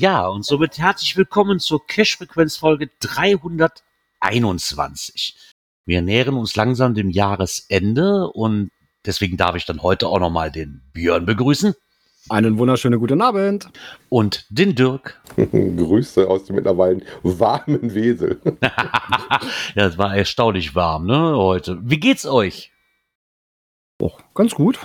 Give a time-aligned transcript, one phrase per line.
[0.00, 5.36] Ja, und somit herzlich willkommen zur Cash-Frequenz-Folge 321.
[5.84, 8.70] Wir nähern uns langsam dem Jahresende und
[9.04, 11.74] deswegen darf ich dann heute auch nochmal den Björn begrüßen.
[12.30, 13.68] Einen wunderschönen guten Abend.
[14.08, 15.20] Und den Dirk.
[15.36, 18.40] Grüße aus dem mittlerweile warmen Wesel.
[18.62, 21.78] ja, es war erstaunlich warm, ne, heute.
[21.82, 22.72] Wie geht's euch?
[24.00, 24.78] Oh, ganz gut.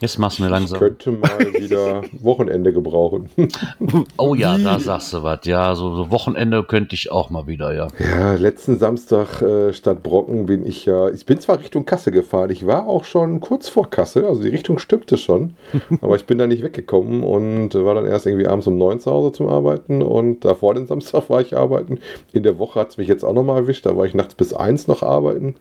[0.00, 0.76] Jetzt machst du mir langsam.
[0.76, 3.30] Ich könnte mal wieder Wochenende gebrauchen.
[4.16, 5.40] oh ja, da sagst du was.
[5.42, 7.88] Ja, so, so, Wochenende könnte ich auch mal wieder, ja.
[7.98, 11.08] Ja, letzten Samstag äh, statt Brocken bin ich ja.
[11.08, 14.50] Ich bin zwar Richtung Kasse gefahren, ich war auch schon kurz vor Kasse, also die
[14.50, 15.56] Richtung stimmte schon,
[16.00, 19.10] aber ich bin da nicht weggekommen und war dann erst irgendwie abends um neun zu
[19.10, 21.98] Hause zum Arbeiten und davor den Samstag war ich arbeiten.
[22.32, 24.54] In der Woche hat es mich jetzt auch nochmal erwischt, da war ich nachts bis
[24.54, 25.56] eins noch arbeiten.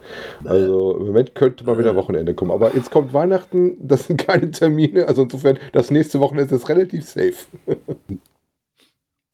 [0.45, 2.51] Also im Moment könnte mal wieder Wochenende kommen.
[2.51, 5.07] Aber jetzt kommt Weihnachten, das sind keine Termine.
[5.07, 7.35] Also insofern, das nächste Wochenende ist relativ safe.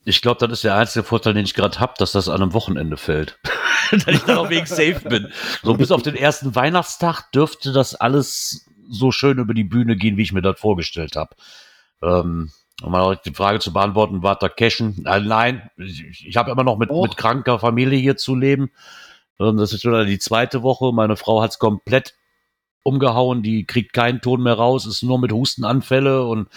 [0.06, 2.54] Ich glaube, das ist der einzige Vorteil, den ich gerade habe, dass das an einem
[2.54, 3.40] Wochenende fällt.
[3.92, 5.30] dass ich dann auch wegen safe bin.
[5.62, 10.18] So bis auf den ersten Weihnachtstag dürfte das alles so schön über die Bühne gehen,
[10.18, 11.36] wie ich mir das vorgestellt habe.
[12.02, 15.06] Ähm, um mal die Frage zu beantworten, war da cashen?
[15.06, 18.72] Äh, nein, ich, ich habe immer noch mit, mit kranker Familie hier zu leben.
[19.40, 20.92] Ähm, das ist schon die zweite Woche.
[20.94, 22.14] Meine Frau hat es komplett
[22.84, 26.50] umgehauen, die kriegt keinen Ton mehr raus, ist nur mit Hustenanfälle und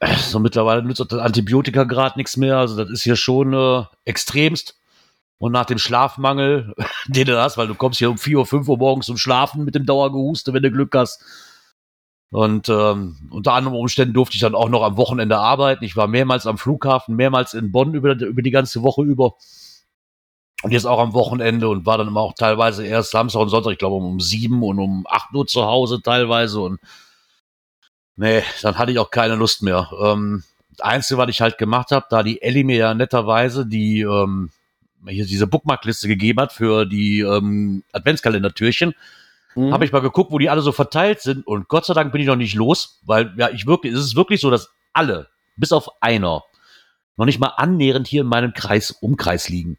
[0.00, 2.58] äh, so mittlerweile nützt das Antibiotika gerade nichts mehr.
[2.58, 4.78] Also das ist hier schon äh, extremst.
[5.38, 6.74] Und nach dem Schlafmangel,
[7.08, 9.64] den du hast, weil du kommst hier um 4 Uhr, 5 Uhr morgens zum Schlafen
[9.64, 11.22] mit dem Dauergehuste, wenn du Glück hast.
[12.30, 15.84] Und ähm, unter anderen Umständen durfte ich dann auch noch am Wochenende arbeiten.
[15.84, 19.34] Ich war mehrmals am Flughafen, mehrmals in Bonn über, über die ganze Woche über.
[20.62, 23.72] Und jetzt auch am Wochenende und war dann immer auch teilweise erst Samstag und Sonntag,
[23.72, 26.60] ich glaube um sieben und um acht Uhr zu Hause teilweise.
[26.60, 26.80] Und
[28.16, 29.90] nee, dann hatte ich auch keine Lust mehr.
[30.00, 34.00] Ähm, das Einzige, was ich halt gemacht habe, da die Ellie mir ja netterweise die
[34.00, 34.50] ähm,
[35.06, 38.94] hier diese Bookmarkliste gegeben hat für die ähm, Adventskalendertürchen,
[39.54, 39.72] mhm.
[39.72, 41.46] habe ich mal geguckt, wo die alle so verteilt sind.
[41.46, 44.16] Und Gott sei Dank bin ich noch nicht los, weil ja, ich wirklich, es ist
[44.16, 46.42] wirklich so, dass alle, bis auf einer,
[47.16, 49.78] noch nicht mal annähernd hier in meinem Kreis, Umkreis liegen.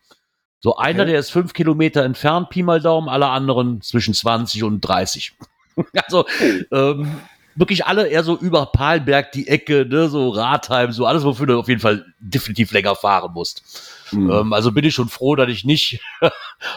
[0.60, 1.12] So einer, okay.
[1.12, 5.34] der ist fünf Kilometer entfernt, Pi mal Daumen, alle anderen zwischen 20 und 30.
[6.06, 6.26] also
[6.72, 7.20] ähm,
[7.56, 11.60] wirklich alle eher so über Palberg die Ecke, ne, so Ratheim, so alles, wofür du
[11.60, 13.64] auf jeden Fall definitiv länger fahren musst.
[14.12, 14.32] Mhm.
[14.32, 16.00] Ähm, also bin ich schon froh, dass ich nicht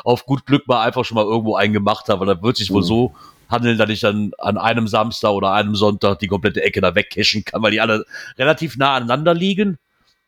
[0.05, 2.27] auf gut Glück mal einfach schon mal irgendwo eingemacht habe.
[2.27, 2.75] Da wird sich mhm.
[2.75, 3.15] wohl so
[3.49, 7.45] handeln, dass ich dann an einem Samstag oder einem Sonntag die komplette Ecke da wegcachen
[7.45, 8.05] kann, weil die alle
[8.39, 9.79] relativ nah aneinander liegen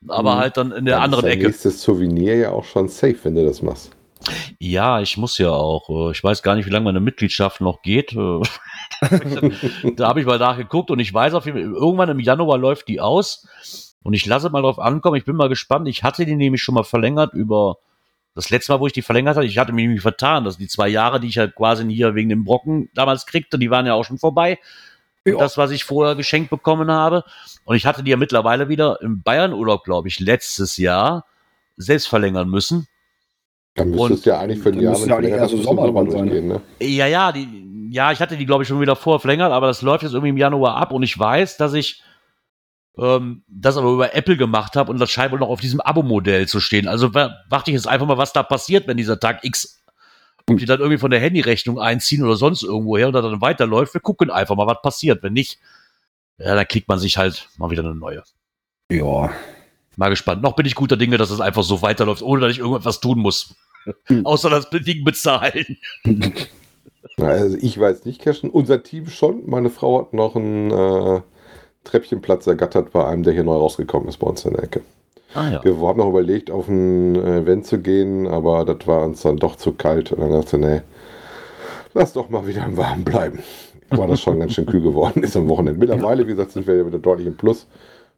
[0.09, 0.39] aber mhm.
[0.39, 1.47] halt dann in der dann anderen ist Ecke.
[1.47, 3.93] nächstes Souvenir ja auch schon safe, wenn du das machst.
[4.59, 5.89] Ja, ich muss ja auch.
[5.89, 8.13] Äh, ich weiß gar nicht, wie lange meine Mitgliedschaft noch geht.
[8.13, 8.41] Äh,
[9.97, 12.89] da habe ich mal nachgeguckt und ich weiß auf jeden Fall, irgendwann im Januar läuft
[12.89, 13.47] die aus.
[14.03, 15.17] Und ich lasse mal drauf ankommen.
[15.17, 15.89] Ich bin mal gespannt.
[15.89, 17.77] Ich hatte die nämlich schon mal verlängert über
[18.35, 19.47] das letzte Mal, wo ich die verlängert hatte.
[19.47, 20.45] Ich hatte mich nämlich vertan.
[20.45, 23.71] dass die zwei Jahre, die ich halt quasi hier wegen dem Brocken damals kriegte, die
[23.71, 24.59] waren ja auch schon vorbei.
[25.25, 25.37] Ja.
[25.39, 27.25] Das, was ich vorher geschenkt bekommen habe.
[27.65, 31.25] Und ich hatte die ja mittlerweile wieder im Bayern-Urlaub, glaube ich, letztes Jahr
[31.77, 32.89] selbst verlängern müssen.
[33.75, 36.29] Dann müsste es ja eigentlich für ein Jahr mit ja eher so Sommer sein.
[36.29, 36.61] Gehen, ne?
[36.81, 39.81] Ja, ja, die, ja, ich hatte die, glaube ich, schon wieder vorher verlängert, aber das
[39.83, 42.03] läuft jetzt irgendwie im Januar ab und ich weiß, dass ich
[42.99, 46.49] ähm, das aber über Apple gemacht habe und das scheint wohl noch auf diesem Abo-Modell
[46.49, 46.89] zu stehen.
[46.89, 49.82] Also warte ich jetzt einfach mal, was da passiert, wenn dieser Tag X
[50.49, 53.95] ob die dann irgendwie von der Handyrechnung einziehen oder sonst irgendwo her und dann weiterläuft.
[53.95, 55.23] Wir gucken einfach mal, was passiert.
[55.23, 55.59] Wenn nicht,
[56.39, 58.23] ja, dann kriegt man sich halt mal wieder eine neue.
[58.91, 59.33] Ja.
[59.97, 60.43] Mal gespannt.
[60.43, 63.19] Noch bin ich guter Dinge, dass es einfach so weiterläuft, ohne dass ich irgendwas tun
[63.19, 63.55] muss.
[64.07, 64.25] Hm.
[64.27, 65.79] Außer das Ding bezahlen.
[67.19, 68.49] Also ich weiß nicht cashen.
[68.49, 69.43] Unser Team schon.
[69.47, 71.21] Meine Frau hat noch einen äh,
[71.85, 74.83] Treppchenplatz ergattert bei einem, der hier neu rausgekommen ist bei uns in der Ecke.
[75.35, 75.65] Ah, ja.
[75.65, 79.57] Wir haben noch überlegt, auf ein Event zu gehen, aber das war uns dann doch
[79.57, 80.13] zu kalt.
[80.13, 80.83] Und dann dachte ich, nee,
[81.95, 83.43] lass doch mal wieder im Warmen bleiben.
[83.91, 85.79] War das schon ganz schön kühl geworden ist am Wochenende.
[85.79, 87.67] Mittlerweile, wie gesagt, sind wir wieder deutlich im Plus.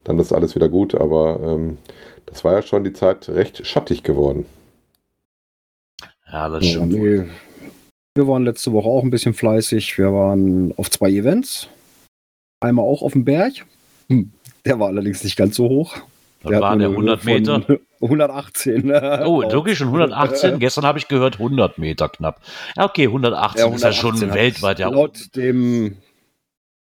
[0.04, 1.78] Dann ist alles wieder gut, aber ähm,
[2.26, 4.46] das war ja schon die Zeit recht schattig geworden.
[6.30, 6.92] Ja, das stimmt.
[6.92, 7.24] Ja,
[8.16, 9.98] wir waren letzte Woche auch ein bisschen fleißig.
[9.98, 11.68] Wir waren auf zwei Events.
[12.60, 13.66] einmal auch auf dem Berg.
[14.08, 14.32] Hm,
[14.64, 15.96] der war allerdings nicht ganz so hoch.
[16.48, 17.62] Der waren der 100 Meter?
[18.00, 18.90] 118.
[19.24, 20.58] Oh, wirklich schon 118?
[20.58, 22.40] Gestern habe ich gehört 100 Meter knapp.
[22.76, 24.78] Ja, okay, 118, ja, 118 ist ja schon weltweit.
[24.78, 24.88] Ja.
[24.88, 25.96] Laut dem,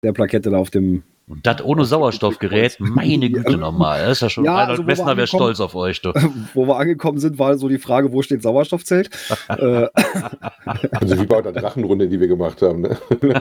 [0.03, 4.01] der Plakette da auf dem und das ohne Sauerstoffgerät, meine Güte nochmal.
[4.05, 6.01] Das ist ja schon, ja, Reinhold also Messner wäre stolz auf euch.
[6.01, 6.13] Du.
[6.53, 9.09] Wo wir angekommen sind, war so die Frage, wo steht Sauerstoffzelt?
[9.49, 9.87] Äh,
[10.91, 12.81] also wie bei der Drachenrunde, die wir gemacht haben.
[12.81, 12.97] Ne?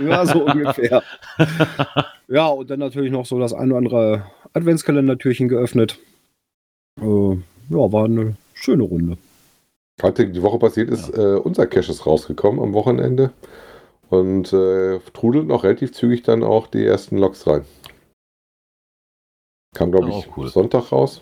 [0.09, 1.03] ja, so ungefähr.
[2.29, 5.99] Ja, und dann natürlich noch so das ein oder andere Adventskalendertürchen geöffnet.
[7.01, 9.19] Äh, ja, war eine schöne Runde.
[10.03, 11.35] Heute die Woche passiert ist, ja.
[11.35, 13.31] äh, unser Cache ist rausgekommen am Wochenende
[14.09, 17.65] und äh, trudelt noch relativ zügig dann auch die ersten Loks rein.
[19.77, 20.49] Kam, glaube ich, cool.
[20.49, 21.21] Sonntag raus.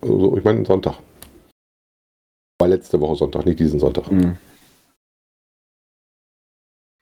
[0.00, 0.98] Also, ich meine Sonntag.
[2.60, 4.08] War letzte Woche Sonntag, nicht diesen Sonntag.
[4.08, 4.38] Mhm.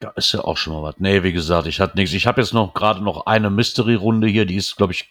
[0.02, 0.94] Ja, ist ja auch schon mal was.
[0.98, 2.14] Nee, wie gesagt, ich hatte nichts.
[2.14, 5.10] Ich habe jetzt noch gerade noch eine Mystery-Runde hier, die ist, glaube ich,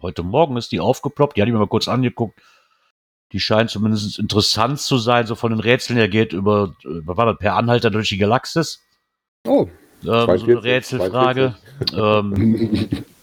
[0.00, 1.36] heute Morgen ist die aufgeploppt.
[1.36, 2.40] Die hatte ich mir mal kurz angeguckt.
[3.32, 7.26] Die scheint zumindest interessant zu sein, so von den Rätseln her geht über, über war
[7.26, 8.82] das per Anhalter durch die Galaxis.
[9.46, 9.68] Oh.
[10.02, 11.56] Ähm, so eine Rätselfrage.
[11.92, 12.88] ähm,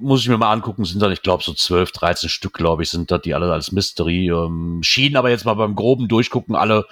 [0.00, 2.90] muss ich mir mal angucken, sind da, ich glaube, so 12, 13 Stück, glaube ich,
[2.90, 4.30] sind da die alle als Mystery.
[4.30, 6.86] Ähm, schienen aber jetzt mal beim groben Durchgucken alle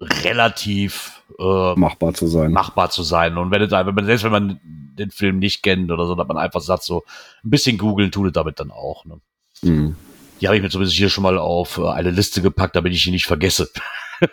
[0.00, 2.52] relativ äh, machbar zu sein.
[2.52, 3.38] Machbar zu sein.
[3.38, 6.36] Und wenn, wenn man, selbst wenn man den Film nicht kennt oder so, dass man
[6.36, 7.04] einfach sagt, so
[7.44, 9.04] ein bisschen googeln tut es damit dann auch.
[9.04, 9.20] Ne?
[9.62, 9.96] Mhm.
[10.40, 13.06] Die habe ich mir zumindest hier schon mal auf äh, eine Liste gepackt, damit ich
[13.06, 13.70] ihn nicht vergesse.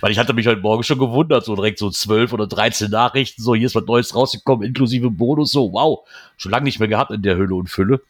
[0.00, 3.42] Weil ich hatte mich heute Morgen schon gewundert, so direkt so zwölf oder dreizehn Nachrichten,
[3.42, 7.10] so hier ist was Neues rausgekommen, inklusive Bonus, so wow, schon lange nicht mehr gehabt
[7.10, 8.00] in der Hülle und Fülle.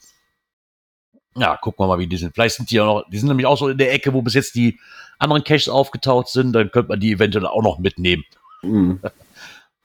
[1.37, 2.35] Ja, gucken wir mal, wie die sind.
[2.35, 4.35] Vielleicht sind die ja noch, die sind nämlich auch so in der Ecke, wo bis
[4.35, 4.79] jetzt die
[5.19, 8.25] anderen Caches aufgetaucht sind, dann könnte man die eventuell auch noch mitnehmen.
[8.62, 9.00] Mhm.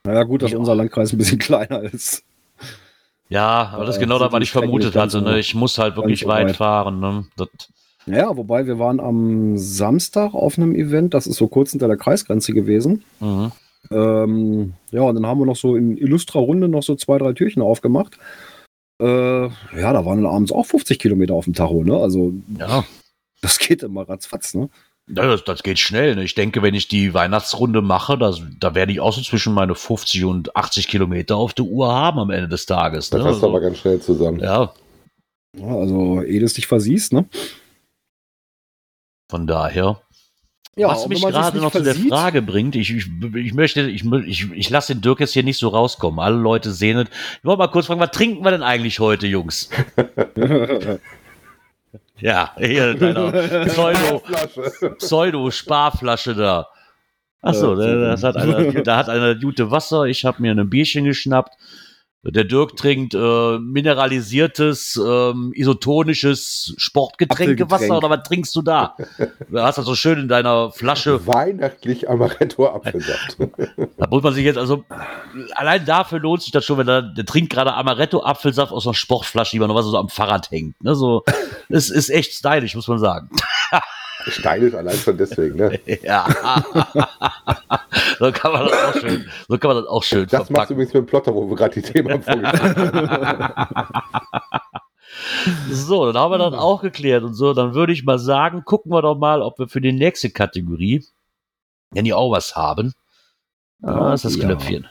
[0.04, 0.58] Naja, gut, dass ja.
[0.58, 2.24] unser Landkreis ein bisschen kleiner ist.
[3.28, 5.20] Ja, aber das ist genau das, was ich vermutet hatte.
[5.20, 5.38] Ne?
[5.38, 7.00] Ich muss halt wirklich weit, weit fahren.
[7.00, 7.26] Ne?
[7.36, 7.48] Das
[8.10, 11.96] ja, wobei wir waren am Samstag auf einem Event, das ist so kurz hinter der
[11.96, 13.04] Kreisgrenze gewesen.
[13.20, 13.52] Mhm.
[13.90, 17.32] Ähm, ja, und dann haben wir noch so in illustrer Runde noch so zwei, drei
[17.32, 18.18] Türchen aufgemacht.
[19.00, 19.06] Äh,
[19.44, 21.96] ja, da waren dann abends auch 50 Kilometer auf dem Tacho, ne?
[21.96, 22.84] Also, ja.
[23.40, 24.68] das geht immer ratzfatz, ne?
[25.10, 26.16] Ja, das, das geht schnell.
[26.16, 26.24] Ne?
[26.24, 29.74] Ich denke, wenn ich die Weihnachtsrunde mache, das, da werde ich auch so zwischen meine
[29.74, 33.10] 50 und 80 Kilometer auf der Uhr haben am Ende des Tages.
[33.10, 33.18] Ne?
[33.18, 34.40] Das passt also, aber ganz schnell zusammen.
[34.40, 34.74] Ja.
[35.56, 37.24] ja also, ehe du es dich versiehst, ne?
[39.28, 40.00] Von daher.
[40.78, 44.04] Ja, was mich gerade noch versieht, zu der Frage bringt, ich, ich, ich möchte, ich,
[44.04, 46.20] ich, ich lasse den Dirk jetzt hier nicht so rauskommen.
[46.20, 47.08] Alle Leute sehen es.
[47.08, 49.70] Ich wollte mal kurz fragen, was trinken wir denn eigentlich heute, Jungs?
[52.20, 53.32] ja, hier deiner
[53.66, 54.22] Pseudo,
[54.98, 56.68] Pseudo-Sparflasche da.
[57.42, 60.04] Achso, da, das hat einer, da hat einer gute Wasser.
[60.04, 61.54] Ich habe mir ein Bierchen geschnappt.
[62.24, 68.96] Der Dirk trinkt äh, mineralisiertes, ähm, isotonisches Sportgetränkewasser oder was trinkst du da?
[69.50, 71.26] Du hast das so schön in deiner Flasche.
[71.26, 73.38] Weihnachtlich Amaretto-Apfelsaft.
[73.96, 74.84] da muss man sich jetzt also,
[75.54, 79.52] allein dafür lohnt sich das schon, wenn er, der trinkt gerade Amaretto-Apfelsaft aus einer Sportflasche,
[79.52, 80.82] die man noch was so am Fahrrad hängt.
[80.82, 80.94] Ne?
[80.94, 81.24] So,
[81.68, 83.30] es ist echt stylisch, muss man sagen.
[84.26, 85.78] Stylisch allein schon deswegen, ne?
[86.02, 86.26] ja.
[88.18, 90.52] so kann man das auch schön, so kann man das auch schön Das verpacken.
[90.54, 92.42] machst du übrigens mit dem Plotter, wo wir gerade die Themen haben
[95.70, 97.54] So, dann haben wir das auch geklärt und so.
[97.54, 101.04] Dann würde ich mal sagen, gucken wir doch mal, ob wir für die nächste Kategorie,
[101.92, 102.92] wenn die auch was haben.
[103.82, 104.44] Ah, ist das ja.
[104.44, 104.86] Knöpfchen.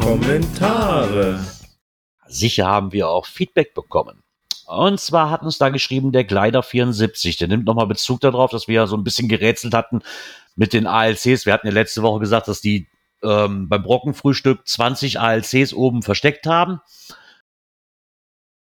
[0.00, 1.40] Kommentare.
[2.28, 4.22] Sicher haben wir auch Feedback bekommen.
[4.66, 7.36] Und zwar hat uns da geschrieben der Gleiter 74.
[7.36, 10.02] Der nimmt nochmal Bezug darauf, dass wir ja so ein bisschen gerätselt hatten
[10.56, 11.46] mit den ALCs.
[11.46, 12.88] Wir hatten ja letzte Woche gesagt, dass die
[13.22, 16.80] ähm, beim Brockenfrühstück 20 ALCs oben versteckt haben.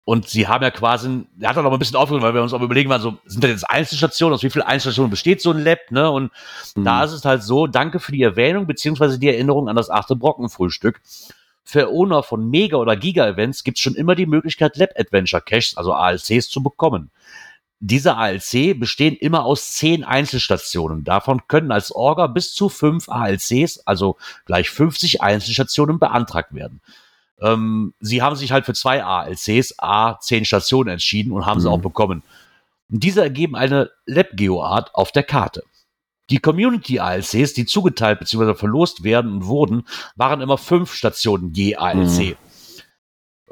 [0.04, 2.52] Und sie haben ja quasi, er hat dann noch ein bisschen aufgeregt, weil wir uns
[2.52, 5.62] auch überlegen waren, so, sind das jetzt Einzelstationen, aus wie vielen Einzelstationen besteht so ein
[5.62, 6.10] Lab, ne?
[6.10, 6.32] Und
[6.74, 6.84] mhm.
[6.84, 10.16] da ist es halt so, danke für die Erwähnung, beziehungsweise die Erinnerung an das achte
[10.16, 11.00] Brockenfrühstück
[11.64, 16.48] für Owner von Mega- oder Giga-Events gibt es schon immer die Möglichkeit, Lab-Adventure-Caches, also ALCs,
[16.48, 17.10] zu bekommen.
[17.80, 21.02] Diese ALC bestehen immer aus zehn Einzelstationen.
[21.02, 24.16] Davon können als Orga bis zu fünf ALCs, also
[24.46, 26.80] gleich 50 Einzelstationen, beantragt werden.
[27.40, 31.62] Ähm, sie haben sich halt für zwei ALCs, A, zehn Stationen entschieden und haben mhm.
[31.62, 32.22] sie auch bekommen.
[32.90, 35.64] Und diese ergeben eine Lab-Geoart auf der Karte.
[36.30, 38.54] Die Community-ALCs, die zugeteilt bzw.
[38.54, 39.84] verlost werden und wurden,
[40.16, 42.18] waren immer fünf Stationen je ALC.
[42.18, 42.36] Mhm.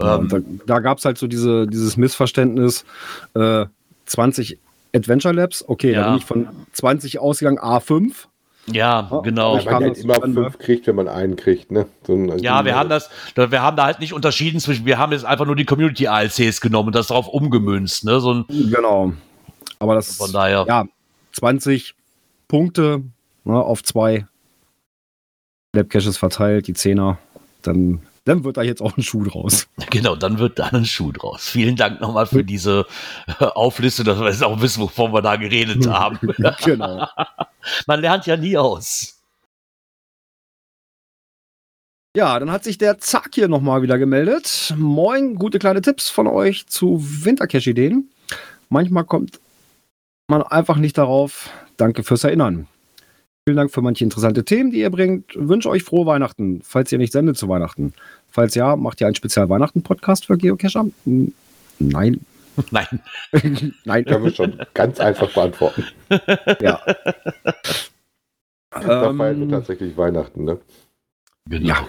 [0.00, 2.84] Ähm, da da gab es halt so diese, dieses Missverständnis,
[3.34, 3.66] äh,
[4.06, 4.58] 20
[4.94, 6.02] Adventure Labs, okay, ja.
[6.02, 8.12] da bin ich von 20 ausgegangen, A5.
[8.66, 9.56] Ja, genau.
[9.58, 11.86] Ich man ja immer fünf kriegt, wenn man einen kriegt, ne?
[12.06, 15.12] So ein, ja, wir haben das, wir haben da halt nicht unterschieden zwischen, wir haben
[15.12, 18.20] jetzt einfach nur die Community ALCs genommen und das darauf umgemünzt, ne?
[18.20, 19.12] So ein, genau.
[19.78, 20.66] Aber das von daher.
[20.68, 20.86] Ja,
[21.32, 21.94] 20
[22.50, 23.04] Punkte
[23.44, 24.26] ne, auf zwei
[25.72, 27.18] Labcaches verteilt, die Zehner,
[27.62, 29.66] dann dann wird da jetzt auch ein Schuh draus.
[29.90, 31.48] Genau, dann wird da ein Schuh draus.
[31.48, 32.86] Vielen Dank nochmal für diese
[33.40, 36.18] äh, Auflistung, dass wir jetzt auch wissen, wovon wir da geredet haben.
[36.64, 37.08] genau.
[37.86, 39.20] Man lernt ja nie aus.
[42.16, 44.74] Ja, dann hat sich der Zack hier nochmal wieder gemeldet.
[44.76, 48.10] Moin, gute kleine Tipps von euch zu Wintercache-Ideen.
[48.68, 49.40] Manchmal kommt
[50.28, 51.50] man einfach nicht darauf.
[51.80, 52.66] Danke fürs Erinnern.
[53.46, 55.32] Vielen Dank für manche interessante Themen, die ihr bringt.
[55.34, 57.94] Wünsche euch frohe Weihnachten, falls ihr nicht sendet zu Weihnachten.
[58.28, 60.86] Falls ja, macht ihr einen Spezial-Weihnachten-Podcast für Geocacher?
[61.78, 62.20] Nein.
[62.70, 63.00] Nein.
[63.84, 64.04] Nein.
[64.04, 65.84] Können wir schon ganz einfach beantworten.
[66.60, 66.82] ja.
[68.70, 70.58] Da feiern wir ähm, tatsächlich Weihnachten, ne?
[71.48, 71.66] Genau.
[71.66, 71.88] Ja.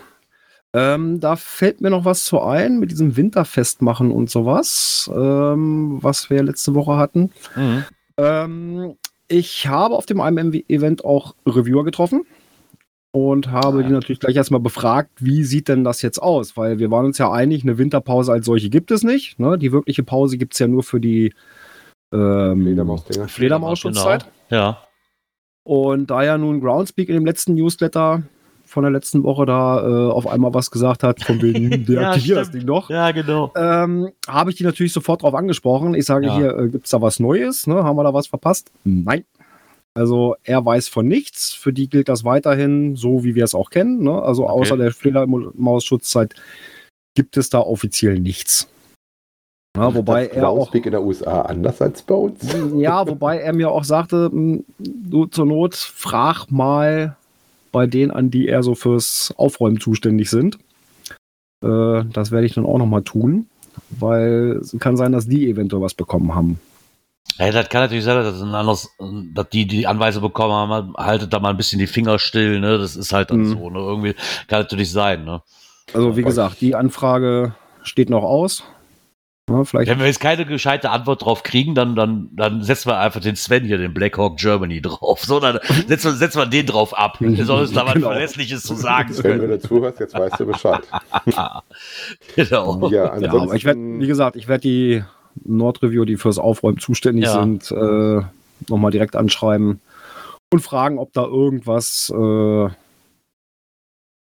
[0.74, 5.98] Ähm, da fällt mir noch was zu ein mit diesem Winterfest machen und sowas, ähm,
[6.02, 7.32] was wir letzte Woche hatten.
[7.58, 7.84] Mhm.
[8.16, 8.96] Ähm,
[9.32, 12.26] ich habe auf dem IMM-Event auch Reviewer getroffen
[13.12, 16.58] und habe ah, die natürlich gleich erstmal befragt, wie sieht denn das jetzt aus?
[16.58, 19.40] Weil wir waren uns ja einig, eine Winterpause als solche gibt es nicht.
[19.40, 19.58] Ne?
[19.58, 21.34] Die wirkliche Pause gibt es ja nur für die
[22.14, 23.32] ähm, Fledermaus-Schutzzeit.
[23.32, 24.18] Fledermaus genau.
[24.50, 24.84] Ja.
[25.64, 28.24] Und da ja nun Groundspeak in dem letzten Newsletter
[28.72, 32.40] von der letzten Woche da äh, auf einmal was gesagt hat, von wegen, deaktivier ja,
[32.40, 32.90] das Ding doch.
[32.90, 33.52] Ja, genau.
[33.56, 35.94] Ähm, Habe ich die natürlich sofort drauf angesprochen.
[35.94, 36.38] Ich sage ja.
[36.38, 37.68] hier, äh, gibt es da was Neues?
[37.68, 37.84] Ne?
[37.84, 38.72] Haben wir da was verpasst?
[38.84, 39.26] Nein.
[39.94, 41.54] Also er weiß von nichts.
[41.54, 44.04] Für die gilt das weiterhin so, wie wir es auch kennen.
[44.04, 44.22] Ne?
[44.22, 44.54] Also okay.
[44.54, 46.34] außer der Fledermaus-Schutzzeit
[47.14, 48.70] gibt es da offiziell nichts.
[49.76, 52.40] Ja, wobei er auch in der USA anders als bei uns.
[52.76, 57.16] Ja, wobei er mir auch sagte, hm, du zur Not frag mal
[57.72, 60.58] bei denen an, die eher so fürs Aufräumen zuständig sind.
[61.64, 63.48] Äh, das werde ich dann auch nochmal tun,
[63.90, 66.60] weil es kann sein, dass die eventuell was bekommen haben.
[67.38, 68.90] Ja, das kann natürlich sein, dass, ein anderes,
[69.34, 72.78] dass die, die Anweise bekommen haben, haltet da mal ein bisschen die Finger still, ne?
[72.78, 73.54] Das ist halt dann mhm.
[73.54, 73.80] so, ne?
[73.80, 74.16] Irgendwie
[74.48, 75.42] kann natürlich sein, ne?
[75.94, 78.64] Also wie gesagt, die Anfrage steht noch aus.
[79.52, 79.90] Ja, vielleicht.
[79.90, 83.36] Wenn wir jetzt keine gescheite Antwort drauf kriegen, dann, dann, dann setzen wir einfach den
[83.36, 85.24] Sven hier, den Blackhawk Germany drauf.
[85.24, 87.20] So, dann setzen wir, setzen wir den drauf ab.
[87.22, 88.10] Er soll uns da was genau.
[88.10, 89.14] Verlässliches zu sagen.
[89.22, 90.82] Wenn du dazu hörst, jetzt weißt du Bescheid.
[92.36, 92.90] genau.
[92.90, 95.04] Ja, ja aber ich werde, wie gesagt, ich werde die
[95.46, 97.40] Nordreview, die fürs Aufräumen zuständig ja.
[97.40, 98.22] sind, äh,
[98.70, 99.82] nochmal direkt anschreiben
[100.52, 102.70] und fragen, ob da irgendwas äh,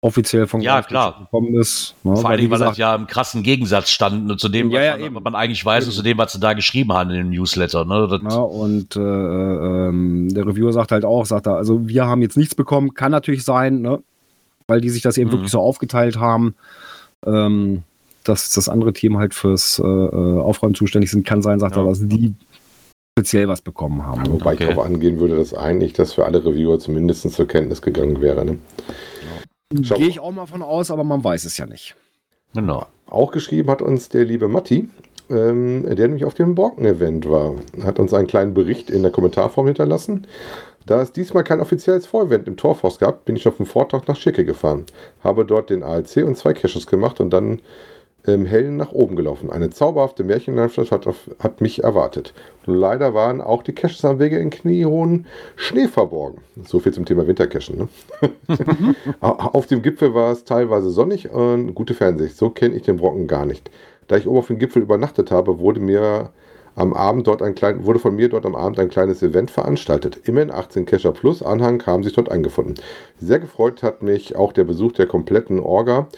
[0.00, 1.19] offiziell von ja, klar.
[1.19, 1.95] gekommen ist.
[2.05, 2.17] Ne?
[2.17, 5.11] Vor allem, weil das ja im krassen Gegensatz stand ne, zu dem, ja, was, ja,
[5.11, 5.91] man, man, eigentlich weiß eben.
[5.91, 7.85] und zu dem, was sie da geschrieben haben in dem Newsletter.
[7.85, 8.21] Ne?
[8.29, 12.37] ja, und äh, ähm, der Reviewer sagt halt auch, sagt er, also wir haben jetzt
[12.37, 14.03] nichts bekommen, kann natürlich sein, ne?
[14.69, 15.35] weil die sich das eben mhm.
[15.35, 16.55] wirklich so aufgeteilt haben.
[17.25, 17.83] Ähm,
[18.29, 21.83] dass das andere Team halt fürs äh, äh, Aufräumen zuständig sind, kann sein, sagt ja.
[21.83, 22.35] er, dass die
[23.17, 24.26] speziell was bekommen haben.
[24.26, 24.65] Wobei okay.
[24.65, 28.45] ich darauf angehen würde, dass eigentlich das für alle Reviewer zumindest zur Kenntnis gegangen wäre.
[28.45, 28.59] Ne?
[29.70, 31.96] Gehe ich auch mal von aus, aber man weiß es ja nicht.
[32.54, 32.87] Genau.
[33.06, 34.88] Auch geschrieben hat uns der liebe Matti,
[35.28, 37.56] ähm, der nämlich auf dem Borken-Event war.
[37.82, 40.26] Hat uns einen kleinen Bericht in der Kommentarform hinterlassen.
[40.87, 44.14] Da es diesmal kein offizielles Vorevent im Torforst gab, bin ich auf dem Vortag nach
[44.14, 44.87] Schicke gefahren.
[45.25, 47.61] Habe dort den ALC und zwei Caches gemacht und dann
[48.35, 49.50] im Hellen nach oben gelaufen.
[49.50, 52.35] Eine zauberhafte Märchenlandschaft hat, auf, hat mich erwartet.
[52.64, 56.42] Leider waren auch die Caches am Wege in kniehohen Schnee verborgen.
[56.64, 57.78] So viel zum Thema Wintercachen.
[57.78, 58.95] Ne?
[59.21, 62.37] auf dem Gipfel war es teilweise sonnig und gute Fernsicht.
[62.37, 63.71] So kenne ich den Brocken gar nicht.
[64.09, 66.30] Da ich oben auf dem Gipfel übernachtet habe, wurde mir
[66.76, 70.21] am Abend dort ein klein, wurde von mir dort am Abend ein kleines Event veranstaltet.
[70.25, 72.75] Immerhin 18 Cacher plus Anhang haben sich dort angefunden.
[73.18, 76.09] Sehr gefreut hat mich auch der Besuch der kompletten Orga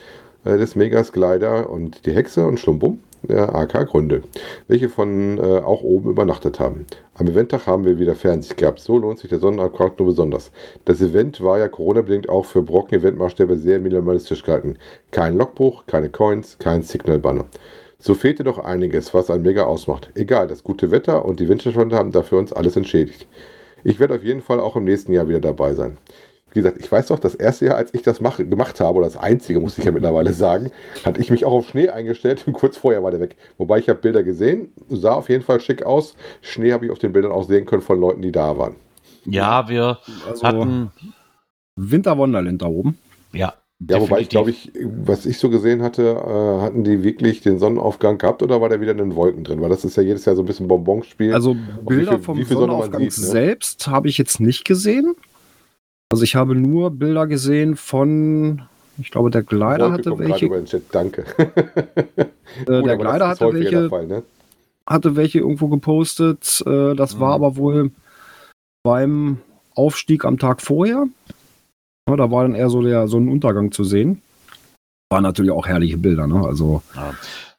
[0.45, 4.23] des Megas Glider und die Hexe und Schlumbum AK Gründe,
[4.68, 6.87] welche von äh, auch oben übernachtet haben.
[7.14, 8.80] Am Eventtag haben wir wieder Fernsehen gehabt.
[8.80, 10.52] So lohnt sich der Sonnenaccount nur besonders.
[10.85, 14.78] Das Event war ja Corona-bedingt auch für Brocken-Eventmaßstäbe sehr minimalistisch gehalten.
[15.11, 17.47] Kein Logbuch, keine Coins, kein Signal-Banner.
[17.99, 20.11] So fehlte doch einiges, was ein Mega ausmacht.
[20.14, 23.26] Egal, das gute Wetter und die Winterschwände haben dafür uns alles entschädigt.
[23.83, 25.99] Ich werde auf jeden Fall auch im nächsten Jahr wieder dabei sein
[26.52, 29.06] wie gesagt, ich weiß doch, das erste Jahr, als ich das mach, gemacht habe, oder
[29.06, 30.70] das einzige, muss ich ja mittlerweile sagen,
[31.04, 33.36] hatte ich mich auch auf Schnee eingestellt und kurz vorher war der weg.
[33.58, 36.14] Wobei ich habe Bilder gesehen, sah auf jeden Fall schick aus.
[36.40, 38.76] Schnee habe ich auf den Bildern auch sehen können von Leuten, die da waren.
[39.24, 40.90] Ja, wir also hatten
[41.76, 42.98] Winterwonderland da oben.
[43.32, 43.54] Ja.
[43.88, 47.60] Ja, wobei ich glaube ich, was ich so gesehen hatte, äh, hatten die wirklich den
[47.60, 49.60] Sonnenaufgang gehabt oder war der wieder in den Wolken drin?
[49.60, 51.32] Weil das ist ja jedes Jahr so ein bisschen Bonbonspiel.
[51.32, 51.54] Also
[51.86, 53.30] Bilder viel, vom Sonnenaufgang sieht, ne?
[53.30, 55.14] selbst habe ich jetzt nicht gesehen.
[56.10, 58.62] Also ich habe nur Bilder gesehen von,
[58.98, 60.46] ich glaube, der Glider Wolke hatte welche.
[60.46, 61.24] Über den Chat, danke.
[61.36, 62.24] äh,
[62.66, 64.22] der Glider hatte welche, der Fall, ne?
[64.86, 66.62] hatte welche irgendwo gepostet.
[66.66, 67.20] Äh, das mhm.
[67.20, 67.90] war aber wohl
[68.82, 69.38] beim
[69.74, 71.06] Aufstieg am Tag vorher.
[72.08, 74.22] Ja, da war dann eher so der so ein Untergang zu sehen.
[75.10, 76.42] Waren natürlich auch herrliche Bilder, ne?
[76.42, 77.14] Also, ja.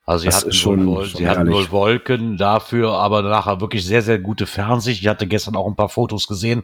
[0.08, 4.01] also sie hatten, schon, wohl, schon sie hatten wohl Wolken dafür, aber nachher wirklich sehr,
[4.01, 5.01] sehr gute Fernsicht.
[5.01, 6.63] Ich hatte gestern auch ein paar Fotos gesehen.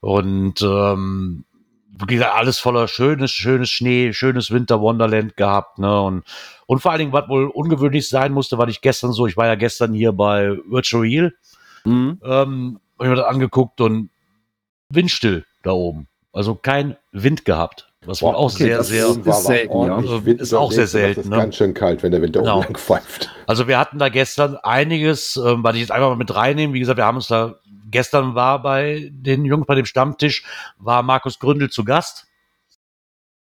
[0.00, 1.44] Und ähm,
[2.20, 6.00] alles voller schönes, schönes Schnee, schönes Winter Wonderland gehabt, ne?
[6.00, 6.24] Und,
[6.66, 9.46] und vor allen Dingen, was wohl ungewöhnlich sein musste, war ich gestern so, ich war
[9.46, 11.32] ja gestern hier bei Virtual Real,
[11.84, 12.20] mhm.
[12.22, 14.10] ähm, hab ich mir das angeguckt und
[14.90, 16.08] windstill da oben.
[16.32, 17.88] Also kein Wind gehabt.
[18.04, 20.32] Was Boah, auch okay, sehr, sehr ist, selten, ja.
[20.32, 21.22] ist auch sehr selten.
[21.22, 21.36] Ist ne?
[21.36, 22.58] ganz schön kalt, wenn der Wind da genau.
[22.58, 23.30] oben lang pfeift.
[23.46, 26.72] Also wir hatten da gestern einiges, ähm, weil ich jetzt einfach mal mit reinnehmen.
[26.72, 27.56] Wie gesagt, wir haben uns da
[27.90, 30.44] gestern war bei den Jungs bei dem Stammtisch,
[30.78, 32.26] war Markus Gründel zu Gast.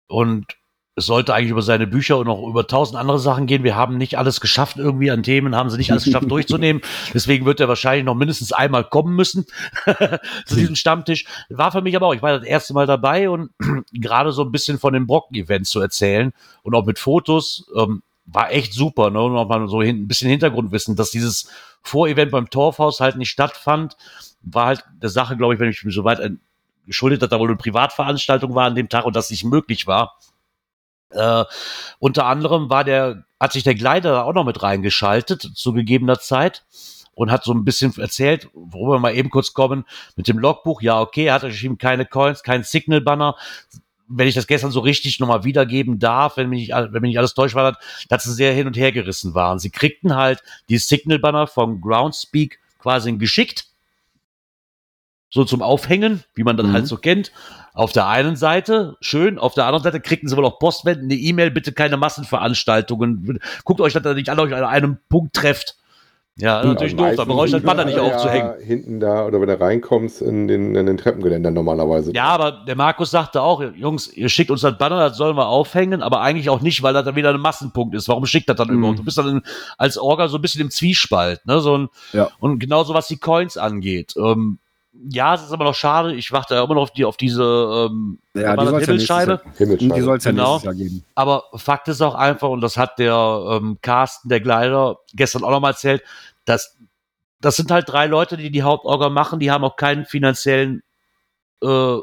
[0.06, 0.56] Und
[0.98, 3.62] es sollte eigentlich über seine Bücher und noch über tausend andere Sachen gehen.
[3.62, 6.82] Wir haben nicht alles geschafft irgendwie an Themen, haben sie nicht alles geschafft durchzunehmen.
[7.14, 9.46] Deswegen wird er wahrscheinlich noch mindestens einmal kommen müssen
[10.46, 11.26] zu diesem Stammtisch.
[11.50, 13.50] War für mich aber auch, ich war das erste Mal dabei und
[13.92, 17.70] gerade so ein bisschen von dem Brocken-Event zu erzählen und auch mit Fotos.
[17.76, 19.22] Ähm, war echt super, ne?
[19.22, 21.48] Und auch mal so ein bisschen Hintergrundwissen, dass dieses
[21.82, 23.96] Vorevent beim Torfhaus halt nicht stattfand,
[24.42, 26.20] war halt der Sache, glaube ich, wenn ich mich so weit
[26.86, 30.18] geschuldet, dass da wohl eine Privatveranstaltung war an dem Tag und das nicht möglich war.
[31.10, 31.44] Äh,
[31.98, 36.64] unter anderem war der, hat sich der Gleiter auch noch mit reingeschaltet zu gegebener Zeit
[37.14, 39.84] und hat so ein bisschen erzählt, worüber wir mal eben kurz kommen,
[40.16, 40.82] mit dem Logbuch.
[40.82, 43.36] Ja, okay, er hat geschrieben, keine Coins, kein Signal-Banner.
[44.06, 47.34] Wenn ich das gestern so richtig nochmal wiedergeben darf, wenn mich, wenn mich nicht alles
[47.34, 47.76] täuscht war,
[48.08, 49.58] dass sie sehr hin und her gerissen waren.
[49.58, 53.67] Sie kriegten halt die Signal-Banner vom Groundspeak quasi geschickt
[55.30, 56.76] so zum Aufhängen, wie man das halt mhm.
[56.76, 57.32] halt so kennt.
[57.74, 61.14] Auf der einen Seite schön, auf der anderen Seite kriegten sie wohl auch Postwenden, eine
[61.14, 63.38] E-Mail, bitte keine Massenveranstaltungen.
[63.64, 65.76] Guckt euch, dass ihr nicht alle euch an einem Punkt trefft.
[66.40, 68.54] Ja, ja natürlich doof, da brauche ich das Banner nicht aufzuhängen.
[68.60, 72.12] Hinten da, oder wenn du reinkommst, in den, in den Treppengeländern normalerweise.
[72.14, 75.48] Ja, aber der Markus sagte auch, Jungs, ihr schickt uns das Banner, das sollen wir
[75.48, 78.08] aufhängen, aber eigentlich auch nicht, weil das dann wieder ein Massenpunkt ist.
[78.08, 78.78] Warum schickt das dann mhm.
[78.78, 79.00] überhaupt?
[79.00, 79.42] Du bist dann in,
[79.78, 81.60] als Orga so ein bisschen im Zwiespalt, ne?
[81.60, 82.28] So ein, ja.
[82.38, 84.14] Und genauso was die Coins angeht.
[84.16, 84.60] Ähm,
[85.08, 86.14] ja, es ist aber noch schade.
[86.14, 89.40] Ich warte immer noch auf, die, auf diese ähm, ja, die Himmelscheibe.
[89.58, 89.76] Ja.
[89.76, 90.54] Die soll es ja genau.
[90.54, 91.04] nächstes Jahr geben.
[91.14, 95.50] Aber Fakt ist auch einfach, und das hat der ähm, Carsten, der Gleiter, gestern auch
[95.50, 96.02] nochmal erzählt,
[96.44, 96.76] dass
[97.40, 100.82] das sind halt drei Leute, die die Hauptorga machen, die haben auch keinen finanziellen
[101.62, 101.98] äh,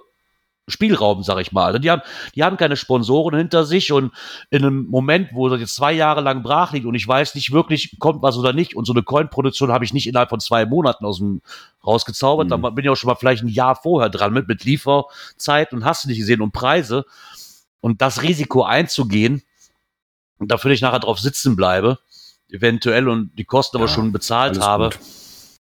[0.67, 1.65] Spielraum, sag ich mal.
[1.65, 2.01] Also die haben,
[2.34, 4.12] die haben keine Sponsoren hinter sich und
[4.49, 7.51] in einem Moment, wo das jetzt zwei Jahre lang brach liegt und ich weiß nicht
[7.51, 10.65] wirklich, kommt was oder nicht und so eine Coin-Produktion habe ich nicht innerhalb von zwei
[10.65, 11.41] Monaten aus dem
[11.86, 12.62] rausgezaubert, mhm.
[12.62, 15.86] da bin ich auch schon mal vielleicht ein Jahr vorher dran mit, mit Lieferzeit und
[15.86, 17.06] hast du nicht gesehen und Preise
[17.80, 19.43] und das Risiko einzugehen,
[20.39, 21.99] dafür ich nachher drauf sitzen bleibe,
[22.49, 24.89] eventuell und die Kosten ja, aber schon bezahlt habe.
[24.89, 24.99] Gut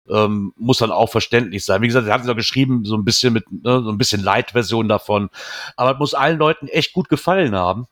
[0.10, 1.82] ähm, muss dann auch verständlich sein.
[1.82, 4.22] Wie gesagt, er hat es ja geschrieben, so ein bisschen mit, ne, so ein bisschen
[4.22, 5.30] Light-Version davon.
[5.78, 7.88] Aber es muss allen Leuten echt gut gefallen haben.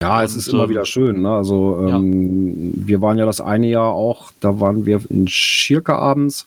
[0.00, 1.22] Ja, es und, ist immer ähm, wieder schön.
[1.22, 1.30] Ne?
[1.30, 2.86] Also ähm, ja.
[2.86, 6.46] wir waren ja das eine Jahr auch, da waren wir in Schirke abends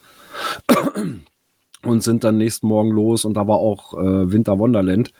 [1.84, 5.12] und sind dann nächsten Morgen los und da war auch äh, Winter Wonderland.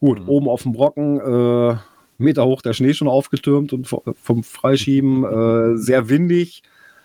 [0.00, 0.28] Gut, mhm.
[0.28, 1.76] oben auf dem Brocken, äh,
[2.18, 6.62] Meter hoch der Schnee schon aufgetürmt und vom Freischieben äh, sehr windig.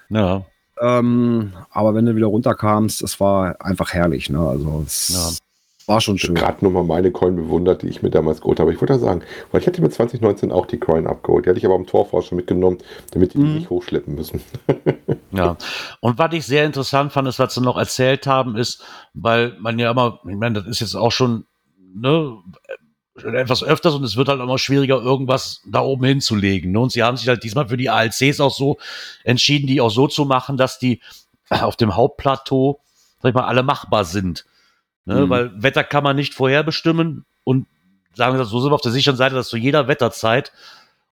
[0.10, 0.44] Ja.
[0.82, 4.30] Ähm, aber wenn du wieder runterkamst, es war einfach herrlich.
[4.30, 4.40] Ne?
[4.40, 5.94] Also es ja.
[5.94, 6.36] war schon schön.
[6.36, 8.74] Gerade nochmal meine Coin bewundert, die ich mir damals geholt habe.
[8.74, 11.46] Ich wollte sagen, weil ich hatte mir 2019 auch die Coin abgeholt.
[11.46, 12.80] Die hatte ich aber am Torfors schon mitgenommen,
[13.12, 13.56] damit die mhm.
[13.56, 14.42] nicht hochschleppen müssen.
[15.32, 15.58] ja.
[16.00, 18.84] Und was ich sehr interessant fand, ist, was sie noch erzählt haben, ist,
[19.14, 21.46] weil man ja immer, ich meine, das ist jetzt auch schon,
[21.94, 22.38] ne,
[23.16, 26.72] etwas öfters und es wird halt immer schwieriger, irgendwas da oben hinzulegen.
[26.72, 26.80] Ne?
[26.80, 28.78] Und sie haben sich halt diesmal für die ALCs auch so
[29.24, 31.02] entschieden, die auch so zu machen, dass die
[31.50, 32.80] auf dem Hauptplateau,
[33.22, 34.46] sag ich mal, alle machbar sind.
[35.06, 35.26] Ne?
[35.26, 35.30] Mhm.
[35.30, 37.68] Weil Wetter kann man nicht vorherbestimmen und
[38.16, 40.52] sagen wir so sind wir auf der sicheren Seite, dass zu jeder Wetterzeit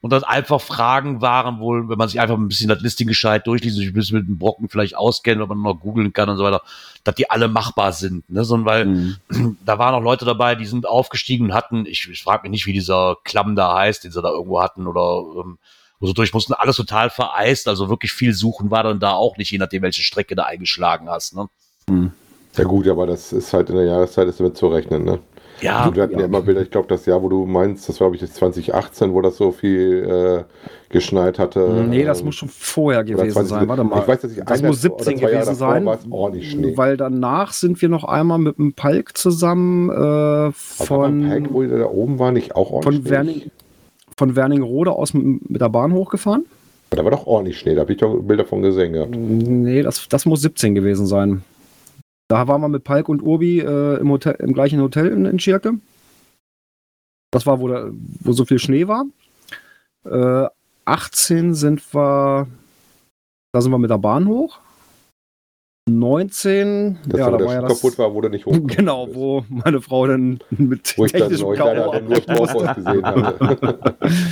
[0.02, 3.46] und dann einfach Fragen waren wohl, wenn man sich einfach ein bisschen das Listing gescheit
[3.48, 6.38] durchliest, sich ein bisschen mit dem Brocken vielleicht auskennt, wenn man noch googeln kann und
[6.38, 6.62] so weiter,
[7.04, 8.30] dass die alle machbar sind.
[8.30, 8.46] Ne?
[8.46, 9.58] Sondern weil mhm.
[9.66, 12.66] da waren auch Leute dabei, die sind aufgestiegen und hatten, ich, ich frage mich nicht,
[12.66, 15.58] wie dieser Klamm da heißt, den sie da irgendwo hatten oder ähm,
[16.00, 19.36] wo sie durch mussten, alles total vereist, also wirklich viel suchen war dann da auch
[19.36, 21.36] nicht, je nachdem, welche Strecke du eingeschlagen hast.
[21.36, 21.50] Ne?
[21.90, 22.14] Mhm.
[22.56, 25.20] Ja gut, aber das ist halt in der Jahreszeit ist damit zu rechnen, ne?
[25.62, 25.94] Ja.
[25.94, 28.24] Wir hatten ja immer Bilder, ich glaube, das Jahr, wo du meinst, das war, glaube
[28.24, 31.86] ich, 2018, wo das so viel äh, geschneit hatte.
[31.88, 33.68] Nee, das ähm, muss schon vorher gewesen 20, sein.
[33.68, 34.00] Warte mal.
[34.02, 35.86] Ich weiß, dass ich das muss 17 gewesen sein.
[35.86, 41.28] Weil danach sind wir noch einmal mit dem Palk zusammen äh, von.
[41.28, 43.52] Palk, wo da oben war, nicht auch ordentlich von Werning,
[44.18, 46.46] von Werningerode aus mit, mit der Bahn hochgefahren.
[46.92, 49.16] Da war doch ordentlich Schnee, da habe ich doch Bilder von gesehen gehabt.
[49.16, 51.44] Nee, das, das muss 17 gewesen sein.
[52.30, 55.40] Da waren wir mit Palk und Urbi äh, im, Hotel, im gleichen Hotel in, in
[55.40, 55.80] Schirke.
[57.32, 59.06] Das war, wo, da, wo so viel Schnee war.
[60.06, 60.48] Äh,
[60.86, 62.48] 18 sind wir,
[63.52, 64.60] da sind wir mit der Bahn hoch.
[65.90, 68.56] 19, das ja, da war ja das, kaputt war, wo du nicht hoch.
[68.68, 69.18] Genau, bist.
[69.18, 71.92] wo meine Frau dann mit wo technischem K.O.
[71.92, 73.80] dann nur gesehen hatte.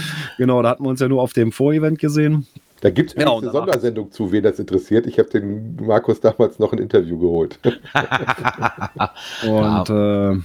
[0.37, 2.45] genau, da hatten wir uns ja nur auf dem Vorevent gesehen.
[2.81, 5.07] Da gibt es ja, eine Sondersendung zu, wen das interessiert.
[5.07, 7.59] Ich habe den Markus damals noch ein Interview geholt.
[9.43, 10.39] und äh,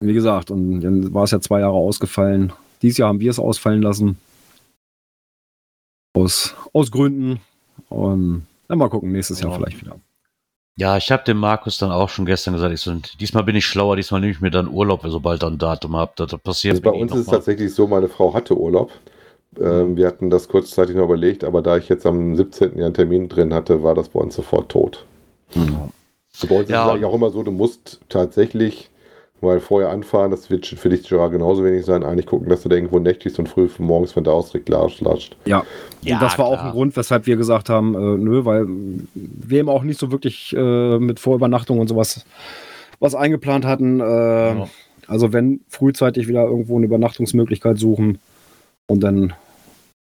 [0.00, 2.52] wie gesagt, und dann war es ja zwei Jahre ausgefallen.
[2.80, 4.16] Dieses Jahr haben wir es ausfallen lassen.
[6.14, 7.40] Aus, aus Gründen.
[7.90, 9.96] Und dann mal gucken, nächstes Jahr vielleicht wieder.
[10.76, 13.66] Ja, ich habe dem Markus dann auch schon gestern gesagt, ich so, diesmal bin ich
[13.66, 16.12] schlauer, diesmal nehme ich mir dann Urlaub, sobald er ein Datum habe.
[16.14, 16.76] Das passiert.
[16.76, 18.92] Also bei uns ist es tatsächlich so, meine Frau hatte Urlaub.
[19.60, 22.76] Ähm, wir hatten das kurzzeitig noch überlegt, aber da ich jetzt am 17.
[22.76, 25.04] Jahr einen Termin drin hatte, war das bei uns sofort tot.
[25.54, 25.76] Mhm.
[26.48, 26.92] bei uns ja.
[26.92, 28.90] ist es auch immer so, du musst tatsächlich
[29.40, 32.68] mal vorher anfahren, das wird für dich Gerard genauso wenig sein, eigentlich gucken, dass du
[32.68, 35.36] da irgendwo nächtigst und früh morgens von da aus direkt latscht.
[35.44, 35.64] Ja.
[36.02, 36.58] ja, und das war klar.
[36.60, 38.66] auch ein Grund, weshalb wir gesagt haben, äh, nö, weil
[39.14, 42.24] wir eben auch nicht so wirklich äh, mit Vorübernachtung und sowas
[43.00, 44.00] was eingeplant hatten.
[44.00, 44.68] Äh, ja.
[45.06, 48.18] Also wenn frühzeitig wieder irgendwo eine Übernachtungsmöglichkeit suchen
[48.88, 49.34] und dann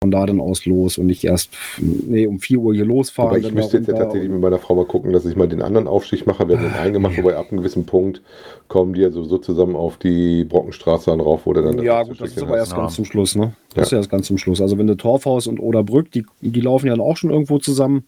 [0.06, 3.30] von da dann aus los und nicht erst nee, um 4 Uhr hier losfahren.
[3.30, 5.62] Aber ich müsste jetzt ja tatsächlich mit meiner Frau mal gucken, dass ich mal den
[5.62, 6.48] anderen Aufstieg mache.
[6.48, 8.22] Wir haben den einen gemacht, wobei ab einem gewissen Punkt
[8.68, 11.82] kommen die ja so, so zusammen auf die Brockenstraße dann rauf, wo der dann.
[11.82, 12.78] Ja, gut, das ist aber erst ja.
[12.78, 13.54] ganz zum Schluss, ne?
[13.70, 13.82] Das ja.
[13.82, 14.60] ist ja erst ganz zum Schluss.
[14.60, 18.04] Also wenn du Torfhaus und Oderbrück, die, die laufen ja dann auch schon irgendwo zusammen.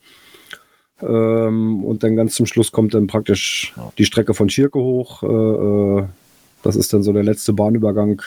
[1.00, 5.22] Ähm, und dann ganz zum Schluss kommt dann praktisch die Strecke von Schirke hoch.
[5.22, 6.04] Äh, äh
[6.64, 8.20] das ist dann so der letzte Bahnübergang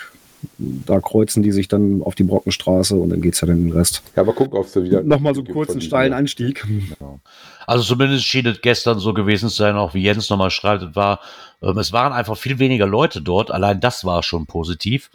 [0.57, 3.71] da kreuzen die sich dann auf die Brockenstraße und dann geht es ja dann den
[3.71, 4.01] Rest.
[4.15, 5.03] Ja, aber guck, ob es wieder.
[5.03, 6.65] Nochmal so einen kurzen, steilen Anstieg.
[6.99, 7.19] Ja.
[7.67, 10.95] Also zumindest schien es gestern so gewesen zu sein, auch wie Jens nochmal schreibt, es
[10.95, 11.19] war,
[11.61, 13.51] ähm, es waren einfach viel weniger Leute dort.
[13.51, 15.09] Allein das war schon positiv.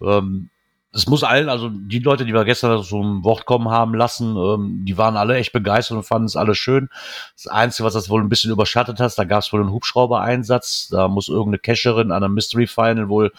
[0.00, 0.50] Ähm,
[0.92, 4.36] es muss allen, also die Leute, die wir gestern so ein Wort kommen haben lassen,
[4.36, 6.88] ähm, die waren alle echt begeistert und fanden es alle schön.
[7.34, 10.88] Das Einzige, was das wohl ein bisschen überschattet hat, da gab es wohl einen Hubschrauber-Einsatz.
[10.90, 13.32] Da muss irgendeine Cacherin an einem Mystery Final wohl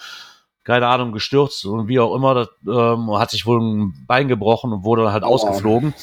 [0.64, 4.72] keine Ahnung, gestürzt und wie auch immer, das, ähm, hat sich wohl ein Bein gebrochen
[4.72, 5.28] und wurde dann halt oh.
[5.28, 5.94] ausgeflogen.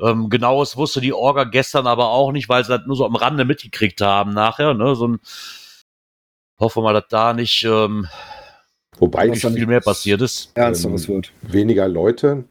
[0.00, 3.16] Ähm, genaues wusste die Orga gestern aber auch nicht, weil sie das nur so am
[3.16, 4.74] Rande mitgekriegt haben nachher.
[4.74, 4.94] Ne?
[4.94, 5.20] So ein,
[6.58, 8.06] hoffen wir mal, dass da nicht, ähm,
[8.98, 10.52] Wobei nicht viel mehr passiert ist.
[10.54, 11.32] Ernsteres ähm, wird.
[11.42, 12.44] Weniger Leute.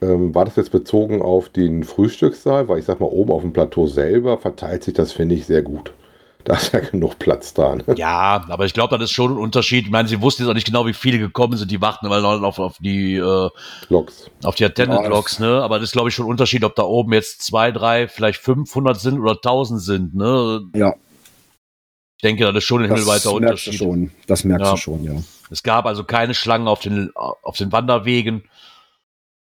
[0.00, 2.68] Ähm, war das jetzt bezogen auf den Frühstückssaal?
[2.68, 5.62] Weil ich sag mal, oben auf dem Plateau selber verteilt sich das, finde ich, sehr
[5.62, 5.92] gut
[6.50, 7.74] da ist ja genug Platz da.
[7.74, 7.84] Ne?
[7.96, 9.86] Ja, aber ich glaube, das ist schon ein Unterschied.
[9.86, 11.72] Ich meine, sie wussten jetzt auch nicht genau, wie viele gekommen sind.
[11.72, 13.50] Die warten immer noch auf, auf die äh,
[13.88, 14.30] Loks.
[14.44, 15.60] Auf die Attendant-Loks, ne?
[15.60, 18.40] Aber das ist, glaube ich, schon ein Unterschied, ob da oben jetzt zwei, drei, vielleicht
[18.40, 20.62] 500 sind oder 1000 sind, ne?
[20.76, 20.94] Ja.
[22.18, 23.74] Ich denke, das ist schon ein himmelweiter Unterschied.
[23.74, 24.12] Schon.
[24.28, 24.70] Das merkst ja.
[24.70, 25.14] du schon, ja.
[25.50, 28.44] Es gab also keine Schlangen auf den, auf den Wanderwegen.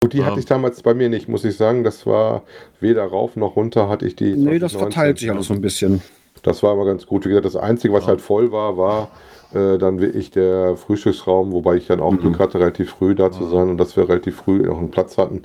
[0.03, 1.85] Gut, die hatte ich damals bei mir nicht, muss ich sagen.
[1.85, 2.43] Das war
[2.81, 4.35] weder rauf noch runter hatte ich die.
[4.37, 6.03] Nee, das verteilt sich alles so ein bisschen.
[6.43, 7.25] Das war aber ganz gut.
[7.25, 8.09] Wie gesagt, das Einzige, was ja.
[8.09, 9.09] halt voll war, war
[9.55, 12.19] äh, dann wirklich der Frühstücksraum, wobei ich dann auch mhm.
[12.19, 15.19] Glück hatte, relativ früh da zu sein und dass wir relativ früh noch einen Platz
[15.19, 15.43] hatten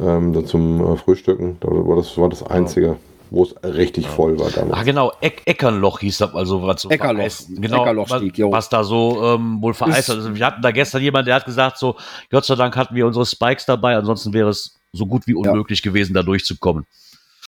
[0.00, 1.58] ähm, dann zum äh, Frühstücken.
[1.60, 2.86] Das war das Einzige.
[2.86, 2.96] Ja
[3.30, 4.10] wo es richtig ja.
[4.10, 4.78] voll war damals.
[4.78, 8.84] Ah, genau, Eck Eckernloch hieß das, also was so Eckerloch, genau, Eckerlochstieg, was, was da
[8.84, 10.16] so ähm, wohl vereist ist.
[10.16, 11.94] Also wir hatten da gestern jemand, der hat gesagt, so,
[12.30, 15.84] Gott sei Dank hatten wir unsere Spikes dabei, ansonsten wäre es so gut wie unmöglich
[15.84, 15.90] ja.
[15.90, 16.86] gewesen, da durchzukommen.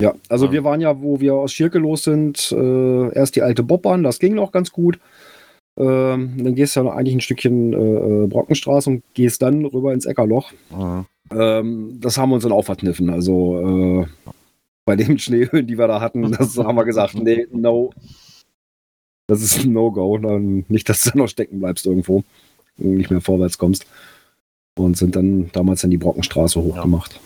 [0.02, 0.52] Ja, also ja.
[0.54, 4.20] wir waren ja, wo wir aus Schirke los sind, äh, erst die alte Bobbahn, das
[4.20, 5.00] ging noch ganz gut.
[5.78, 7.78] Ähm, dann gehst du ja noch eigentlich ein Stückchen äh,
[8.24, 10.52] äh, Brockenstraße und gehst dann rüber ins Eckerloch.
[10.72, 11.06] Mhm.
[11.32, 13.10] Ähm, das haben wir uns dann auch verkniffen.
[13.10, 14.08] Also äh,
[14.86, 17.92] bei den Schneehöhen, die wir da hatten, das haben wir gesagt, nee, no.
[19.28, 20.18] Das ist ein No-Go.
[20.70, 22.24] Nicht, dass du noch stecken bleibst irgendwo
[22.78, 23.86] und nicht mehr vorwärts kommst.
[24.76, 27.14] Und sind dann damals in die Brockenstraße hochgemacht.
[27.14, 27.20] Ja.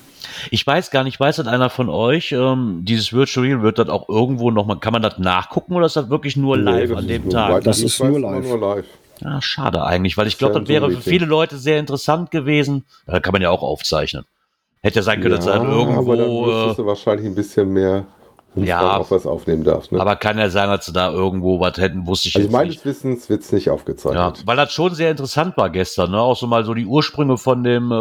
[0.52, 3.90] Ich weiß gar nicht, weiß das einer von euch, ähm, dieses Virtual Real, wird das
[3.90, 7.08] auch irgendwo nochmal, kann man das nachgucken oder ist das wirklich nur live nee, an
[7.08, 7.64] dem Tag?
[7.64, 8.44] Das ist nur live.
[8.44, 8.86] nur live.
[9.22, 12.86] Ja, schade eigentlich, weil ich glaube, das wäre für viele Leute sehr interessant gewesen.
[13.06, 14.26] Da kann man ja auch aufzeichnen.
[14.82, 16.02] Hätte ja sein können, ja, dass dann irgendwo.
[16.02, 18.06] Aber dann müsstest du wahrscheinlich ein bisschen mehr
[18.56, 19.00] Und Ja.
[19.00, 19.92] du das aufnehmen darfst.
[19.92, 20.00] Ne?
[20.00, 22.76] Aber kann ja sein, dass sie da irgendwo was hätten, wusste ich also jetzt meines
[22.76, 22.86] nicht.
[22.86, 24.44] Wissens wird es nicht Ja, aufgezeichnet.
[24.46, 26.20] weil das schon sehr interessant war gestern, ne?
[26.22, 27.96] Auch so mal so die Ursprünge von dem äh,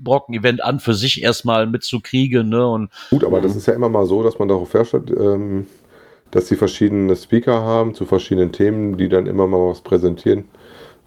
[0.00, 2.66] Brocken-Event an für sich erstmal mitzukriegen, ne?
[2.66, 5.66] Und Gut, aber das ist ja immer mal so, dass man darauf feststellt, ähm,
[6.30, 10.44] dass sie verschiedene Speaker haben zu verschiedenen Themen, die dann immer mal was präsentieren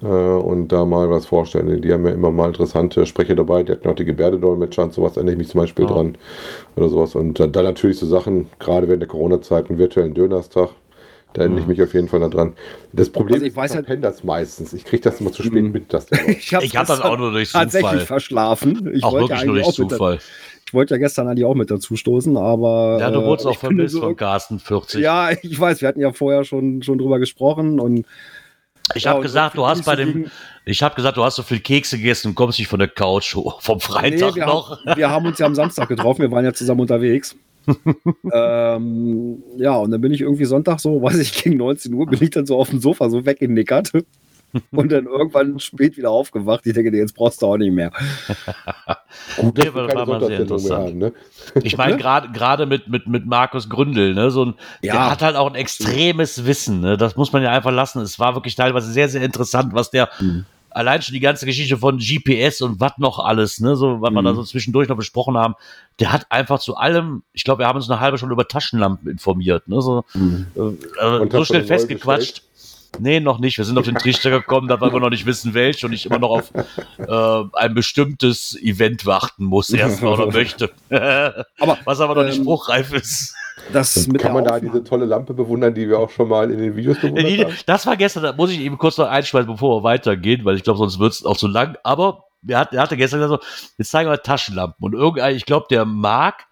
[0.01, 1.81] äh, und da mal was vorstellen.
[1.81, 5.15] Die haben ja immer mal interessante Sprecher dabei, die hatten auch die Gebärdedolmetscher und sowas,
[5.15, 5.91] erinnere ich mich zum Beispiel Ja.
[5.91, 6.17] dran
[6.75, 7.15] oder sowas.
[7.15, 10.69] Und dann, dann natürlich so Sachen, gerade während der Corona-Zeit, einen virtuellen Dönerstag,
[11.33, 12.53] da erinnere ich mich auf jeden Fall daran.
[12.93, 14.71] Das Problem Also ich ist, weiß ich ja- verpenne das meistens.
[14.73, 15.71] Ich kriege das immer zu spät Mhm.
[15.71, 18.05] mit, dass ich hatte das auch nur durch tatsächlich Zufall.
[18.05, 18.91] verschlafen.
[18.93, 20.19] Ich Auch wollte wirklich nur durch auch Zufall.
[20.67, 22.97] Ich wollte ja gestern eigentlich auch mit dazu stoßen, aber.
[22.99, 25.01] Ja, du äh, wurdest auch ich finde vermisst so- von Carsten 40.
[25.01, 28.05] Ja, ich weiß, wir hatten ja vorher schon, schon drüber gesprochen und.
[28.93, 30.29] Ich ja, habe gesagt, du hast bei so dem,
[30.65, 33.35] ich habe gesagt, du hast so viel Kekse gegessen und kommst nicht von der Couch
[33.35, 34.85] hoch, vom Freitag Nee, wir, noch.
[34.85, 37.35] Haben, wir haben uns ja am Samstag getroffen, wir waren ja zusammen unterwegs.
[38.31, 42.21] ähm, ja, und dann bin ich irgendwie Sonntag so, weiß ich, gegen 19 Uhr bin
[42.21, 43.91] ich dann so auf dem Sofa so weggenickert
[44.71, 46.61] und dann irgendwann spät wieder aufgewacht.
[46.65, 47.91] Ich denke, nee, jetzt brauchst du auch nicht mehr.
[49.37, 50.87] Gut, Nee, wir keine war mal sehr interessant.
[50.87, 51.13] haben, ne?
[51.63, 54.93] Ich meine, gerade gerade mit, mit, mit Markus Gründel, ne, so ein, Ja.
[54.93, 56.97] der hat halt auch ein extremes Wissen, ne?
[56.97, 58.01] Das muss man ja einfach lassen.
[58.01, 60.45] Es war wirklich teilweise sehr, sehr interessant, was der Mhm.
[60.69, 64.21] allein schon die ganze Geschichte von GPS und was noch alles, ne, so, was wir
[64.21, 64.25] Mhm.
[64.25, 65.55] da so zwischendurch noch besprochen haben,
[65.99, 69.09] der hat einfach zu allem, ich glaube, wir haben uns eine halbe Stunde über Taschenlampen
[69.09, 72.41] informiert, ne, so, Und äh, hast so schnell festgequatscht.
[72.99, 73.57] Nee, noch nicht.
[73.57, 76.19] Wir sind auf den Trichter gekommen, dass wir noch nicht wissen, welche und ich immer
[76.19, 76.51] noch auf
[76.97, 80.71] äh, ein bestimmtes Event warten muss, erstmal oder möchte.
[81.59, 83.35] Aber, Was aber noch nicht ähm, spruchreif ist.
[83.71, 86.75] Das kann man da diese tolle Lampe bewundern, die wir auch schon mal in den
[86.75, 87.55] Videos bewundert Die- haben?
[87.65, 90.63] Das war gestern, da muss ich eben kurz noch einschmeißen, bevor wir weitergehen, weil ich
[90.63, 91.77] glaube, sonst wird es auch zu lang.
[91.83, 94.83] Aber er, hat, er hatte gestern gesagt, so, jetzt zeigen wir Taschenlampen.
[94.85, 96.45] Und irgendein, ich glaube, der Marc,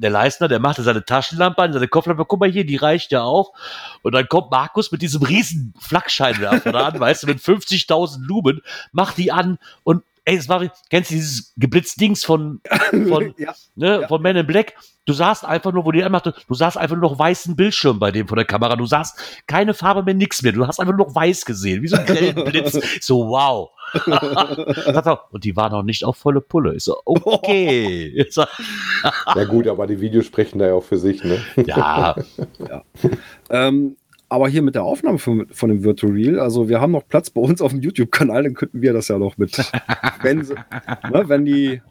[0.00, 3.22] der Leistner, der machte seine Taschenlampe an, seine Kopflampe, guck mal hier, die reicht ja
[3.22, 3.52] auch.
[4.02, 8.60] Und dann kommt Markus mit diesem riesen Flakscheinwerfer an, weißt du, mit 50.000 Lumen,
[8.92, 12.60] macht die an und ey, es war, kennst du dieses Geblitzdings von,
[13.08, 14.08] von, ja, ne, Ja.
[14.08, 14.74] von Man in Black.
[15.06, 18.10] Du sahst einfach nur, wo die anmachte, du sahst einfach nur noch weißen Bildschirm bei
[18.10, 18.74] dem von der Kamera.
[18.74, 20.52] Du sahst keine Farbe mehr, nix mehr.
[20.52, 22.80] Du hast einfach nur noch weiß gesehen, wie so ein grellen Blitz.
[23.04, 23.70] so, wow.
[25.30, 26.74] Und die waren noch nicht auf volle Pulle.
[26.74, 28.26] Ich so, okay.
[29.34, 31.38] Ja gut, aber die Videos sprechen da ja auch für sich, ne?
[31.66, 32.16] ja,
[33.50, 33.96] Ähm,
[34.28, 37.30] aber hier mit der Aufnahme von, von dem Virtual Reel, also wir haben noch Platz
[37.30, 39.56] bei uns auf dem YouTube-Kanal, dann könnten wir das ja noch mit.
[40.22, 40.54] wenn, sie,
[41.12, 41.82] ne, wenn die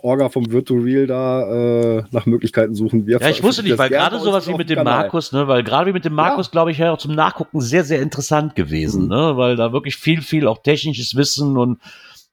[0.00, 3.06] Orga vom Virtual Reel da äh, nach Möglichkeiten suchen.
[3.06, 5.02] Wir ja, ich wusste nicht, weil gerade sowas wie mit dem Kanal.
[5.02, 7.84] Markus, ne, weil gerade wie mit dem Markus, glaube ich, ja auch zum Nachgucken sehr,
[7.84, 9.08] sehr interessant gewesen, Mhm.
[9.08, 11.78] ne, weil da wirklich viel, viel auch technisches Wissen und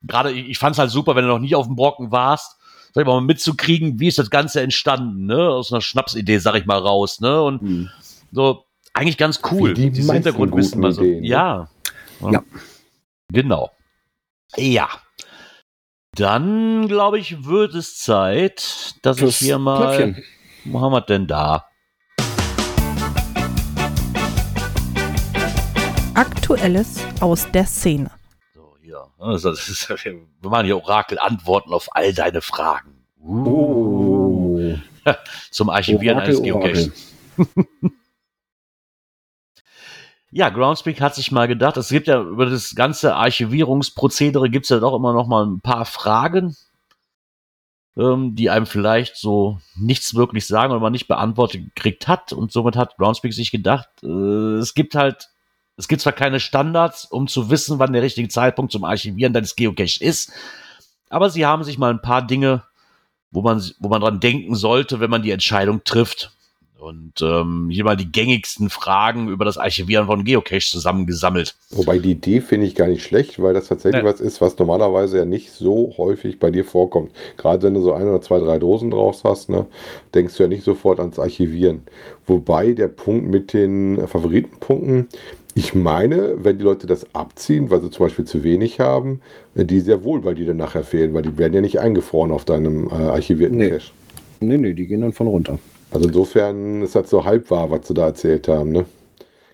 [0.04, 2.58] gerade, ich, ich fand es halt super, wenn du noch nie auf dem Brocken warst,
[2.94, 6.66] sag ich mal, mitzukriegen, wie ist das Ganze entstanden, ne, aus einer Schnapsidee, sag ich
[6.66, 7.90] mal, raus, ne, und Hm.
[8.34, 11.28] so, eigentlich ganz cool, Wie die dieses Hintergrundwissen mal so, Ideen, ne?
[11.28, 11.70] ja.
[12.30, 12.44] Ja.
[13.32, 13.72] Genau.
[14.56, 14.90] Ja.
[16.14, 20.22] Dann, glaube ich, wird es Zeit, dass ich Fürs hier mal.
[20.66, 21.68] Wo haben wir denn da?
[26.14, 28.12] Aktuelles aus der Szene.
[28.54, 29.08] So, hier.
[29.18, 33.06] Also, das ist, wir machen hier Orakel-Antworten auf all deine Fragen.
[33.24, 34.76] Uh, Oh.
[35.52, 37.16] Zum Archivieren Orakel, eines Geocaches.
[40.34, 44.70] Ja, Groundspeak hat sich mal gedacht, es gibt ja über das ganze Archivierungsprozedere gibt es
[44.70, 46.56] ja doch immer noch mal ein paar Fragen,
[47.98, 52.32] ähm, die einem vielleicht so nichts wirklich sagen oder man nicht beantwortet gekriegt hat.
[52.32, 55.30] Und somit hat Groundspeak sich gedacht, äh, es gibt halt,
[55.76, 59.58] es gibt zwar keine Standards, um zu wissen, wann der richtige Zeitpunkt zum Archivieren deines
[59.58, 60.32] Geocaches ist,
[61.10, 62.64] aber sie haben sich mal ein paar Dinge,
[63.32, 66.32] wo man, wo man dran denken sollte, wenn man die Entscheidung trifft.
[66.82, 71.56] Und ähm, hier mal die gängigsten Fragen über das Archivieren von Geocache zusammengesammelt.
[71.70, 74.10] Wobei die Idee finde ich gar nicht schlecht, weil das tatsächlich Ja.
[74.10, 77.12] was ist, was normalerweise ja nicht so häufig bei dir vorkommt.
[77.38, 79.68] Gerade wenn du so ein oder zwei, drei Dosen draus hast, ne,
[80.16, 81.84] denkst du ja nicht sofort ans Archivieren.
[82.26, 85.08] Wobei der Punkt mit den äh, Favoritenpunkten,
[85.54, 89.22] ich meine, wenn die Leute das abziehen, weil sie zum Beispiel zu wenig haben,
[89.54, 92.32] äh, die sehr wohl bei dir dann nachher fehlen, weil die werden ja nicht eingefroren
[92.32, 93.70] auf deinem äh, archivierten Nee.
[93.70, 93.92] Cache.
[94.40, 95.60] Nee, nee, die gehen dann von runter.
[95.92, 98.72] Also insofern ist das so halb wahr, was sie da erzählt haben.
[98.72, 98.86] Ne?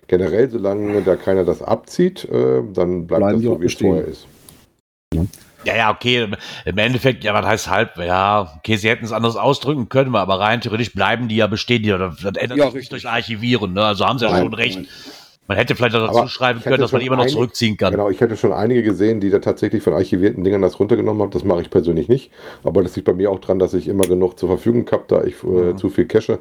[0.06, 4.04] Generell, solange da keiner das abzieht, äh, dann bleibt Bleiben das so, wie es vorher
[4.04, 4.26] ist.
[5.64, 6.28] Ja, ja, okay.
[6.64, 7.96] im- Endeffekt, ja, was heißt halb?
[7.98, 11.82] Ja, okay, sie hätten es anders ausdrücken können, aber rein theoretisch bleiben die ja bestehen.
[11.82, 13.72] Die, das ändert Ja, sich durch Archivieren.
[13.72, 13.84] Ne?
[13.84, 14.78] Also haben sie ja Nein, schon recht.
[15.48, 17.92] Man hätte vielleicht auch dazu schreiben können, dass man immer noch einige, zurückziehen kann.
[17.92, 21.30] Genau, ich hätte schon einige gesehen, die da tatsächlich von archivierten Dingern das runtergenommen haben.
[21.30, 22.30] Das mache ich persönlich nicht.
[22.64, 25.24] Aber das liegt bei mir auch dran, dass ich immer genug zur Verfügung habe, da
[25.24, 25.78] ich äh, mhm.
[25.78, 26.38] zu viel cache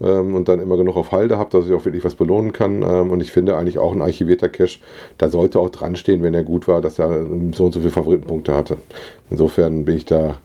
[0.00, 2.82] ähm, und dann immer genug auf Halde habe, dass ich auch wirklich was belohnen kann.
[2.82, 4.80] Ähm, und ich finde eigentlich auch ein archivierter Cache,
[5.18, 7.90] da sollte auch dran stehen, wenn er gut war, dass er so und so viele
[7.90, 8.78] Favoritenpunkte hatte.
[9.30, 10.36] Insofern bin ich da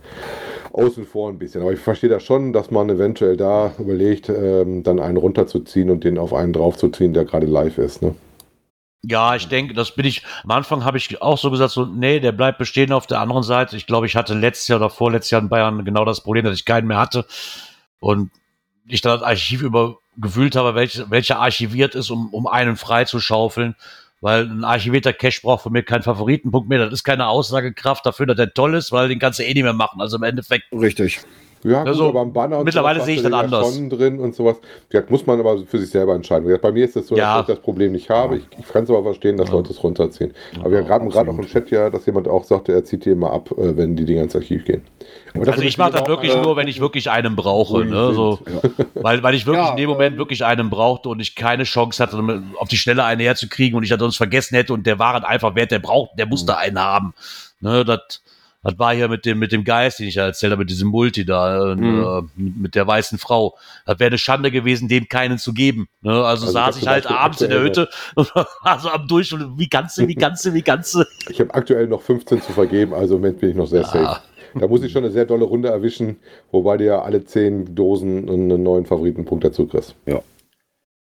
[0.74, 1.62] außen vor ein bisschen.
[1.62, 6.04] Aber ich verstehe das schon, dass man eventuell da überlegt, ähm, dann einen runterzuziehen und
[6.04, 8.02] den auf einen draufzuziehen, der gerade live ist.
[8.02, 8.16] Ne?
[9.04, 10.24] Ja, ich denke, das bin ich.
[10.44, 13.44] Am Anfang habe ich auch so gesagt, so, nee, der bleibt bestehen auf der anderen
[13.44, 13.78] Seite.
[13.78, 16.56] Ich glaube, ich hatte letztes Jahr oder vorletztes Jahr in Bayern genau das Problem, dass
[16.56, 17.26] ich keinen mehr hatte.
[18.00, 18.32] Und
[18.88, 23.76] ich dann das Archiv über gewühlt habe, welch, welcher archiviert ist, um, um einen freizuschaufeln
[24.24, 26.80] weil ein archivierter Cache braucht von mir keinen Favoritenpunkt mehr.
[26.80, 29.64] Das ist keine Aussagekraft dafür, dass der toll ist, weil den kannst du eh nicht
[29.64, 30.00] mehr machen.
[30.00, 30.72] Also im Endeffekt.
[30.72, 31.20] Richtig.
[31.64, 33.80] Ja, also, gut, aber am Banner mittlerweile sehe ich das anders.
[33.90, 34.58] drin und sowas.
[34.90, 36.58] Vielleicht muss man aber für sich selber entscheiden.
[36.62, 37.38] Bei mir ist es so, ja.
[37.38, 38.38] dass ich das Problem nicht habe.
[38.38, 39.56] Ich, ich kann es aber verstehen, dass ja.
[39.56, 40.34] Leute es runterziehen.
[40.60, 43.12] Aber wir haben gerade auch im Chat ja, dass jemand auch sagte, er zieht die
[43.12, 44.84] immer ab, äh, wenn die Dinge ins Archiv gehen.
[45.34, 47.86] also ich mache das wirklich nur, wenn ich wirklich einen brauche.
[47.86, 48.14] Ne?
[48.14, 48.70] So, ja.
[48.96, 52.44] weil, weil ich wirklich in dem Moment wirklich einen brauchte und ich keine Chance hatte,
[52.58, 55.24] auf die Schnelle einen herzukriegen und ich das sonst vergessen hätte und der war halt
[55.24, 56.58] einfach wert, der braucht, der musste mhm.
[56.58, 57.14] einen haben.
[57.62, 58.22] Ne, das
[58.64, 60.90] das war hier mit dem, mit dem Geist, den ich ja erzählt habe, mit diesem
[60.90, 62.28] Multi da, mhm.
[62.38, 63.58] äh, mit der weißen Frau.
[63.86, 65.88] Das wäre eine Schande gewesen, dem keinen zu geben.
[66.02, 66.12] Ne?
[66.12, 69.60] Also, also saß ich halt abends in der Hütte und war so am Durch und
[69.60, 71.04] wie kannst du, wie kannst du, wie kannst du.
[71.30, 73.88] Ich habe aktuell noch 15 zu vergeben, also im Moment bin ich noch sehr ja.
[73.88, 74.22] safe.
[74.56, 76.18] Da muss ich schon eine sehr dolle Runde erwischen,
[76.52, 79.96] wobei du ja alle 10 Dosen einen neuen Favoritenpunkt dazu kriegst.
[80.06, 80.22] Ja.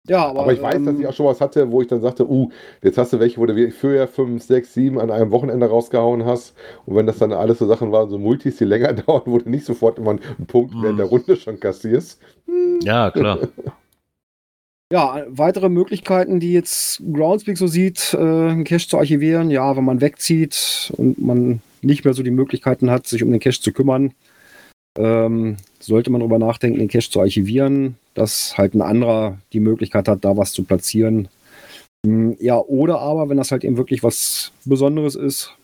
[0.06, 2.02] Ja, aber, aber ich weiß, ähm, dass ich auch schon was hatte, wo ich dann
[2.02, 2.50] sagte, uh,
[2.82, 6.54] jetzt hast du welche, wo du früher 5, 6, 7 an einem Wochenende rausgehauen hast.
[6.84, 9.48] Und wenn das dann alles so Sachen waren, so Multis, die länger dauern, wo du
[9.48, 12.20] nicht sofort immer einen Punkt in der Runde schon kassierst.
[12.46, 12.80] Hm.
[12.82, 13.38] Ja, klar.
[14.92, 19.50] Ja, weitere Möglichkeiten, die jetzt Groundspeak so sieht, äh, einen Cache zu archivieren.
[19.50, 23.40] Ja, wenn man wegzieht und man nicht mehr so die Möglichkeiten hat, sich um den
[23.40, 24.12] Cache zu kümmern,
[24.96, 30.08] ähm, sollte man darüber nachdenken, den Cache zu archivieren, dass halt ein anderer die Möglichkeit
[30.08, 31.28] hat, da was zu platzieren.
[32.06, 35.54] Hm, ja, oder aber, wenn das halt eben wirklich was Besonderes ist,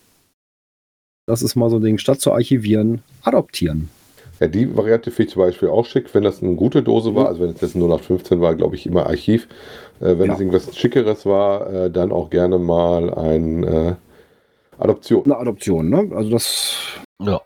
[1.26, 3.88] das ist mal so ein Ding, statt zu archivieren, adoptieren.
[4.40, 7.24] Ja, die Variante finde ich zum Beispiel auch schick, wenn das eine gute Dose war,
[7.24, 7.28] mhm.
[7.28, 9.46] also wenn es jetzt nur nach 15 war, glaube ich, immer Archiv.
[10.00, 10.34] Äh, wenn ja.
[10.34, 13.94] es irgendwas Schickeres war, äh, dann auch gerne mal ein äh,
[14.78, 15.24] Adoption.
[15.24, 16.10] Eine Adoption, ne?
[16.14, 16.74] Also das.
[17.22, 17.42] Ja.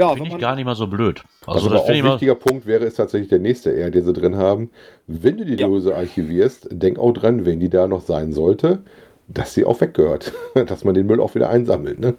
[0.00, 1.22] Ja, finde ich gar nicht mal so blöd.
[1.46, 4.36] Also, also das ein wichtiger Punkt wäre es tatsächlich der nächste R, den sie drin
[4.36, 4.70] haben.
[5.06, 5.66] Wenn du die ja.
[5.66, 8.82] Dose archivierst, denk auch dran, wenn die da noch sein sollte,
[9.28, 10.32] dass sie auch weggehört.
[10.54, 12.14] dass man den Müll auch wieder einsammelt, ne?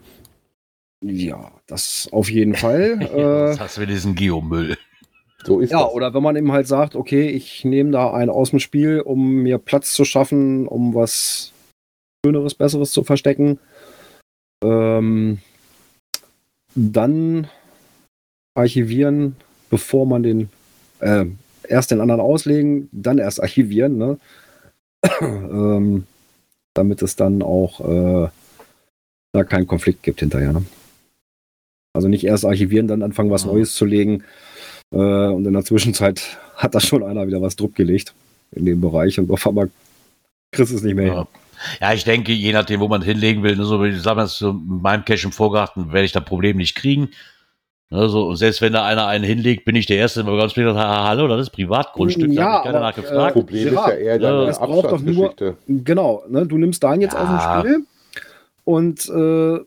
[1.03, 2.99] Ja, das auf jeden Fall.
[3.49, 4.77] Jetzt hast du diesen Geomüll.
[5.43, 5.93] So ist ja, das.
[5.93, 9.37] oder wenn man eben halt sagt, okay, ich nehme da einen aus dem Spiel, um
[9.37, 11.51] mir Platz zu schaffen, um was
[12.23, 13.57] Schöneres, Besseres zu verstecken.
[14.63, 15.39] Ähm,
[16.75, 17.47] dann
[18.53, 19.35] archivieren,
[19.69, 20.49] bevor man den
[20.99, 21.25] äh,
[21.67, 24.17] erst den anderen auslegen, dann erst archivieren, ne?
[25.21, 26.05] ähm,
[26.73, 28.29] damit es dann auch äh,
[29.33, 30.53] da keinen Konflikt gibt hinterher.
[30.53, 30.63] Ne?
[31.93, 34.23] Also nicht erst archivieren, dann anfangen, was Neues zu legen.
[34.93, 38.13] Äh, und in der Zwischenzeit hat da schon einer wieder was Druck gelegt
[38.51, 39.69] in dem Bereich und auf einmal
[40.51, 41.17] kriegst du es nicht mehr ja.
[41.19, 41.27] hin.
[41.79, 44.53] Ja, ich denke, je nachdem, wo man hinlegen will, ne, so wie ich sage, so
[44.53, 47.09] mit meinem Cache im Vorgarten werde ich das Problem nicht kriegen.
[47.91, 50.77] Also, und selbst wenn da einer einen hinlegt, bin ich der Erste, der ganz sagt,
[50.77, 53.31] hallo, das ist Privatgrundstück, ja, da hat keiner nachgefragt.
[53.31, 55.33] Äh, Problem ist ja eher deine ja, braucht doch nur,
[55.67, 57.19] Genau, ne, du nimmst deinen jetzt ja.
[57.21, 57.85] aus dem Spiel
[58.63, 59.65] und äh,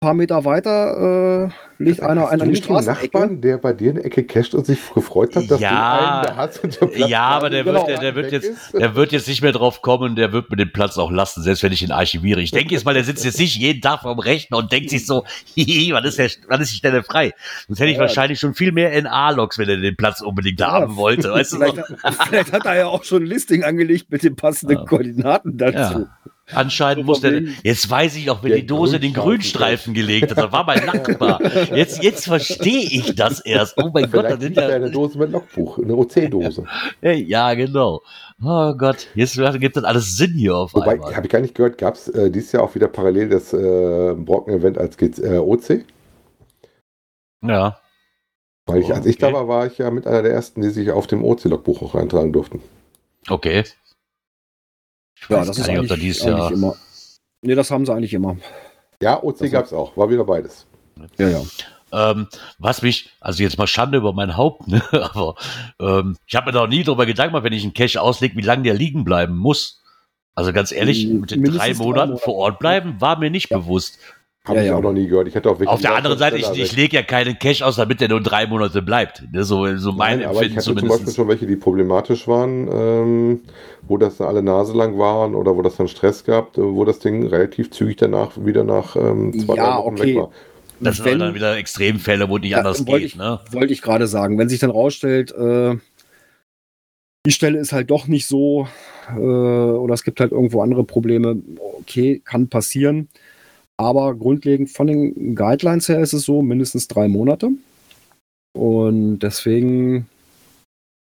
[0.00, 3.04] paar Meter weiter äh, liegt einer an der Straßenecke.
[3.04, 6.04] Nachbarn, der bei dir in der Ecke casht und sich gefreut hat, dass ja, du
[6.04, 8.72] einen da hast und der Platz Ja, aber der, genau, wird, der, der wird jetzt,
[8.72, 11.62] der wird jetzt nicht mehr drauf kommen, der wird mir den Platz auch lassen, selbst
[11.62, 12.40] wenn ich ihn archiviere.
[12.40, 15.04] Ich denke jetzt mal, der sitzt jetzt nicht jeden Tag vorm Rechner und denkt sich
[15.04, 17.34] so, hihi, wann ist, der, wann ist die Stelle frei?
[17.68, 18.02] Sonst hätte ich ja.
[18.02, 21.30] wahrscheinlich schon viel mehr NA-Logs, wenn er den Platz unbedingt ja, haben wollte.
[21.30, 21.84] Weißt vielleicht, du
[22.26, 26.08] vielleicht hat er ja auch schon ein Listing angelegt mit den passenden Koordinaten dazu.
[26.54, 30.52] Anscheinend muss der, jetzt weiß ich auch, wenn die Dose den Grünstreifen gelegt hat, das
[30.52, 31.40] war mein Nachbar.
[31.74, 33.76] Jetzt, jetzt verstehe ich das erst.
[33.78, 36.64] Oh mein Gott, da sind ja eine Dose mit Logbuch, eine OC-Dose.
[37.02, 38.02] Ja, genau.
[38.42, 41.14] Oh Gott, jetzt gibt das alles Sinn hier auf Wobei, einmal.
[41.14, 44.14] habe ich gar nicht gehört, gab es äh, dieses Jahr auch wieder parallel das äh,
[44.14, 45.84] Brocken-Event als äh, OC?
[47.42, 47.78] Ja.
[48.66, 49.10] Weil ich, als okay.
[49.10, 51.82] ich da war, war ich ja mit einer der ersten, die sich auf dem OC-Logbuch
[51.82, 52.60] auch eintragen durften.
[53.28, 53.64] Okay.
[55.28, 56.50] Ja, das ist nicht, eigentlich, dieses Jahr.
[56.52, 56.76] immer.
[57.42, 58.36] Nee, das haben sie eigentlich immer.
[59.02, 59.96] Ja, OC gab es auch.
[59.96, 60.66] War wieder beides.
[61.18, 61.42] Ja, ja.
[61.92, 64.82] Ähm, was mich, also jetzt mal Schande über mein Haupt, ne?
[64.92, 65.34] aber
[65.80, 68.42] ähm, ich habe mir noch nie darüber Gedanken gemacht, wenn ich einen Cache auslege, wie
[68.42, 69.82] lange der liegen bleiben muss.
[70.34, 73.58] Also ganz ehrlich, mit den drei Monaten vor Ort bleiben, war mir nicht ja.
[73.58, 73.98] bewusst.
[74.50, 74.76] Habe ja, ich ja.
[74.76, 75.28] auch noch nie gehört.
[75.28, 77.76] Ich hätte auch wirklich Auf der anderen Seite, ich, ich lege ja keinen Cash aus,
[77.76, 79.22] damit der nur drei Monate bleibt.
[79.32, 82.68] So, so mein Nein, aber Empfinden ich hatte zum Beispiel schon welche, die problematisch waren,
[82.72, 83.40] ähm,
[83.82, 86.98] wo das dann alle Nase lang waren oder wo das dann Stress gab, wo das
[86.98, 90.02] Ding relativ zügig danach wieder nach ähm, zwei ja, Wochen okay.
[90.02, 90.30] weg war.
[90.80, 93.02] Das sind dann wieder Extremfälle, wo nicht ja, anders geht.
[93.02, 93.38] Ich, ne?
[93.50, 94.38] Wollte ich gerade sagen.
[94.38, 95.76] Wenn sich dann rausstellt, äh,
[97.26, 98.66] die Stelle ist halt doch nicht so
[99.08, 101.36] äh, oder es gibt halt irgendwo andere Probleme,
[101.80, 103.08] okay, kann passieren.
[103.80, 107.48] Aber grundlegend von den Guidelines her ist es so, mindestens drei Monate.
[108.52, 110.06] Und deswegen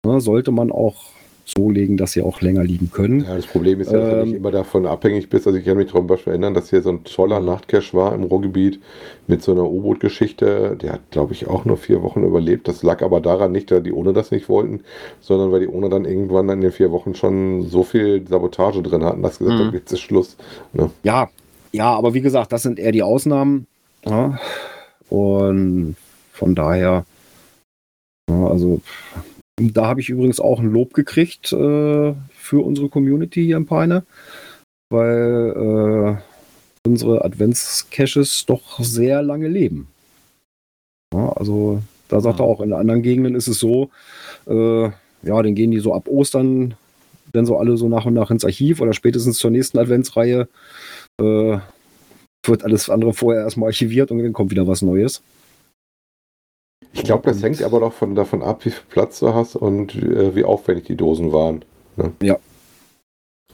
[0.05, 1.05] ne, sollte man auch
[1.45, 3.21] so legen, dass sie auch länger liegen können.
[3.21, 5.47] Ja, das Problem ist ja, dass ähm, du nicht immer davon abhängig bist.
[5.47, 8.23] Also ich kann mich zum Beispiel erinnern, dass hier so ein toller Nachtcache war im
[8.23, 8.81] Ruhrgebiet
[9.27, 10.75] mit so einer U-Boot-Geschichte.
[10.81, 12.67] Der hat, glaube ich, auch nur vier Wochen überlebt.
[12.67, 14.81] Das lag aber daran nicht, dass die ohne das nicht wollten,
[15.21, 19.05] sondern weil die ohne dann irgendwann in den vier Wochen schon so viel Sabotage drin
[19.05, 19.73] hatten, dass gesagt mhm.
[19.73, 20.35] jetzt ist Schluss.
[20.73, 20.91] Ne?
[21.03, 21.29] Ja,
[21.77, 23.67] ja, aber wie gesagt, das sind eher die Ausnahmen.
[24.05, 24.39] Ja.
[25.09, 25.95] Und
[26.33, 27.05] von daher,
[28.29, 28.81] ja, also
[29.59, 34.03] da habe ich übrigens auch ein Lob gekriegt äh, für unsere Community hier in Peine,
[34.89, 36.19] weil
[36.85, 39.87] äh, unsere Advents-Caches doch sehr lange leben.
[41.13, 43.89] Ja, also da sagt er auch, in anderen Gegenden ist es so,
[44.47, 46.75] äh, ja, dann gehen die so ab Ostern
[47.33, 50.47] dann so alle so nach und nach ins Archiv oder spätestens zur nächsten Adventsreihe
[51.19, 51.59] äh,
[52.45, 55.21] wird alles andere vorher erstmal archiviert und dann kommt wieder was Neues.
[56.93, 59.95] Ich glaube, das hängt aber doch von, davon ab, wie viel Platz du hast und
[59.95, 61.63] äh, wie aufwendig die Dosen waren.
[61.95, 62.11] Ne?
[62.21, 62.37] Ja.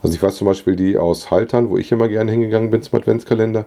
[0.01, 2.99] Also ich weiß zum Beispiel die aus Haltern, wo ich immer gerne hingegangen bin zum
[2.99, 3.65] Adventskalender,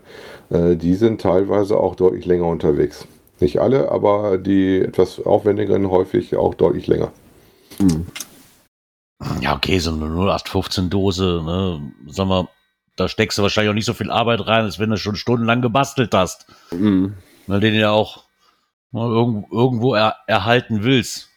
[0.50, 3.06] äh, die sind teilweise auch deutlich länger unterwegs.
[3.40, 7.12] Nicht alle, aber die etwas aufwendigeren häufig auch deutlich länger.
[7.78, 8.06] Mhm.
[9.40, 12.48] Ja, okay, so eine 0815 Dose, ne, sag mal,
[12.96, 15.62] da steckst du wahrscheinlich auch nicht so viel Arbeit rein, als wenn du schon stundenlang
[15.62, 16.46] gebastelt hast.
[16.72, 17.14] Mhm.
[17.46, 18.24] Weil den ja auch
[18.92, 21.28] irgendwo, irgendwo er, erhalten willst.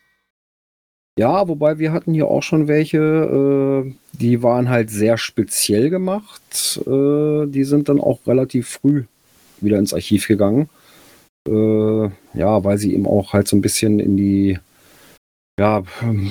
[1.17, 6.79] Ja, wobei wir hatten hier auch schon welche, äh, die waren halt sehr speziell gemacht.
[6.87, 9.03] Äh, die sind dann auch relativ früh
[9.59, 10.69] wieder ins Archiv gegangen.
[11.45, 14.59] Äh, ja, weil sie eben auch halt so ein bisschen in die,
[15.59, 15.83] ja,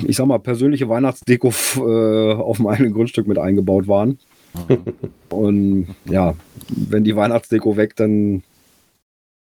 [0.07, 4.17] ich sag mal, persönliche Weihnachtsdeko äh, auf dem eigenen Grundstück mit eingebaut waren.
[5.29, 6.35] Und ja,
[6.69, 8.43] wenn die Weihnachtsdeko weg, dann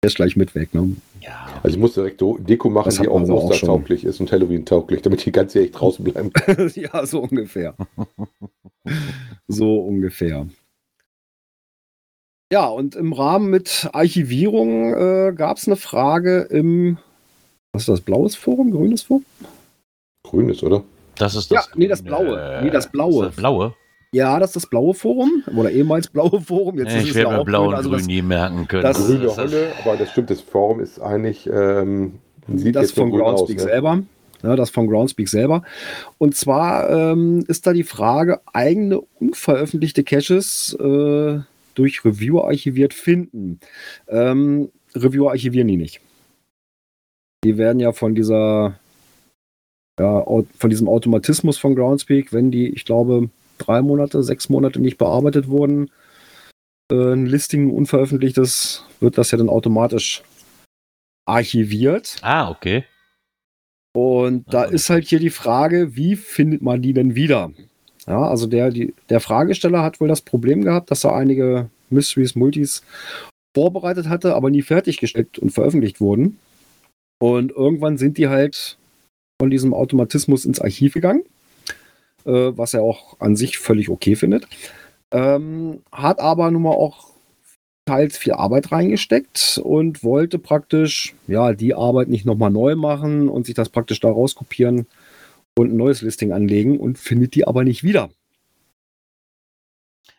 [0.02, 0.74] ist gleich mit weg.
[0.74, 0.96] Ne?
[1.20, 1.48] Ja.
[1.62, 5.54] Also ich muss direkt Deko machen, die auch ostertauglich ist und Halloween-tauglich, damit die ganz
[5.54, 6.30] ehrlich draußen bleiben.
[6.74, 7.74] ja, so ungefähr.
[9.48, 10.46] so ungefähr.
[12.50, 16.96] Ja, und im Rahmen mit Archivierung äh, gab es eine Frage im,
[17.72, 19.24] was ist das, blaues Forum, grünes Forum?
[20.24, 20.82] Grünes, oder?
[21.16, 21.66] Das ist das.
[21.66, 22.60] Ja, nee, das blaue.
[22.62, 23.26] Nee, das blaue.
[23.26, 23.74] Das blaue?
[24.12, 26.78] Ja, das ist das blaue Forum oder ehemals blaue Forum.
[26.78, 28.82] Jetzt ich werde mir blau und also grün nie merken können.
[28.82, 32.14] Das grüne Holle, aber das stimmt, das Forum ist eigentlich ähm,
[32.54, 33.70] sieht das von Groundspeak aus, ne?
[33.70, 34.02] selber.
[34.42, 35.62] Ja, das von Groundspeak selber.
[36.16, 41.40] Und zwar ähm, ist da die Frage, eigene unveröffentlichte Caches äh,
[41.74, 43.60] durch Reviewer archiviert finden.
[44.08, 46.00] Ähm, Reviewer archivieren die nicht.
[47.44, 48.78] Die werden ja von dieser
[49.98, 53.28] ja, von diesem Automatismus von Groundspeak, wenn die, ich glaube,
[53.58, 55.90] drei Monate, sechs Monate nicht bearbeitet wurden,
[56.90, 60.22] äh, ein Listing unveröffentlichtes, wird das ja dann automatisch
[61.26, 62.16] archiviert.
[62.22, 62.84] Ah, okay.
[63.94, 67.52] Und da also, ist halt hier die Frage, wie findet man die denn wieder?
[68.06, 72.34] Ja, also der, die, der Fragesteller hat wohl das Problem gehabt, dass er einige Mysteries,
[72.34, 72.82] Multis
[73.54, 76.38] vorbereitet hatte, aber nie fertiggestellt und veröffentlicht wurden.
[77.20, 78.78] Und irgendwann sind die halt
[79.40, 81.24] von diesem Automatismus ins Archiv gegangen
[82.28, 84.46] äh, was er auch an sich völlig okay findet.
[85.10, 87.08] Ähm, hat aber nun mal auch
[87.86, 93.46] teils viel Arbeit reingesteckt und wollte praktisch ja die Arbeit nicht nochmal neu machen und
[93.46, 94.86] sich das praktisch da rauskopieren
[95.56, 98.10] und ein neues Listing anlegen und findet die aber nicht wieder.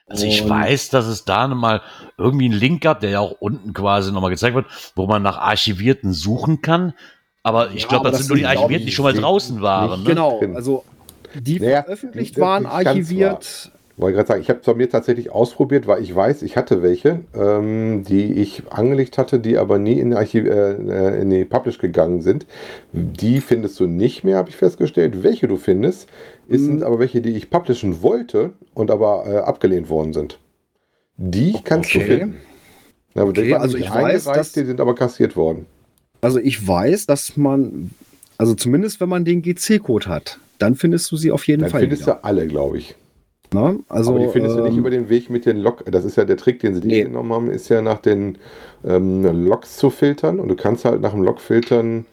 [0.08, 1.84] Also ich weiß, dass es da nochmal
[2.18, 5.38] irgendwie einen Link gab, der ja auch unten quasi nochmal gezeigt wird, wo man nach
[5.38, 6.94] Archivierten suchen kann.
[7.44, 10.02] Aber ich ja, glaube, das, das sind nur die Archivierten, die schon mal draußen waren.
[10.02, 10.10] Ne?
[10.10, 10.84] Genau, also
[11.36, 13.72] die naja, veröffentlicht waren, archiviert.
[13.98, 16.82] Wollte gerade sagen, ich habe es bei mir tatsächlich ausprobiert, weil ich weiß, ich hatte
[16.82, 21.44] welche, ähm, die ich angelegt hatte, die aber nie in, Archiv, äh, äh, in die
[21.44, 22.46] Publish gegangen sind.
[22.94, 25.22] Die findest du nicht mehr, habe ich festgestellt.
[25.22, 26.08] Welche du findest,
[26.48, 26.84] ist, sind mhm.
[26.84, 30.40] aber welche, die ich publishen wollte und aber äh, abgelehnt worden sind.
[31.18, 32.00] Die kannst okay.
[32.00, 32.38] du finden.
[33.16, 35.66] Aber okay, also ich weiß, dass, die sind aber kassiert worden.
[36.22, 37.92] Also ich weiß, dass man,
[38.38, 41.82] also zumindest wenn man den GC-Code hat, dann findest du sie auf jeden dann Fall.
[41.82, 42.16] Dann findest wieder.
[42.16, 42.96] du alle, glaube ich.
[43.52, 45.84] Na, also, Aber die findest ähm, du nicht ähm, über den Weg mit den Lok.
[45.92, 47.04] Das ist ja der Trick, den sie nee.
[47.04, 48.38] genommen haben, ist ja nach den
[48.86, 50.40] ähm, Loks zu filtern.
[50.40, 52.06] Und du kannst halt nach dem Lok filtern,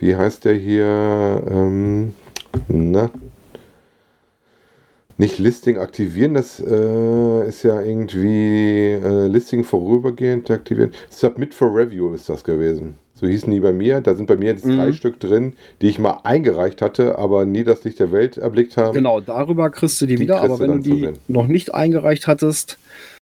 [0.00, 1.42] wie heißt der hier?
[1.50, 2.14] Ähm,
[2.68, 3.10] na,
[5.18, 10.92] nicht Listing aktivieren, das äh, ist ja irgendwie äh, Listing vorübergehend aktivieren.
[11.10, 12.94] Submit for Review ist das gewesen.
[13.20, 14.00] So hießen die bei mir.
[14.00, 14.76] Da sind bei mir jetzt mhm.
[14.76, 18.76] drei Stück drin, die ich mal eingereicht hatte, aber nie das Licht der Welt erblickt
[18.76, 18.94] haben.
[18.94, 22.78] Genau, darüber kriegst du die, die wieder, aber wenn du die noch nicht eingereicht hattest,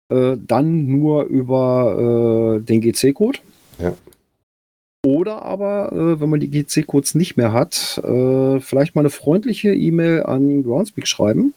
[0.10, 3.40] äh, dann nur über äh, den GC-Code.
[3.80, 3.94] Ja.
[5.06, 9.74] Oder aber, äh, wenn man die GC-Codes nicht mehr hat, äh, vielleicht mal eine freundliche
[9.74, 11.54] E-Mail an Groundspeak schreiben.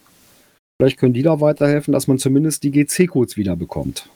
[0.78, 4.08] Vielleicht können die da weiterhelfen, dass man zumindest die GC-Codes wieder bekommt.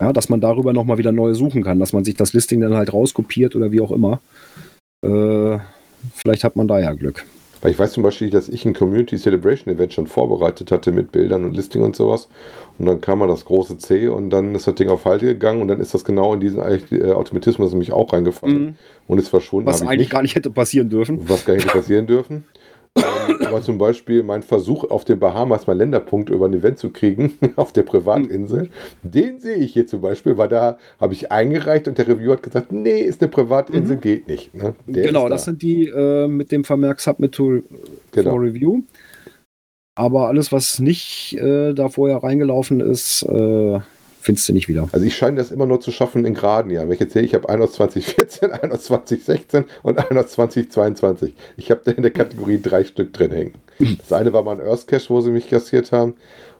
[0.00, 2.74] Ja, dass man darüber nochmal wieder neu suchen kann, dass man sich das Listing dann
[2.74, 4.20] halt rauskopiert oder wie auch immer.
[5.02, 5.58] Äh,
[6.14, 7.24] vielleicht hat man da ja Glück.
[7.62, 11.12] Weil ich weiß zum Beispiel, dass ich ein Community Celebration Event schon vorbereitet hatte mit
[11.12, 12.28] Bildern und Listing und sowas.
[12.78, 15.60] Und dann kam mal das große C und dann ist das Ding auf Halte gegangen
[15.60, 18.74] und dann ist das genau in diesen äh, Automatismus nämlich auch reingefallen mhm.
[19.06, 19.66] und ist verschwunden.
[19.66, 20.10] Was eigentlich nicht.
[20.10, 21.28] gar nicht hätte passieren dürfen.
[21.28, 22.44] Was gar nicht hätte passieren dürfen.
[23.46, 27.38] Aber zum Beispiel mein Versuch auf den Bahamas mal Länderpunkt über ein Event zu kriegen,
[27.56, 28.70] auf der Privatinsel,
[29.02, 32.42] den sehe ich hier zum Beispiel, weil da habe ich eingereicht und der Reviewer hat
[32.42, 34.00] gesagt, nee, ist eine Privatinsel, mhm.
[34.00, 34.54] geht nicht.
[34.54, 34.74] Ne?
[34.86, 35.50] Genau, das da.
[35.50, 37.62] sind die äh, mit dem Vermerk Submit to
[38.12, 38.30] genau.
[38.30, 38.82] for Review.
[39.94, 43.80] Aber alles, was nicht äh, da vorher reingelaufen ist, äh,
[44.20, 44.88] findest du nicht wieder.
[44.92, 46.88] Also ich scheine das immer nur zu schaffen in geraden Jahren.
[46.88, 51.34] Wenn ich jetzt sehe, ich habe 2114, 2116 und 2122.
[51.56, 53.54] Ich habe da in der Kategorie drei Stück drin hängen.
[53.98, 56.14] Das eine war mal ein Earth Cache, wo sie mich kassiert haben.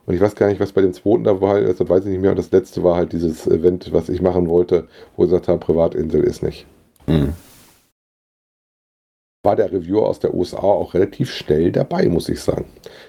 [0.07, 2.21] Und ich weiß gar nicht, was bei dem zweiten da war, das weiß ich nicht
[2.21, 2.31] mehr.
[2.31, 5.59] Und das letzte war halt dieses Event, was ich machen wollte, wo sie gesagt haben,
[5.59, 6.65] Privatinsel ist nicht.
[7.05, 7.33] Mhm.
[9.43, 12.65] War der Reviewer aus der USA auch relativ schnell dabei, muss ich sagen.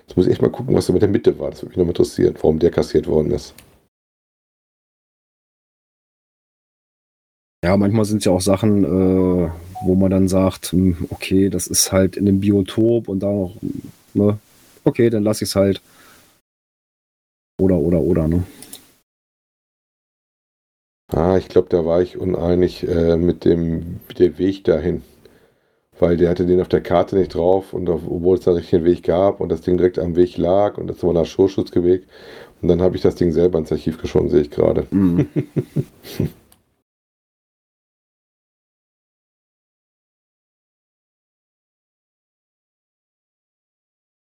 [0.07, 1.51] Jetzt muss ich echt mal gucken, was da mit der Mitte war.
[1.51, 3.55] Das würde mich noch interessieren, warum der kassiert worden ist.
[7.65, 9.51] Ja, manchmal sind es ja auch Sachen, äh,
[9.85, 13.55] wo man dann sagt, hm, okay, das ist halt in einem Biotop und da noch,
[14.15, 14.39] ne,
[14.85, 15.81] okay, dann lasse ich es halt.
[17.61, 18.43] Oder, oder, oder, ne?
[21.15, 25.03] Ah, ich glaube, da war ich uneinig äh, mit dem der Weg dahin.
[26.01, 28.85] Weil der hatte den auf der Karte nicht drauf und obwohl es da richtig einen
[28.87, 32.09] Weg gab und das Ding direkt am Weg lag und das war nach Schurschutzgeweg.
[32.61, 34.87] Und dann habe ich das Ding selber ins Archiv geschoben, sehe ich gerade.
[34.91, 35.29] Mm.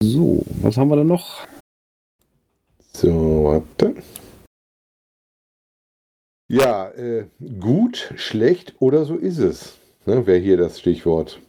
[0.07, 1.47] So, was haben wir denn noch?
[2.93, 3.95] So, warte.
[6.47, 7.29] Ja, äh,
[7.59, 9.79] gut, schlecht oder so ist es.
[10.05, 11.41] Ne, Wäre hier das Stichwort.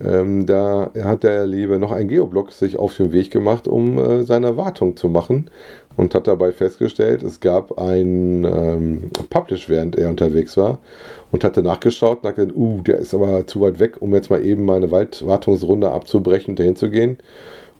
[0.00, 4.24] Ähm, da hat der Liebe noch ein Geoblock sich auf den Weg gemacht, um äh,
[4.24, 5.50] seine Wartung zu machen
[5.96, 10.78] und hat dabei festgestellt, es gab ein ähm, Publish, während er unterwegs war
[11.30, 14.30] und hatte nachgeschaut und hat gesagt, uh, der ist aber zu weit weg, um jetzt
[14.30, 17.18] mal eben meine Waldwartungsrunde abzubrechen und dahin zu gehen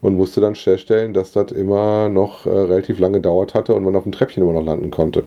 [0.00, 3.96] und musste dann feststellen, dass das immer noch äh, relativ lange gedauert hatte und man
[3.96, 5.24] auf dem Treppchen immer noch landen konnte.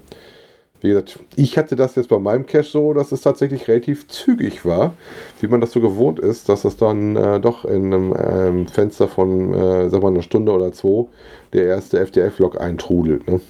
[0.82, 4.66] Wie gesagt, ich hatte das jetzt bei meinem Cache so, dass es tatsächlich relativ zügig
[4.66, 4.94] war,
[5.40, 9.08] wie man das so gewohnt ist, dass es dann äh, doch in einem ähm, Fenster
[9.08, 11.06] von, äh, sag mal, einer Stunde oder zwei
[11.54, 13.28] der erste FDF-Log eintrudelt.
[13.28, 13.42] Ne?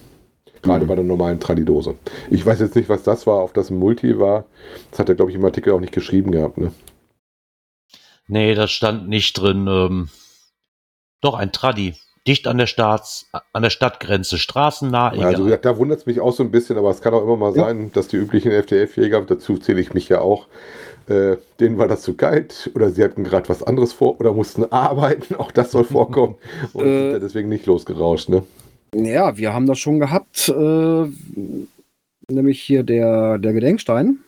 [0.62, 0.90] Gerade mhm.
[0.90, 1.96] bei der normalen Tradidose.
[2.30, 4.46] Ich weiß jetzt nicht, was das war, auf das ein Multi war.
[4.92, 6.58] Das hat er, glaube ich, im Artikel auch nicht geschrieben gehabt.
[6.58, 6.72] Ne?
[8.28, 9.68] Nee, das stand nicht drin.
[9.68, 10.10] Ähm,
[11.22, 11.96] doch, ein Tradi
[12.28, 15.14] dicht an der, Staats, an der Stadtgrenze, straßennah.
[15.16, 17.36] Ja, also da wundert es mich auch so ein bisschen, aber es kann auch immer
[17.36, 17.66] mal ja.
[17.66, 20.48] sein, dass die üblichen FDF-Jäger, dazu zähle ich mich ja auch,
[21.08, 24.66] äh, denen war das zu kalt oder sie hatten gerade was anderes vor oder mussten
[24.72, 26.36] arbeiten, auch das soll vorkommen
[26.74, 28.44] und äh, sind deswegen nicht losgerauscht, ne?
[28.96, 31.06] Ja, wir haben das schon gehabt, äh,
[32.30, 34.20] nämlich hier der, der Gedenkstein.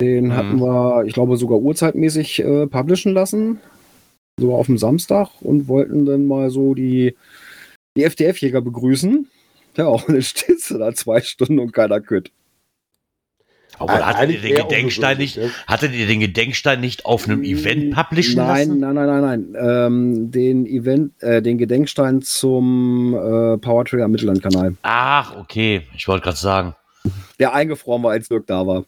[0.00, 0.36] Den mhm.
[0.36, 3.60] hatten wir, ich glaube, sogar urzeitmäßig äh, publishen lassen
[4.40, 7.16] so auf dem Samstag und wollten dann mal so die,
[7.96, 9.28] die FDF-Jäger begrüßen.
[9.76, 12.32] Ja, und dann stehst du da zwei Stunden und keiner kütt.
[13.78, 15.48] Aber hattet ihr den Gedenkstein nicht, ja.
[15.66, 18.80] hattet ihr den Gedenkstein nicht auf einem Event publishen nein, lassen?
[18.80, 19.86] Nein, nein, nein, nein.
[19.86, 24.74] Ähm, den Event, äh, den Gedenkstein zum äh, Power Trigger Mittellandkanal.
[24.82, 25.82] Ach, okay.
[25.96, 26.74] Ich wollte gerade sagen.
[27.38, 28.84] Der eingefroren war, als Dirk da war.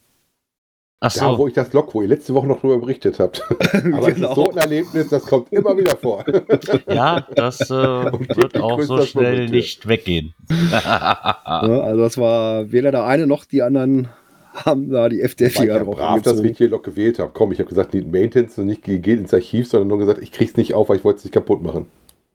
[1.05, 1.20] Ach so.
[1.20, 3.43] Da, wo ich das Log, wo ihr letzte Woche noch drüber berichtet habt.
[3.93, 4.37] Aber genau.
[4.37, 6.24] so ein Erlebnis, das kommt immer wieder vor.
[6.87, 10.33] ja, das äh, wird auch so schnell nicht weggehen.
[10.70, 14.11] ja, also das war weder der eine noch die anderen
[14.55, 17.31] haben da die FDF-Jäger drauf brav, dass ich hier Lok gewählt habe.
[17.35, 20.33] Komm, ich habe gesagt, die Maintenance und nicht geht ins Archiv, sondern nur gesagt, ich
[20.33, 21.87] krieg's nicht auf, weil ich wollte es nicht kaputt machen.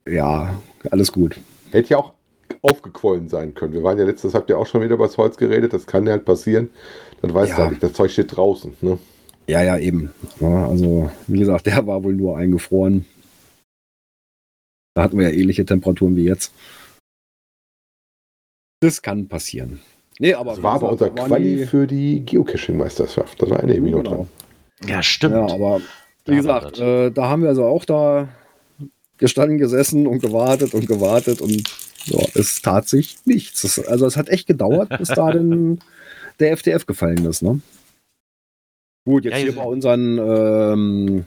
[0.07, 0.59] Ja,
[0.89, 1.37] alles gut.
[1.71, 2.13] Hätte ja auch
[2.61, 3.73] aufgequollen sein können.
[3.73, 6.05] Wir waren ja letztes, habt ihr auch schon wieder über das Holz geredet, das kann
[6.05, 6.69] ja halt passieren.
[7.21, 7.65] Dann weißt ja.
[7.65, 8.73] du nicht, das Zeug steht draußen.
[8.81, 8.97] Ne?
[9.47, 10.11] Ja, ja, eben.
[10.39, 13.05] Ja, also, wie gesagt, der war wohl nur eingefroren.
[14.93, 16.53] Da hatten wir ja ähnliche Temperaturen wie jetzt.
[18.79, 19.79] Das kann passieren.
[20.19, 21.65] Nee, aber das war aber unser Quali die...
[21.65, 23.41] für die Geocaching-Meisterschaft.
[23.41, 24.27] Das war eine Minute genau.
[24.85, 25.35] Ja, stimmt.
[25.35, 25.81] Ja, aber
[26.25, 28.27] wie gesagt, äh, da haben wir also auch da
[29.17, 31.63] gestanden, gesessen und gewartet und gewartet und
[32.05, 33.61] ja, es tat sich nichts.
[33.61, 35.79] Das, also es hat echt gedauert, bis da denn
[36.39, 37.41] der FDF gefallen ist.
[37.41, 37.61] Ne?
[39.05, 41.25] Gut, jetzt ja, hier bei unseren, ähm,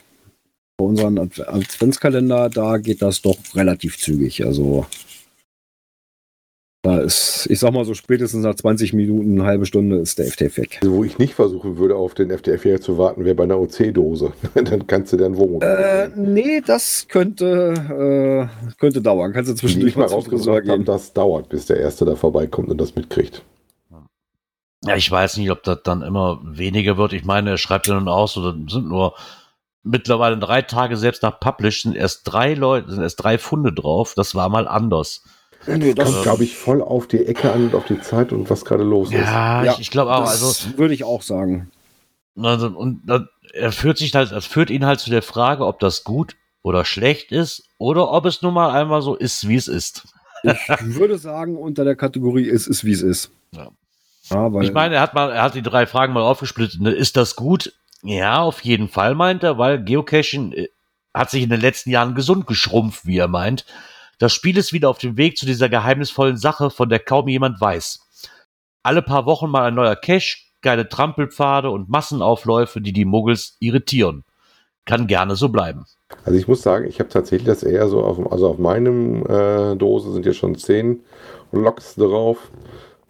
[0.77, 4.45] bei unseren Adventskalender, da geht das doch relativ zügig.
[4.45, 4.87] Also
[6.83, 10.27] da ist, ich sag mal so, spätestens nach 20 Minuten, eine halbe Stunde ist der
[10.27, 10.79] FTF weg.
[10.81, 13.59] Also wo ich nicht versuchen würde, auf den FTF hier zu warten, wäre bei einer
[13.59, 14.33] OC-Dose.
[14.55, 15.61] dann kannst du dann wo.
[15.61, 19.33] Äh, nee, das könnte, äh, könnte dauern.
[19.35, 22.95] Kannst du zwischendurch mal rausgesucht haben, das dauert, bis der Erste da vorbeikommt und das
[22.95, 23.43] mitkriegt.
[24.83, 27.13] Ja, ich weiß nicht, ob das dann immer weniger wird.
[27.13, 29.15] Ich meine, er schreibt ja nun aus, oder sind nur
[29.83, 34.15] mittlerweile drei Tage selbst nach Publish sind erst drei Leute, sind erst drei Funde drauf.
[34.17, 35.23] Das war mal anders.
[35.67, 38.49] Nee, das kommt, glaube ich, voll auf die Ecke an und auf die Zeit und
[38.49, 39.19] was gerade los ja,
[39.61, 39.67] ist.
[39.67, 40.29] Ja, ich, ich glaube auch.
[40.29, 41.71] Also würde ich auch sagen.
[42.37, 43.03] Also, und
[43.53, 46.85] er führt sich halt, es führt ihn halt zu der Frage, ob das gut oder
[46.85, 50.09] schlecht ist oder ob es nun mal einmal so ist, wie es ist.
[50.43, 53.31] Ich würde sagen, unter der Kategorie ist es, wie es ist.
[53.53, 53.71] Ja.
[54.31, 56.81] Ja, ich meine, er hat mal, er hat die drei Fragen mal aufgesplittet.
[56.81, 56.93] Ne?
[56.93, 57.75] Ist das gut?
[58.03, 60.69] Ja, auf jeden Fall meint er, weil Geocaching äh,
[61.13, 63.67] hat sich in den letzten Jahren gesund geschrumpft, wie er meint.
[64.21, 67.59] Das Spiel ist wieder auf dem Weg zu dieser geheimnisvollen Sache, von der kaum jemand
[67.59, 68.01] weiß.
[68.83, 74.25] Alle paar Wochen mal ein neuer Cache, geile Trampelpfade und Massenaufläufe, die die Muggels irritieren.
[74.85, 75.87] Kann gerne so bleiben.
[76.27, 79.75] Also ich muss sagen, ich habe tatsächlich das eher so auf, also auf meinem äh,
[79.77, 81.03] Dose sind ja schon zehn
[81.53, 82.51] Loks drauf.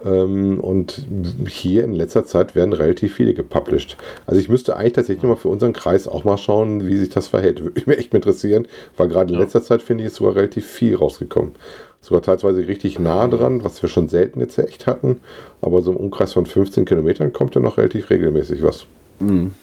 [0.04, 1.06] Ähm, und
[1.46, 3.96] hier in letzter Zeit werden relativ viele gepublished.
[4.26, 7.28] Also ich müsste eigentlich tatsächlich mal für unseren Kreis auch mal schauen, wie sich das
[7.28, 7.62] verhält.
[7.64, 9.44] Würde mich echt interessieren, weil gerade in ja.
[9.44, 11.54] letzter Zeit finde ich es sogar relativ viel rausgekommen.
[12.00, 15.20] Sogar teilweise richtig nah dran, was wir schon selten jetzt echt hatten.
[15.60, 18.86] Aber so im Umkreis von 15 Kilometern kommt ja noch relativ regelmäßig was.
[19.18, 19.54] Mhm.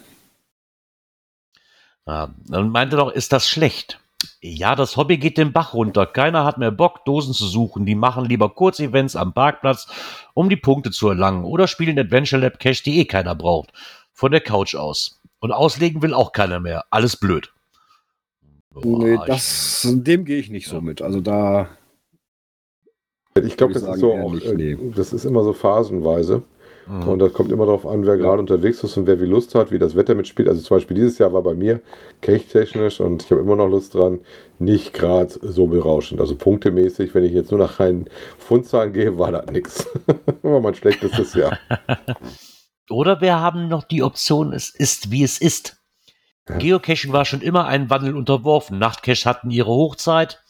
[2.06, 4.00] Ja, dann meinte doch, ist das schlecht?
[4.40, 6.06] Ja, das Hobby geht den Bach runter.
[6.06, 7.86] Keiner hat mehr Bock, Dosen zu suchen.
[7.86, 9.88] Die machen lieber Kurzevents am Parkplatz,
[10.38, 11.42] um die Punkte zu erlangen.
[11.42, 13.72] Oder spielen Adventure Lab Cash, die eh keiner braucht.
[14.12, 15.20] Von der Couch aus.
[15.40, 16.84] Und auslegen will auch keiner mehr.
[16.90, 17.52] Alles blöd.
[18.70, 21.02] Boah, nee, das, dem gehe ich nicht so mit.
[21.02, 21.68] Also da.
[23.34, 24.78] Ich glaube, das ist so auch, nicht, nee.
[24.94, 26.44] das ist immer so phasenweise.
[26.86, 27.08] Mhm.
[27.08, 29.72] Und das kommt immer darauf an, wer gerade unterwegs ist und wer wie Lust hat,
[29.72, 30.48] wie das Wetter mitspielt.
[30.48, 31.80] Also zum Beispiel dieses Jahr war bei mir
[32.20, 34.20] technisch und ich habe immer noch Lust dran,
[34.60, 36.20] nicht gerade so berauschend.
[36.20, 39.86] Also punktemäßig, wenn ich jetzt nur nach reinen Fundzahlen gehe, war das nichts.
[40.42, 41.58] War mein schlechtestes Jahr.
[42.90, 45.76] Oder wir haben noch die Option, es ist wie es ist.
[46.46, 48.78] Geocaching war schon immer ein Wandel unterworfen.
[48.78, 50.42] Nachtcache hatten ihre Hochzeit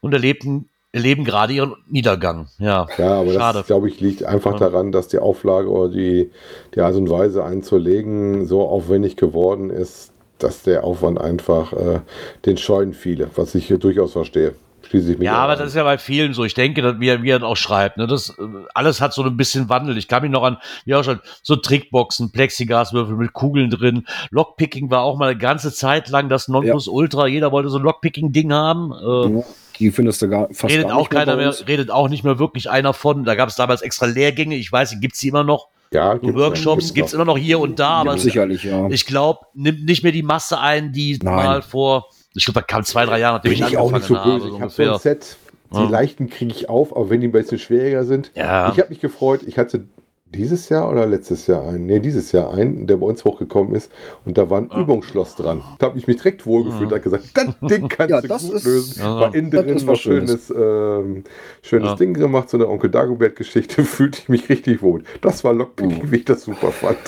[0.00, 2.48] und erlebten erleben gerade ihren Niedergang.
[2.58, 3.58] Ja, ja aber schade.
[3.58, 6.30] das, glaube ich, liegt einfach daran, dass die Auflage oder die,
[6.74, 10.12] die Art und Weise einzulegen so aufwendig geworden ist,
[10.42, 12.00] dass der Aufwand einfach äh,
[12.44, 14.54] den scheuen viele, was ich hier durchaus verstehe.
[14.88, 15.58] Schließe ich mich ja, aber an.
[15.60, 16.44] das ist ja bei vielen so.
[16.44, 18.42] Ich denke, dass, wie, er, wie er auch schreibt, ne, das äh,
[18.74, 19.96] alles hat so ein bisschen Wandel.
[19.96, 24.06] Ich kann mich noch an, wie auch schon, so Trickboxen, Plexigaswürfel mit Kugeln drin.
[24.30, 27.26] Lockpicking war auch mal eine ganze Zeit lang das Nonplusultra.
[27.26, 27.34] Ja.
[27.34, 28.92] Jeder wollte so ein Lockpicking-Ding haben.
[28.92, 29.44] Äh, ja
[29.78, 32.70] die findest du gar fast redet gar auch keiner mehr, redet auch nicht mehr wirklich
[32.70, 33.24] einer von.
[33.24, 34.54] Da gab es damals extra Lehrgänge.
[34.56, 35.68] Ich weiß, gibt es die immer noch?
[35.92, 38.88] Ja, so Workshops gibt es immer noch hier und da, aber sicherlich, ja.
[38.88, 41.34] ich glaube, nimmt nicht mehr die Masse ein, die Nein.
[41.34, 44.14] mal vor, ich glaube, da kam zwei, drei Jahre, nachdem ich, ich auch nicht so
[44.14, 44.46] böse.
[44.46, 45.36] Habe, ich habe so ein Set,
[45.72, 45.88] die ja.
[45.88, 48.30] leichten kriege ich auf, aber wenn die ein bisschen schwieriger sind.
[48.34, 48.72] Ja.
[48.72, 49.86] Ich habe mich gefreut, ich hatte
[50.32, 51.86] dieses Jahr oder letztes Jahr ein?
[51.86, 53.92] Ne, dieses Jahr ein, der bei uns hochgekommen ist.
[54.24, 54.80] Und da war ein ah.
[54.80, 55.62] Übungsschloss dran.
[55.78, 56.90] Da habe ich mich direkt wohlgefühlt.
[56.90, 59.02] Da gesagt, das Ding kannst ja, du das gut ist, lösen.
[59.02, 61.24] Ja, war innen drin was schönes, ähm,
[61.62, 61.94] schönes ja.
[61.96, 63.84] Ding gemacht, so eine Onkel Dagobert-Geschichte.
[63.92, 65.04] Fühlte ich mich richtig wohl.
[65.20, 66.10] Das war Lockpicking, uh.
[66.10, 66.98] wie ich das super fand.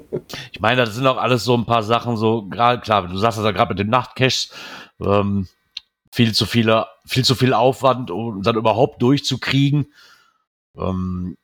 [0.52, 3.38] ich meine, das sind auch alles so ein paar Sachen, so gerade, klar, du sagst
[3.38, 4.48] das ja gerade mit dem Nachtcache,
[5.00, 5.48] ähm,
[6.12, 9.92] viel zu viele, viel zu viel Aufwand, um dann überhaupt durchzukriegen.
[10.76, 11.36] Ähm,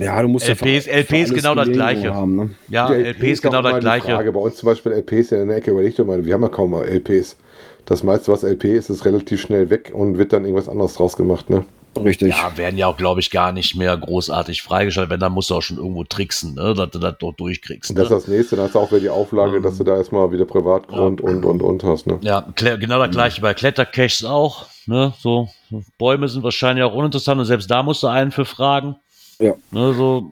[0.00, 2.14] ja, du musst LPs, ja LP ist genau das gleiche.
[2.14, 2.50] Haben, ne?
[2.68, 4.08] Ja, LP ist genau das gleiche.
[4.08, 4.32] Frage.
[4.32, 6.70] Bei uns zum Beispiel LPs in der Ecke, überleg doch mal, wir haben ja kaum
[6.72, 7.36] mal LPs.
[7.84, 11.16] Das meiste, was LP ist, ist relativ schnell weg und wird dann irgendwas anderes draus
[11.16, 11.64] gemacht, ne?
[12.02, 12.30] Richtig.
[12.30, 15.10] Ja, werden ja auch, glaube ich, gar nicht mehr großartig freigeschaltet.
[15.10, 16.74] Wenn, dann musst du auch schon irgendwo tricksen, ne?
[16.74, 17.90] dass du das dort durchkriegst.
[17.90, 17.96] Ne?
[17.96, 19.96] Das ist das nächste, dann hast du auch wieder die Auflage, ähm, dass du da
[19.96, 21.28] erstmal wieder Privatgrund ja.
[21.28, 22.06] und, und, und hast.
[22.06, 22.18] Ne?
[22.22, 24.66] Ja, genau das gleiche bei Klettercaches auch.
[24.86, 25.14] Ne?
[25.18, 25.48] So,
[25.98, 28.96] Bäume sind wahrscheinlich auch uninteressant und selbst da musst du einen für fragen.
[29.38, 29.54] Ja.
[29.70, 30.30] Ne, so,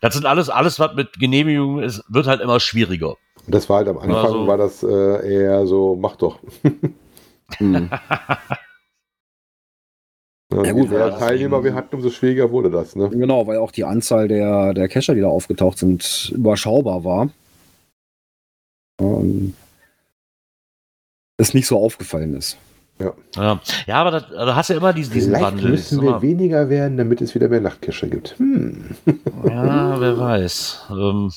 [0.00, 3.16] das sind alles, alles, was mit Genehmigung ist, wird halt immer schwieriger.
[3.46, 6.40] Das war halt am Anfang, also, war das äh, eher so, mach doch.
[7.58, 7.90] hm.
[10.52, 12.94] Ja, gut, je mehr Teilnehmer wir hatten, umso schwieriger wurde das.
[12.94, 13.10] Ne?
[13.10, 17.30] Genau, weil auch die Anzahl der, der Cacher, die da aufgetaucht sind, überschaubar war.
[19.00, 19.54] Und
[21.38, 22.56] es nicht so aufgefallen ist.
[22.98, 23.12] Ja.
[23.36, 23.60] ja.
[23.86, 25.70] Ja, aber da also hast du ja immer diesen, diesen Vielleicht Wandel.
[25.70, 28.38] müssen wir weniger werden, damit es wieder mehr Nachtcacher gibt.
[28.38, 28.90] Hm.
[29.44, 30.86] Ja, wer weiß.
[30.90, 31.30] Ähm,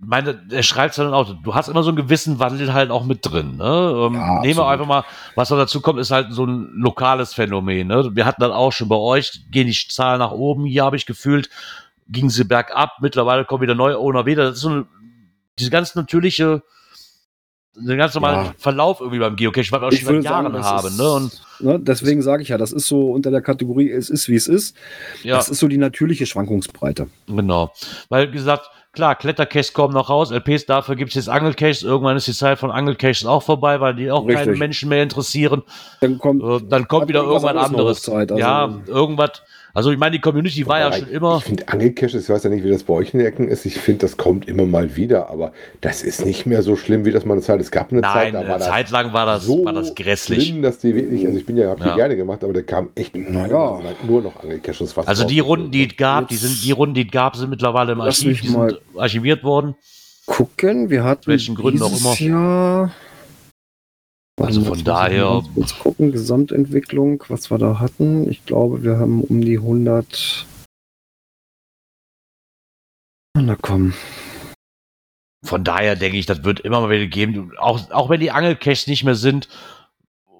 [0.00, 3.04] meine, er schreibt es dann auch, du hast immer so einen gewissen Wandel halt auch
[3.04, 3.56] mit drin.
[3.56, 3.64] Ne?
[3.64, 5.04] Ähm, ja, nehmen wir einfach mal,
[5.34, 7.88] was da dazu kommt, ist halt so ein lokales Phänomen.
[7.88, 8.10] Ne?
[8.14, 11.04] Wir hatten dann auch schon bei euch, gehen die Zahlen nach oben, hier habe ich
[11.04, 11.50] gefühlt,
[12.08, 14.44] gingen sie bergab, mittlerweile kommen wieder neue Owner wieder.
[14.44, 14.86] Das ist so eine,
[15.58, 16.62] diese ganz natürliche
[17.74, 18.54] den ganz normalen ja.
[18.58, 20.88] Verlauf irgendwie beim Geocache, was wir auch schon seit Jahren sagen, haben.
[20.88, 21.10] Ist, ne?
[21.10, 24.34] Und ne, deswegen sage ich ja, das ist so unter der Kategorie, es ist wie
[24.34, 24.76] es ist.
[25.22, 25.36] Ja.
[25.36, 27.08] Das ist so die natürliche Schwankungsbreite.
[27.26, 27.72] Genau.
[28.08, 31.82] Weil, wie gesagt, klar, Klettercaches kommen noch raus, LPs, dafür gibt es jetzt Angelcaches.
[31.82, 34.46] Irgendwann ist die Zeit von Angelcaches auch vorbei, weil die auch Richtig.
[34.46, 35.62] keine Menschen mehr interessieren.
[36.00, 38.08] Dann kommt, äh, dann kommt wieder irgendwas anderes.
[38.08, 39.42] Also ja, irgendwas
[39.72, 41.38] also ich meine, die Community war ja schon immer.
[41.38, 43.64] Ich finde Angelcaches, ich weiß ja nicht, wie das bei euch in den Ecken ist.
[43.66, 47.12] Ich finde, das kommt immer mal wieder, aber das ist nicht mehr so schlimm, wie
[47.12, 47.60] das mal eine Zeit.
[47.60, 49.94] Es gab eine Nein, Zeit, da war eine Zeit lang war das, so war das
[49.94, 50.48] grässlich.
[50.48, 51.90] Schlimm, dass die wirklich, also ich bin ja, habe ja.
[51.90, 53.80] die gerne gemacht, aber da kam echt naja.
[54.06, 54.96] nur noch Angelcaches.
[54.98, 57.92] Also die Runden, die es gab, die sind die Runden, die es gab, sind mittlerweile
[57.92, 59.74] im Archiv, die sind archiviert worden.
[60.26, 62.14] Gucken, wir hatten welchen Gründen auch immer.
[62.20, 62.92] Jahr
[64.40, 65.42] also von daher.
[65.54, 68.28] Kurz gucken, Gesamtentwicklung, was wir da hatten.
[68.30, 70.46] Ich glaube, wir haben um die 100.
[73.36, 73.94] Na komm.
[75.44, 77.52] Von daher denke ich, das wird immer mal wieder geben.
[77.58, 79.48] Auch, auch wenn die Angelcaches nicht mehr sind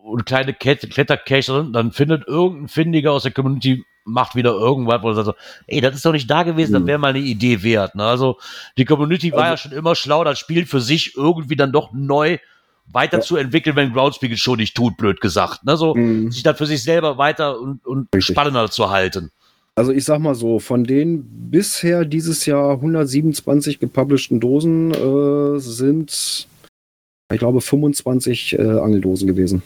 [0.02, 5.10] und kleine Klettercaches sind, dann findet irgendein Findiger aus der Community macht wieder irgendwas, wo
[5.10, 5.34] er sagt so,
[5.66, 6.86] ey, das ist doch nicht da gewesen, das hm.
[6.86, 7.94] wäre mal eine Idee wert.
[7.94, 8.04] Ne?
[8.04, 8.38] Also
[8.76, 11.92] die Community war also, ja schon immer schlau, das Spiel für sich irgendwie dann doch
[11.92, 12.38] neu
[12.92, 13.82] weiterzuentwickeln, ja.
[13.82, 15.64] wenn Groundspeak es schon nicht tut, blöd gesagt.
[15.64, 15.76] Ne?
[15.76, 16.30] So, mhm.
[16.30, 19.30] sich dann für sich selber weiter und, und spannender zu halten.
[19.74, 26.48] Also ich sag mal so, von den bisher dieses Jahr 127 gepublisheden Dosen äh, sind,
[27.32, 29.62] ich glaube, 25 äh, Angeldosen gewesen.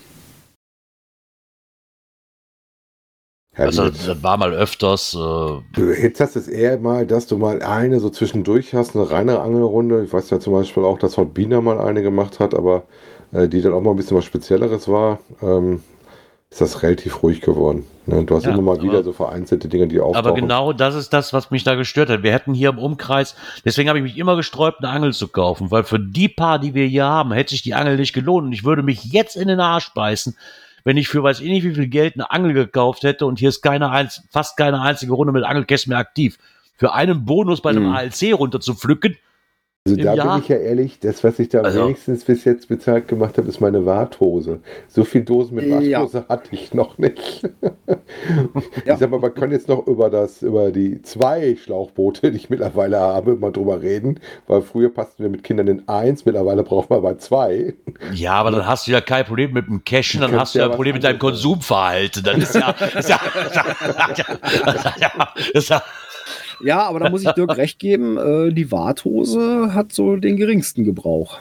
[3.57, 5.15] Also das war mal öfters.
[5.15, 9.11] Äh Jetzt hast du es eher mal, dass du mal eine so zwischendurch hast, eine
[9.11, 10.05] reine Angelrunde.
[10.05, 12.85] Ich weiß ja zum Beispiel auch, dass Hot Bina mal eine gemacht hat, aber
[13.35, 15.83] äh, die dann auch mal ein bisschen was Spezielleres war, ähm,
[16.51, 17.85] ist das relativ ruhig geworden.
[18.07, 18.25] Ne?
[18.25, 20.25] Du hast ja, immer mal wieder so vereinzelte Dinge, die auftauchen.
[20.25, 22.23] Aber genau das ist das, was mich da gestört hat.
[22.23, 25.73] Wir hätten hier im Umkreis, deswegen habe ich mich immer gesträubt, eine Angel zu kaufen,
[25.73, 28.53] weil für die paar, die wir hier haben, hätte sich die Angel nicht gelohnt und
[28.53, 30.37] ich würde mich jetzt in den Arsch beißen,
[30.85, 33.49] wenn ich für weiß ich nicht wie viel Geld eine Angel gekauft hätte und hier
[33.49, 36.39] ist keine fast keine einzige Runde mit Angelkästen mehr aktiv.
[36.77, 37.95] Für einen Bonus bei einem mhm.
[37.95, 38.61] ALC runter
[39.87, 40.35] also da Jahr?
[40.35, 41.85] bin ich ja ehrlich, das, was ich da also.
[41.85, 44.61] wenigstens bis jetzt bezahlt gemacht habe, ist meine Warthose.
[44.89, 46.29] So viel Dosen mit Warthose ja.
[46.29, 47.43] hatte ich noch nicht.
[48.87, 48.95] ja.
[48.95, 52.49] Ich sag mal, man kann jetzt noch über das, über die zwei Schlauchboote, die ich
[52.49, 56.89] mittlerweile habe, mal drüber reden, weil früher passten wir mit Kindern in eins, mittlerweile brauchen
[56.89, 57.75] wir bei zwei.
[58.15, 60.71] Ja, aber dann hast du ja kein Problem mit dem Cashen, dann hast du ja
[60.71, 62.25] ein Problem mit deinem Konsumverhalten.
[62.25, 63.17] Dann ist ja, ist ja,
[65.53, 65.83] ist ja ja,
[66.79, 71.39] aber da muss ich Dirk recht geben, äh, die Warthose hat so den geringsten Gebrauch.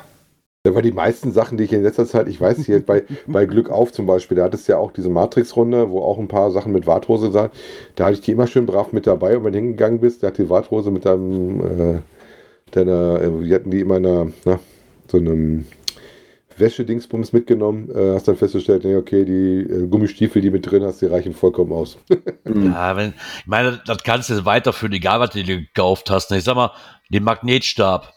[0.66, 3.46] Ja, weil die meisten Sachen, die ich in letzter Zeit, ich weiß hier bei, bei
[3.46, 6.52] Glück auf zum Beispiel, da hattest du ja auch diese Matrix-Runde, wo auch ein paar
[6.52, 7.52] Sachen mit Warthose sind.
[7.96, 10.28] Da hatte ich die immer schön brav mit dabei und wenn du hingegangen bist, da
[10.28, 12.00] hat die Warthose mit deinem, äh,
[12.72, 14.60] deiner, äh, die hatten die immer in na,
[15.12, 15.66] so einem
[16.60, 21.02] Wäschedingsbums mitgenommen, äh, hast dann festgestellt, nee, okay, die äh, Gummistiefel, die mit drin hast,
[21.02, 21.98] die reichen vollkommen aus.
[22.46, 26.32] ja, wenn, ich meine, das kannst du weiterführen, egal was du dir gekauft hast.
[26.32, 26.38] Ne?
[26.38, 26.72] Ich sag mal,
[27.10, 28.14] den Magnetstab.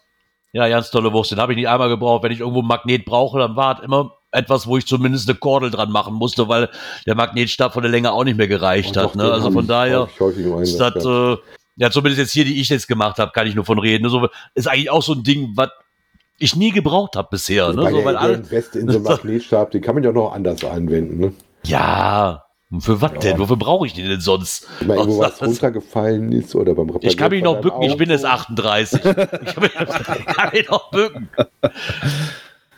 [0.52, 2.22] Ja, ganz tolle Wurst, den habe ich nicht einmal gebraucht.
[2.22, 5.38] Wenn ich irgendwo einen Magnet brauche, dann war es immer etwas, wo ich zumindest eine
[5.38, 6.70] Kordel dran machen musste, weil
[7.06, 9.10] der Magnetstab von der Länge auch nicht mehr gereicht oh, hat.
[9.10, 9.30] Doch, ne?
[9.30, 10.08] Also von daher
[10.60, 11.36] ist das, äh,
[11.76, 14.08] ja, zumindest jetzt hier, die ich jetzt gemacht habe, kann ich nur von reden.
[14.08, 15.68] So, ist eigentlich auch so ein Ding, was
[16.38, 17.72] ich nie gebraucht habe bisher.
[17.72, 17.90] Ne?
[17.90, 21.18] so, weil alle, Weste in so einem Magnetstab, den kann man ja noch anders anwenden.
[21.18, 21.32] Ne?
[21.64, 22.46] Ja,
[22.80, 23.18] für was ja.
[23.18, 23.38] denn?
[23.38, 24.66] Wofür brauche ich den denn sonst?
[24.80, 27.86] Ich meine, wo was runtergefallen ist oder beim Reparieren Ich kann mich noch bücken, Auto.
[27.86, 29.04] ich bin jetzt 38.
[29.04, 31.28] ich kann mich, noch bücken.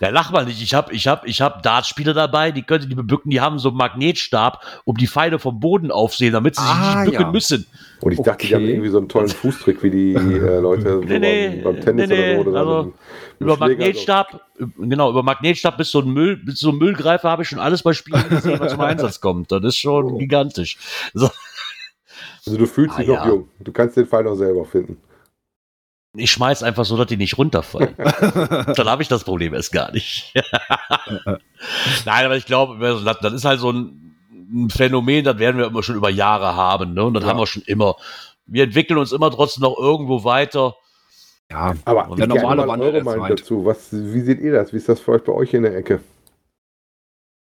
[0.01, 0.63] Ja, lach mal nicht.
[0.63, 3.71] Ich habe ich hab, ich hab Dartspieler dabei, die können die bebücken, die haben so
[3.71, 7.33] einen Magnetstab, um die Pfeile vom Boden aufsehen, damit sie ah, sich nicht bücken ja.
[7.33, 7.67] müssen.
[8.01, 8.47] Und ich dachte, okay.
[8.47, 11.85] die haben irgendwie so einen tollen Fußtrick, wie die äh, Leute nee, nee, beim, beim,
[11.85, 12.51] Tennis nee, oder so.
[12.51, 12.93] Oder also,
[13.41, 14.41] über Magnetstab,
[14.79, 17.83] genau, über Magnetstab bis so ein Müll, bis so ein Müllgreifer habe ich schon alles
[17.83, 19.51] bei Spielen gesehen, was zum Einsatz kommt.
[19.51, 20.19] Das ist schon oh.
[20.19, 20.79] gigantisch.
[21.15, 21.29] So.
[22.47, 23.29] Also du fühlst ah, dich noch ja.
[23.29, 23.49] jung.
[23.61, 24.97] Du kannst den Pfeil noch selber finden.
[26.15, 27.95] Ich schmeiß einfach so, dass die nicht runterfallen.
[27.97, 30.33] Dann habe ich das Problem erst gar nicht.
[32.07, 32.79] Nein, aber ich glaube,
[33.21, 36.95] das ist halt so ein Phänomen, das werden wir immer schon über Jahre haben.
[36.95, 37.05] Ne?
[37.05, 37.31] Und das ja.
[37.31, 37.97] haben wir schon immer.
[38.47, 40.75] Wir entwickeln uns immer trotzdem noch irgendwo weiter.
[41.51, 43.65] Ja, aber der normale Wandel eure Meinung dazu.
[43.65, 44.73] Was, wie seht ihr das?
[44.73, 46.01] Wie ist das für euch bei euch in der Ecke?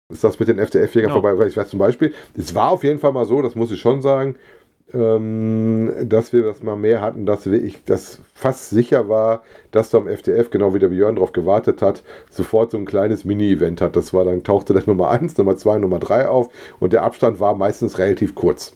[0.09, 1.13] Ist das mit den FDF-Jägern ja.
[1.13, 1.37] vorbei?
[1.37, 3.81] Weil ich weiß zum Beispiel, es war auf jeden Fall mal so, das muss ich
[3.81, 4.35] schon sagen,
[4.93, 9.97] ähm, dass wir das mal mehr hatten, dass ich das fast sicher war, dass du
[9.97, 13.95] am FDF, genau wie der Björn darauf gewartet hat, sofort so ein kleines Mini-Event hat.
[13.95, 17.39] Das war dann tauchte das Nummer 1, Nummer 2, Nummer 3 auf und der Abstand
[17.39, 18.73] war meistens relativ kurz.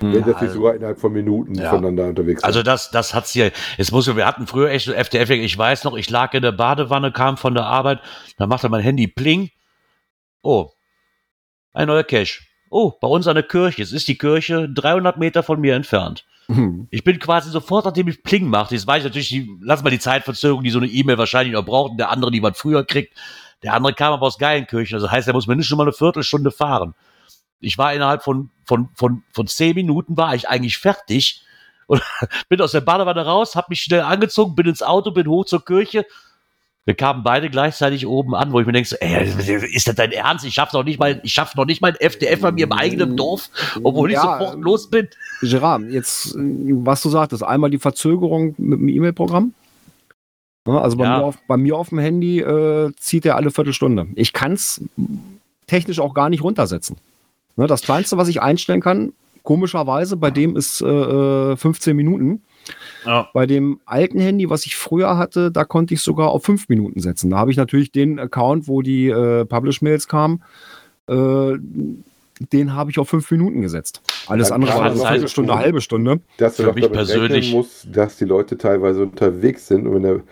[0.00, 1.70] Wenn das nicht also, sogar innerhalb von Minuten ja.
[1.70, 5.30] voneinander unterwegs Also das, das hat's hier, es muss, wir hatten früher echt so FDF,
[5.30, 7.98] ich weiß noch, ich lag in der Badewanne, kam von der Arbeit,
[8.36, 9.50] da machte mein Handy pling.
[10.40, 10.70] Oh,
[11.72, 15.42] ein neuer Cache oh, bei uns an der Kirche, es ist die Kirche 300 Meter
[15.42, 16.24] von mir entfernt.
[16.48, 16.88] Mhm.
[16.90, 19.90] Ich bin quasi sofort, nachdem ich Pling machte, jetzt weiß ich natürlich, die, lass mal
[19.90, 22.84] die Zeitverzögerung, die so eine E-Mail wahrscheinlich noch braucht und der andere, die man früher
[22.84, 23.16] kriegt.
[23.62, 26.50] Der andere kam aber aus Geilenkirchen, also heißt, er muss mindestens schon mal eine Viertelstunde
[26.50, 26.94] fahren.
[27.60, 31.42] Ich war innerhalb von, von, von, von zehn Minuten war ich eigentlich fertig
[31.86, 32.02] und
[32.48, 35.64] bin aus der Badewanne raus, habe mich schnell angezogen, bin ins Auto, bin hoch zur
[35.64, 36.06] Kirche,
[36.88, 39.28] wir kamen beide gleichzeitig oben an, wo ich mir denke, so, ey,
[39.74, 40.46] ist das dein Ernst?
[40.46, 42.72] Ich schaff's noch nicht mal, ich schaff noch nicht mal ein FDF bei mir im
[42.72, 43.50] eigenen Dorf,
[43.82, 45.06] obwohl ja, ich sofort los bin.
[45.42, 49.52] Gerard, jetzt, was du sagtest, einmal die Verzögerung mit dem E-Mail-Programm.
[50.64, 51.18] Also bei, ja.
[51.18, 54.06] mir auf, bei, mir auf, dem Handy äh, zieht er alle Viertelstunde.
[54.14, 54.80] Ich kann es
[55.66, 56.96] technisch auch gar nicht runtersetzen.
[57.56, 59.12] Ne, das Kleinste, was ich einstellen kann,
[59.42, 62.42] komischerweise, bei dem ist äh, 15 äh, Minuten.
[63.04, 63.28] Ja.
[63.32, 67.00] Bei dem alten Handy, was ich früher hatte, da konnte ich sogar auf fünf Minuten
[67.00, 67.30] setzen.
[67.30, 70.42] Da habe ich natürlich den Account, wo die äh, Publish-Mails kamen,
[71.08, 71.52] äh,
[72.52, 74.00] den habe ich auf fünf Minuten gesetzt.
[74.28, 76.20] Alles andere war eine halbe Stunde, eine halbe Stunde.
[76.36, 80.22] Dass du Für mich persönlich muss, dass die Leute teilweise unterwegs sind und wenn du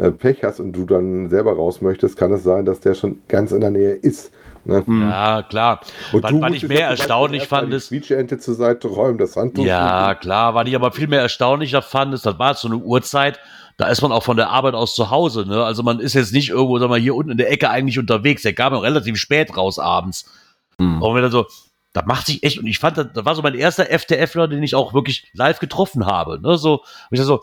[0.00, 3.20] äh, Pech hast und du dann selber raus möchtest, kann es sein, dass der schon
[3.28, 4.30] ganz in der Nähe ist.
[4.66, 4.84] Ne?
[4.86, 5.80] Ja, klar.
[6.12, 7.88] Und was, was ich mehr erstaunlich fand, ist.
[7.88, 9.64] Quietscheente zur Seite räumen, das Handtuch.
[9.64, 10.54] Ja, klar.
[10.54, 13.38] Was ich aber viel mehr erstaunlicher fand, ist, das war so eine Uhrzeit,
[13.76, 15.46] da ist man auch von der Arbeit aus zu Hause.
[15.46, 15.62] Ne?
[15.62, 18.42] Also man ist jetzt nicht irgendwo, sagen wir, hier unten in der Ecke eigentlich unterwegs.
[18.42, 20.30] Der kam ja relativ spät raus abends.
[20.78, 21.00] Hm.
[21.00, 21.46] Und wenn er so,
[21.92, 24.62] da macht sich echt, und ich fand, das, das war so mein erster FTFler, den
[24.62, 26.40] ich auch wirklich live getroffen habe.
[26.40, 26.58] Ne?
[26.58, 27.42] So, und ich so,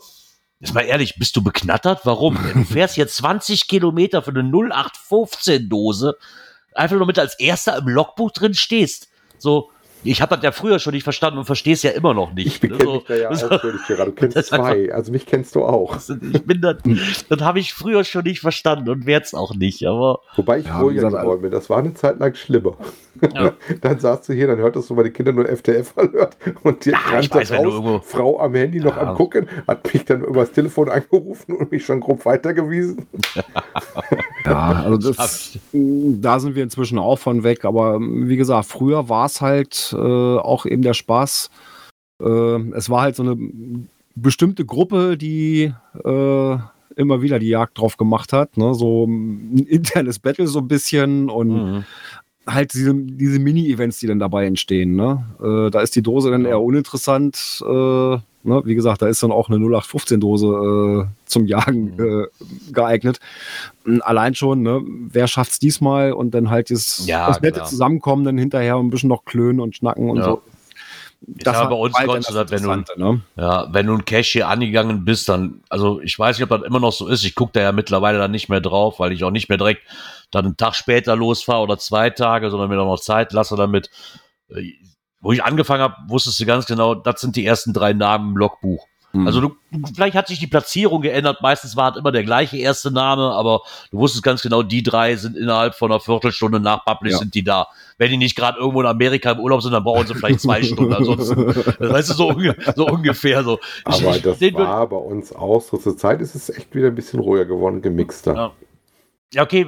[0.60, 2.00] jetzt mal ehrlich, bist du beknattert?
[2.04, 2.38] Warum?
[2.52, 6.16] du fährst jetzt 20 Kilometer für eine 0815 Dose
[6.74, 9.08] einfach nur mit als erster im Logbuch drin stehst.
[9.38, 9.70] So,
[10.04, 12.62] ich habe das ja früher schon nicht verstanden und verstehe es ja immer noch nicht.
[12.62, 12.76] Ich ne?
[12.76, 15.96] kenne mich da ja so, ausführlich, Du kennst zwei, also mich kennst du auch.
[16.32, 16.76] Ich bin das,
[17.28, 19.86] das habe ich früher schon nicht verstanden und werde es auch nicht.
[19.86, 21.50] Aber Wobei ich ja, ruhiger geworden bin.
[21.50, 22.76] Das war eine Zeit lang schlimmer.
[23.34, 23.52] Ja.
[23.80, 26.98] dann saßt du hier, dann hörtest du meine Kinder nur FTF verhört und die ja,
[27.12, 29.02] weiß, raus, Frau am Handy noch ja.
[29.02, 33.06] am gucken, hat mich dann übers Telefon angerufen und mich schon grob weitergewiesen.
[34.44, 39.26] ja, also das, da sind wir inzwischen auch von weg, aber wie gesagt, früher war
[39.26, 41.50] es halt äh, auch eben der Spaß.
[42.20, 43.36] Äh, es war halt so eine
[44.14, 45.72] bestimmte Gruppe, die
[46.04, 46.56] äh,
[46.96, 48.56] immer wieder die Jagd drauf gemacht hat.
[48.56, 48.74] Ne?
[48.74, 51.84] So ein internes Battle so ein bisschen und mhm
[52.46, 54.96] halt diese, diese Mini-Events, die dann dabei entstehen.
[54.96, 55.24] Ne?
[55.42, 57.62] Äh, da ist die Dose dann eher uninteressant.
[57.62, 58.62] Äh, ne?
[58.64, 62.00] Wie gesagt, da ist dann auch eine 0815-Dose äh, zum Jagen mhm.
[62.00, 63.18] äh, geeignet.
[64.00, 64.82] Allein schon, ne?
[64.84, 67.64] wer schafft es diesmal und dann halt das, ja, das nette.
[67.64, 70.24] Zusammenkommen dann hinterher ein bisschen noch klönen und schnacken und ja.
[70.24, 70.42] so.
[71.26, 73.20] Das ja, bei uns konntest du das, wenn du, ne?
[73.36, 76.66] ja, wenn du ein Cache hier angegangen bist, dann, also ich weiß nicht, ob das
[76.66, 77.24] immer noch so ist.
[77.24, 79.82] Ich gucke da ja mittlerweile dann nicht mehr drauf, weil ich auch nicht mehr direkt
[80.30, 83.90] dann einen Tag später losfahre oder zwei Tage, sondern mir noch Zeit lasse damit.
[84.48, 84.72] Äh,
[85.20, 88.36] wo ich angefangen habe, wusstest du ganz genau, das sind die ersten drei Namen im
[88.36, 88.86] Logbuch.
[89.14, 89.26] Mhm.
[89.26, 89.56] Also du,
[89.94, 91.40] vielleicht hat sich die Platzierung geändert.
[91.40, 93.60] Meistens war es immer der gleiche erste Name, aber
[93.90, 97.18] du wusstest ganz genau, die drei sind innerhalb von einer Viertelstunde nach Publish ja.
[97.18, 97.68] sind die da.
[97.96, 100.62] Wenn die nicht gerade irgendwo in Amerika im Urlaub sind, dann brauchen sie vielleicht zwei
[100.64, 100.92] Stunden.
[100.92, 101.46] Ansonsten,
[101.78, 102.34] das heißt so,
[102.74, 103.60] so ungefähr so.
[103.84, 105.76] Aber ich, das war bei uns auch so.
[105.76, 108.34] Zur Zeit ist es echt wieder ein bisschen ruhiger geworden, gemixter.
[108.34, 108.52] Ja.
[109.34, 109.66] Ja, okay,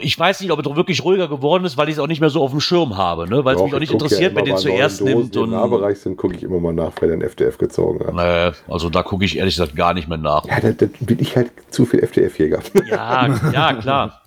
[0.00, 2.30] ich weiß nicht, ob es wirklich ruhiger geworden ist, weil ich es auch nicht mehr
[2.30, 3.44] so auf dem Schirm habe, ne?
[3.44, 5.34] weil es mich auch nicht interessiert, ja wer den zuerst Dosen, nimmt.
[5.34, 8.14] Die im Nahbereich sind, gucke ich immer mal nach, wer den FDF gezogen hat.
[8.14, 10.44] Nee, also da gucke ich ehrlich gesagt gar nicht mehr nach.
[10.46, 12.60] Ja, da, da bin ich halt zu viel FDF-Jäger.
[12.88, 14.22] Ja, ja, klar.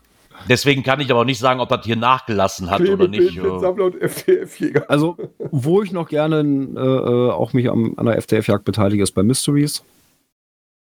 [0.49, 3.39] Deswegen kann ich aber auch nicht sagen, ob das hier nachgelassen hat Klebe, oder nicht.
[3.59, 4.89] Sammler und FTF-Jäger.
[4.89, 5.17] Also,
[5.51, 9.23] wo ich noch gerne äh, äh auch mich am, an der FTF-Jagd beteilige, ist bei
[9.23, 9.83] Mysteries.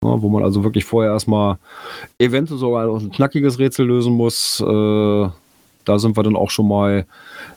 [0.05, 1.59] Ja, wo man also wirklich vorher erstmal
[2.19, 4.61] eventuell sogar ein knackiges Rätsel lösen muss.
[4.61, 5.29] Äh,
[5.85, 7.07] da sind wir dann auch schon mal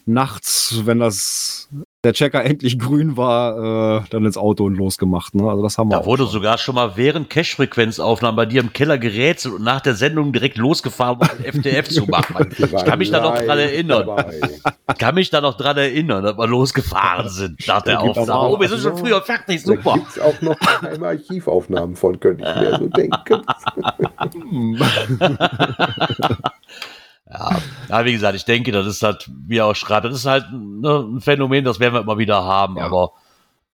[0.06, 1.70] nachts, wenn das
[2.04, 5.36] der Checker endlich grün war, äh, dann ins Auto und losgemacht.
[5.36, 5.48] Ne?
[5.48, 6.00] Also das haben wir.
[6.00, 6.32] Da wurde schon.
[6.32, 10.58] sogar schon mal während Cash-Frequenzaufnahmen bei dir im Keller gerätselt und nach der Sendung direkt
[10.58, 11.28] losgefahren, um
[11.62, 12.50] FTF zu machen.
[12.62, 14.10] Ich kann mich da noch dran erinnern.
[14.90, 18.56] Ich kann mich da noch dran erinnern, dass wir losgefahren sind nach der Aufnahme.
[18.56, 19.82] Oh, wir sind schon früher fertig, super.
[19.84, 23.42] Da gibt es auch noch einmal Archivaufnahmen von, könnte ich mir so denken.
[27.32, 30.26] Ja, ja, wie gesagt, ich denke, das ist halt, wie er auch schreibt, das ist
[30.26, 32.84] halt ne, ein Phänomen, das werden wir immer wieder haben, ja.
[32.84, 33.14] aber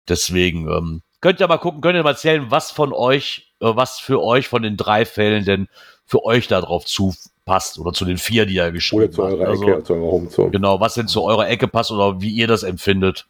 [0.09, 3.99] deswegen, ähm, könnt ihr mal gucken, könnt ihr mal erzählen, was von euch, äh, was
[3.99, 5.69] für euch von den drei Fällen denn
[6.07, 9.19] für euch da drauf zupasst oder zu den vier, die er geschrieben hat.
[9.19, 10.51] Oder zu eurer also, Ecke, zu eurer Homezone.
[10.51, 13.27] Genau, was denn zu eurer Ecke passt oder wie ihr das empfindet.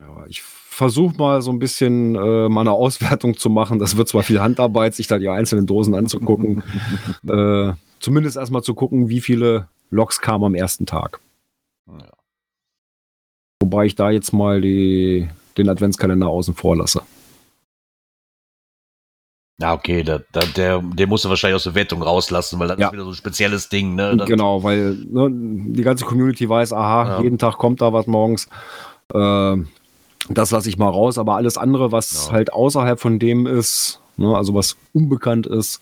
[0.00, 3.78] Ja, ich versuche mal so ein bisschen äh, mal eine Auswertung zu machen.
[3.78, 6.62] Das wird zwar viel Handarbeit, sich da die einzelnen Dosen anzugucken.
[7.28, 11.20] äh, zumindest erstmal zu gucken, wie viele Loks kamen am ersten Tag.
[11.86, 12.10] Ja.
[13.60, 17.02] Wobei ich da jetzt mal die, den Adventskalender außen vor lasse.
[19.60, 20.22] Ja, okay, der,
[20.54, 22.86] der, der musst du wahrscheinlich aus der Wettung rauslassen, weil das ja.
[22.86, 23.96] ist wieder so ein spezielles Ding.
[23.96, 24.16] Ne?
[24.16, 27.22] Das genau, weil ne, die ganze Community weiß, aha, ja.
[27.22, 28.48] jeden Tag kommt da was morgens.
[29.12, 29.56] Äh,
[30.28, 32.32] das lasse ich mal raus, aber alles andere, was ja.
[32.32, 35.80] halt außerhalb von dem ist, ne, also was unbekannt ist,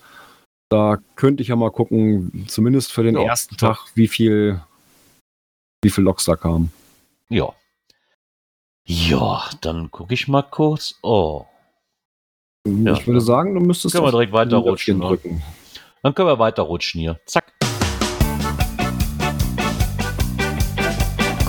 [0.69, 4.61] da könnte ich ja mal gucken, zumindest für den ja, ersten Tag, wie viel,
[5.83, 6.73] wie viel Loks da kamen.
[7.29, 7.53] Ja.
[8.85, 10.97] Ja, dann gucke ich mal kurz.
[11.03, 11.45] Oh.
[12.65, 13.07] Ich ja.
[13.07, 13.95] würde sagen, du müsstest.
[13.95, 14.99] Können wir direkt weiterrutschen.
[14.99, 15.07] Ne?
[15.07, 15.43] Drücken.
[16.03, 17.21] Dann können wir weiterrutschen hier.
[17.27, 17.53] Zack.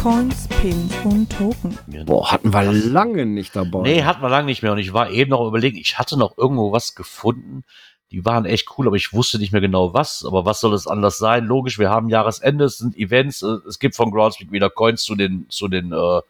[0.01, 1.78] Coins, Pins und Token.
[2.05, 3.82] Boah, hatten wir lange nicht dabei.
[3.82, 4.72] Nee, hatten wir lange nicht mehr.
[4.72, 7.63] Und ich war eben noch überlegen, ich hatte noch irgendwo was gefunden
[8.12, 10.24] die waren echt cool, aber ich wusste nicht mehr genau was.
[10.26, 11.45] Aber was soll es anders sein?
[11.45, 15.16] Logisch, wir haben Jahresende, es sind Events, äh, es gibt von Groundspeak wieder Coins zu
[15.16, 16.22] den, zu den, äh,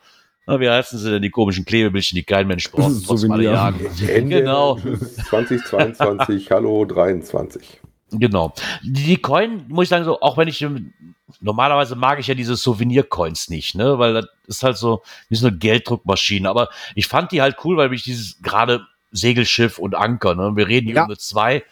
[0.47, 3.85] na, wie heißen sie denn, die komischen Klebebildchen, die kein Mensch braucht, so alle jagen.
[4.07, 4.77] Ende genau.
[5.29, 7.81] 2022, hallo 23.
[8.11, 8.53] Genau.
[8.83, 10.65] Die Coin, muss ich sagen, so, auch wenn ich
[11.41, 13.99] normalerweise mag ich ja diese Souvenir-Coins nicht, ne?
[13.99, 16.49] Weil das ist halt so wie so eine Gelddruckmaschine.
[16.49, 20.35] Aber ich fand die halt cool, weil mich dieses gerade Segelschiff und Anker.
[20.35, 20.55] Ne?
[20.55, 21.03] Wir reden hier ja.
[21.03, 21.63] um eine zwei,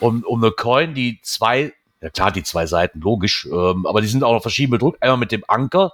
[0.00, 4.08] um, um eine Coin, die zwei, ja klar, die zwei Seiten, logisch, ähm, aber die
[4.08, 5.02] sind auch noch verschieden bedruckt.
[5.02, 5.92] Einmal mit dem Anker,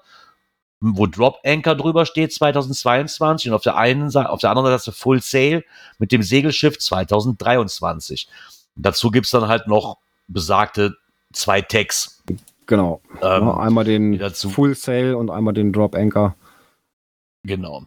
[0.81, 4.93] wo Drop Anchor drüber steht 2022 und auf der einen Seite, auf der anderen Seite
[4.93, 5.65] Full Sail
[5.99, 8.29] mit dem Segelschiff 2023.
[8.77, 10.97] Und dazu gibt's dann halt noch besagte
[11.33, 12.23] zwei Tags.
[12.67, 13.03] Genau.
[13.21, 16.37] Ähm, einmal den Full Sail und einmal den Drop Anchor.
[17.43, 17.87] Genau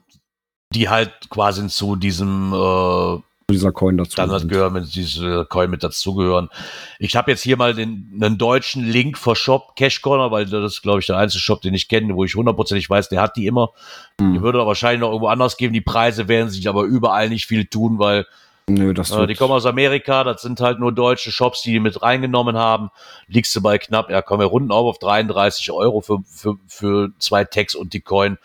[0.73, 6.49] die halt quasi zu diesem äh, dieser Coin dazu gehören, mit dieser Coin mit dazugehören.
[6.97, 10.73] Ich habe jetzt hier mal den einen deutschen Link für Shop Cash Corner, weil das
[10.73, 13.35] ist glaube ich der einzige Shop, den ich kenne, wo ich hundertprozentig weiß, der hat
[13.35, 13.71] die immer.
[14.19, 14.33] Mhm.
[14.33, 15.73] Die würde aber wahrscheinlich noch irgendwo anders geben.
[15.73, 18.25] Die Preise werden sich aber überall nicht viel tun, weil
[18.67, 21.79] Nö, das äh, die kommen aus Amerika, das sind halt nur deutsche Shops, die die
[21.81, 22.91] mit reingenommen haben.
[23.27, 27.11] Liegst du bei knapp, ja, kommen wir runden auf auf 33 Euro für, für, für
[27.19, 28.37] zwei Tags und die Coin.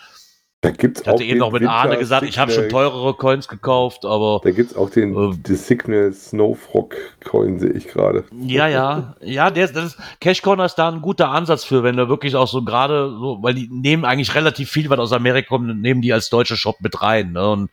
[0.60, 2.30] Da gibt's ich hatte eben noch mit Winter Arne gesagt, Signal.
[2.30, 4.40] ich habe schon teurere Coins gekauft, aber.
[4.42, 8.24] Da gibt es auch den äh, die Signal Snowfrog Coin, sehe ich gerade.
[8.40, 9.14] Ja, ja.
[9.20, 12.34] Ja, der, das ist, Cash Corner ist da ein guter Ansatz für, wenn du wirklich
[12.34, 16.02] auch so gerade so, weil die nehmen eigentlich relativ viel, was aus Amerika kommt, nehmen
[16.02, 17.32] die als deutsche Shop mit rein.
[17.32, 17.48] Ne?
[17.48, 17.70] Und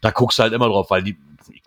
[0.00, 1.16] da guckst du halt immer drauf, weil die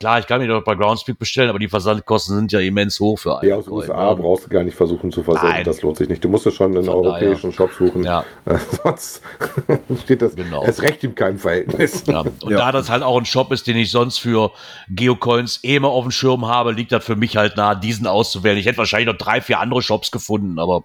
[0.02, 3.20] klar, ich kann mir doch bei Groundspeak bestellen, aber die Versandkosten sind ja immens hoch
[3.20, 3.50] für einen.
[3.50, 4.16] Ja, aus den USA ne?
[4.16, 5.64] brauchst du gar nicht versuchen zu versenden, Nein.
[5.64, 6.24] das lohnt sich nicht.
[6.24, 7.54] Du musst es schon in Von europäischen.
[7.54, 8.04] Shop suchen.
[8.04, 8.26] Ja.
[8.84, 9.22] sonst
[10.04, 10.64] steht das genau.
[10.64, 12.04] erst recht in keinem Verhältnis.
[12.08, 12.22] Ja.
[12.22, 12.58] Und ja.
[12.58, 14.52] da das halt auch ein Shop ist, den ich sonst für
[14.90, 18.58] Geocoins eh immer auf dem Schirm habe, liegt das für mich halt nahe, diesen auszuwählen.
[18.58, 20.84] Ich hätte wahrscheinlich noch drei, vier andere Shops gefunden, aber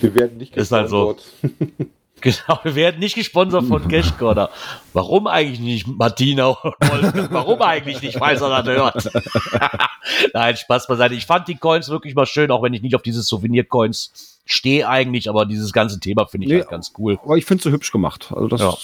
[0.00, 1.16] wir werden nicht ist halt so.
[2.46, 4.50] Genau, wir werden nicht gesponsert von Cash Corner.
[4.92, 7.30] Warum eigentlich nicht Martina und?
[7.30, 9.10] Warum eigentlich nicht, falls er das hört?
[10.34, 11.14] Nein, Spaß beiseite.
[11.14, 14.88] Ich fand die Coins wirklich mal schön, auch wenn ich nicht auf diese Souvenir-Coins stehe
[14.88, 17.18] eigentlich, aber dieses ganze Thema finde ich nee, halt ganz cool.
[17.22, 18.32] Aber ich finde es so hübsch gemacht.
[18.34, 18.74] Also das, ja,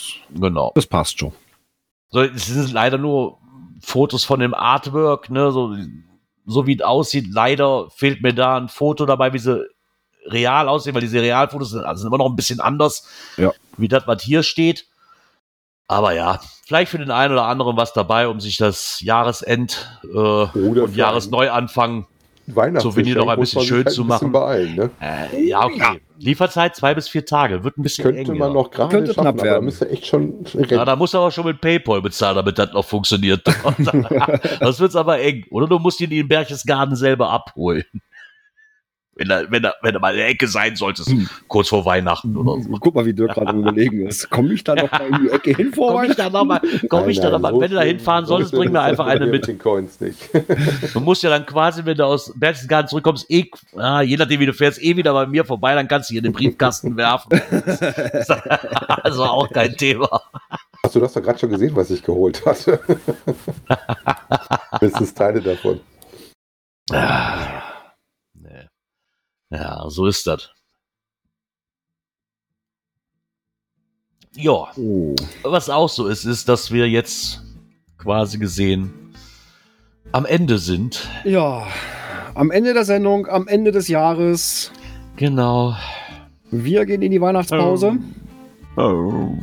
[0.40, 0.72] genau.
[0.74, 1.32] das passt schon.
[2.10, 3.38] So, es sind leider nur
[3.80, 5.76] Fotos von dem Artwork, ne, so,
[6.46, 7.26] so wie es aussieht.
[7.30, 9.66] Leider fehlt mir da ein Foto dabei, wie sie
[10.28, 13.52] real aussehen, weil diese Realfotos sind, also sind immer noch ein bisschen anders, ja.
[13.76, 14.86] wie das, was hier steht.
[15.88, 20.16] Aber ja, vielleicht für den einen oder anderen was dabei, um sich das Jahresend äh,
[20.16, 22.06] und Jahresneuanfang
[22.78, 24.30] Souvenir noch ein bisschen schön halt zu machen.
[24.30, 24.90] Beeilen, ne?
[25.00, 25.78] äh, ja, okay.
[25.78, 25.96] Ja.
[26.18, 27.64] Lieferzeit zwei bis vier Tage.
[27.64, 28.54] Wird ein bisschen Könnte eng, man ja.
[28.54, 29.56] noch gerade Könnte schaffen, knapp werden.
[29.56, 32.84] aber müsste echt schon Ja, da muss aber schon mit Paypal bezahlen, damit das noch
[32.84, 33.42] funktioniert.
[34.60, 35.44] das wird aber eng.
[35.50, 37.84] Oder du musst ihn in Berchtesgaden selber abholen.
[39.18, 41.26] Wenn er, wenn er, wenn er mal in der Ecke sein sollte, hm.
[41.48, 42.68] kurz vor Weihnachten oder so.
[42.78, 44.28] Guck mal, wie Dirk gerade überlegen ist.
[44.28, 46.60] Komme ich da noch mal in die Ecke hin vor komm Ich da noch mal,
[46.90, 49.26] komm ich da noch mal, so wenn du da hinfahren solltest, bring mir einfach eine
[49.26, 49.46] mit.
[49.46, 50.18] Den Coins nicht.
[50.92, 53.46] du musst ja dann quasi, wenn du aus Berchtesgaden zurückkommst, eh,
[53.76, 56.20] ah, je nachdem, wie du fährst, eh wieder bei mir vorbei, dann kannst du hier
[56.20, 57.40] in den Briefkasten werfen.
[59.02, 60.20] also auch kein Thema.
[60.84, 62.80] Hast du das doch gerade schon gesehen, was ich geholt hatte?
[64.80, 65.80] das ist Teile davon.
[66.92, 67.62] Ah.
[69.50, 70.50] Ja, so ist das.
[74.34, 74.66] Ja.
[74.76, 75.14] Oh.
[75.42, 77.42] Was auch so ist, ist, dass wir jetzt
[77.96, 78.92] quasi gesehen
[80.12, 81.08] am Ende sind.
[81.24, 81.66] Ja,
[82.34, 84.70] am Ende der Sendung, am Ende des Jahres.
[85.16, 85.74] Genau.
[86.50, 87.98] Wir gehen in die Weihnachtspause.
[88.76, 88.80] Oh.
[88.80, 89.38] oh.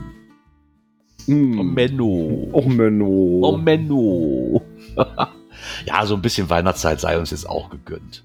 [1.26, 1.60] Mm.
[1.60, 2.49] oh Menno.
[2.51, 3.39] Oh Menno.
[3.41, 4.62] Oh Menno.
[5.86, 8.24] ja, so ein bisschen Weihnachtszeit sei uns jetzt auch gegönnt.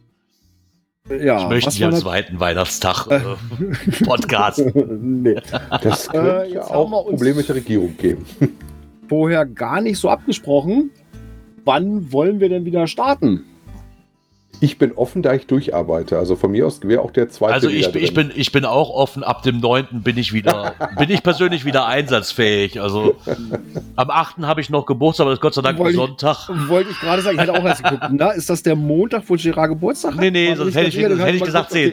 [1.11, 3.21] Ja, ich möchte nicht am zweiten Weihnachtstag äh,
[4.05, 4.63] Podcast.
[4.75, 5.37] nee.
[5.83, 8.27] Das könnte äh, auch Probleme mit der Regierung geben.
[9.09, 10.91] Vorher gar nicht so abgesprochen.
[11.65, 13.45] Wann wollen wir denn wieder starten?
[14.61, 16.19] Ich bin offen, da ich durcharbeite.
[16.19, 17.55] Also von mir aus wäre auch der zweite.
[17.55, 19.23] Also ich, ich, bin, ich bin auch offen.
[19.23, 19.87] Ab dem 9.
[20.03, 22.81] bin ich wieder, bin ich persönlich wieder einsatzfähig.
[22.81, 23.17] Also
[23.97, 24.39] am 8.
[24.39, 26.49] habe ich noch Geburtstag, aber das ist Gott sei Dank wollte Sonntag.
[26.69, 28.07] wollte ich gerade sagen, ich hätte auch erst geguckt.
[28.11, 30.21] Na, ist das der Montag, wo Gerard Geburtstag hat?
[30.21, 31.93] Nee, nee, sonst hätte ich, hätte ich gesagt 10.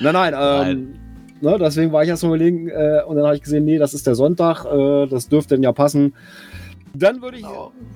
[0.00, 0.94] nein, nein, ähm,
[1.40, 3.94] ne, deswegen war ich erst mal überlegen äh, und dann habe ich gesehen, nee, das
[3.94, 6.14] ist der Sonntag, äh, das dürfte denn ja passen.
[6.94, 7.46] Dann würde ich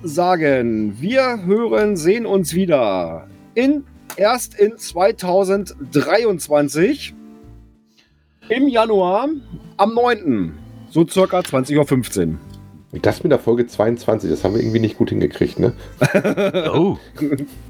[0.03, 3.83] sagen, wir hören, sehen uns wieder in,
[4.17, 7.15] erst in 2023
[8.49, 9.29] im Januar
[9.77, 10.57] am 9.
[10.89, 12.39] So circa 20.15 Uhr.
[13.01, 15.73] Das mit der Folge 22, das haben wir irgendwie nicht gut hingekriegt, ne?
[16.73, 16.97] oh.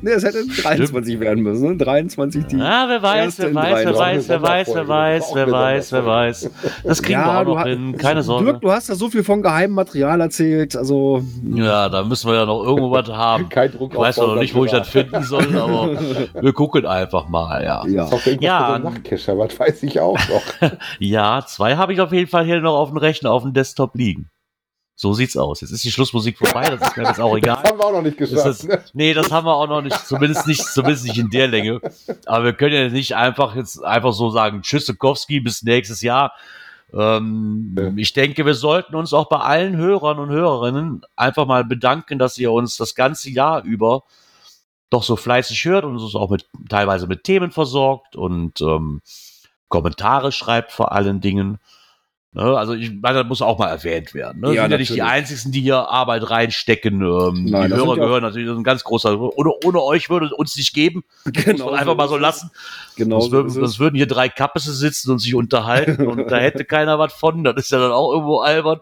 [0.02, 1.78] ne, es hätte 23 werden müssen, ne?
[1.78, 2.58] 23 die.
[2.58, 6.50] Ah, wer weiß, wer weiß, wer weiß, wer weiß, wer weiß, wer weiß, wer weiß.
[6.84, 8.46] Das kriegen ja, wir auch noch hin, keine Sorge.
[8.46, 11.24] Dirk, du hast ja so viel von geheimem Material erzählt, also.
[11.56, 13.48] Ja, da müssen wir ja noch irgendwo was haben.
[13.48, 15.92] Kein Druck Ich weiß noch nicht, wo ich das finden soll, aber
[16.42, 17.86] wir gucken einfach mal, ja.
[17.88, 18.10] Ja,
[18.42, 18.82] ja.
[18.82, 20.70] Was weiß ich auch noch.
[21.00, 23.96] ja, zwei habe ich auf jeden Fall hier noch auf dem Rechner, auf dem Desktop
[23.96, 24.30] liegen.
[24.96, 25.62] So sieht's aus.
[25.62, 27.60] Jetzt ist die Schlussmusik vorbei, das ist mir jetzt auch egal.
[27.62, 28.46] Das haben wir auch noch nicht geschafft.
[28.46, 28.84] Das, ne?
[28.94, 31.82] Nee, das haben wir auch noch nicht, zumindest nicht, zumindest nicht in der Länge.
[32.26, 36.34] Aber wir können ja nicht einfach jetzt einfach so sagen, Tschüss, Tschüssikowski, bis nächstes Jahr.
[36.94, 37.92] Ähm, ja.
[37.96, 42.38] Ich denke, wir sollten uns auch bei allen Hörern und Hörerinnen einfach mal bedanken, dass
[42.38, 44.04] ihr uns das ganze Jahr über
[44.92, 49.02] doch so fleißig hört und uns auch mit teilweise mit Themen versorgt und ähm,
[49.70, 51.58] Kommentare schreibt vor allen Dingen.
[52.34, 52.44] Ne?
[52.58, 54.42] Also ich meine, das muss auch mal erwähnt werden.
[54.42, 54.54] Ne?
[54.54, 57.02] Ja, sind ja nicht die einzigen, die hier Arbeit reinstecken.
[57.02, 59.20] Ähm, Nein, die Hörer gehören natürlich ein ganz großer.
[59.20, 61.04] Ohne, ohne euch würde es uns nicht geben.
[61.34, 61.72] Genau.
[61.72, 62.52] Muss einfach mal so lassen.
[62.96, 63.20] Genau.
[63.20, 66.98] Das, würden, das würden hier drei Kappese sitzen und sich unterhalten und da hätte keiner
[67.00, 67.44] was von.
[67.44, 68.80] Das ist ja dann auch irgendwo albern.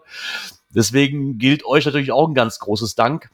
[0.70, 3.30] Deswegen gilt euch natürlich auch ein ganz großes Dank.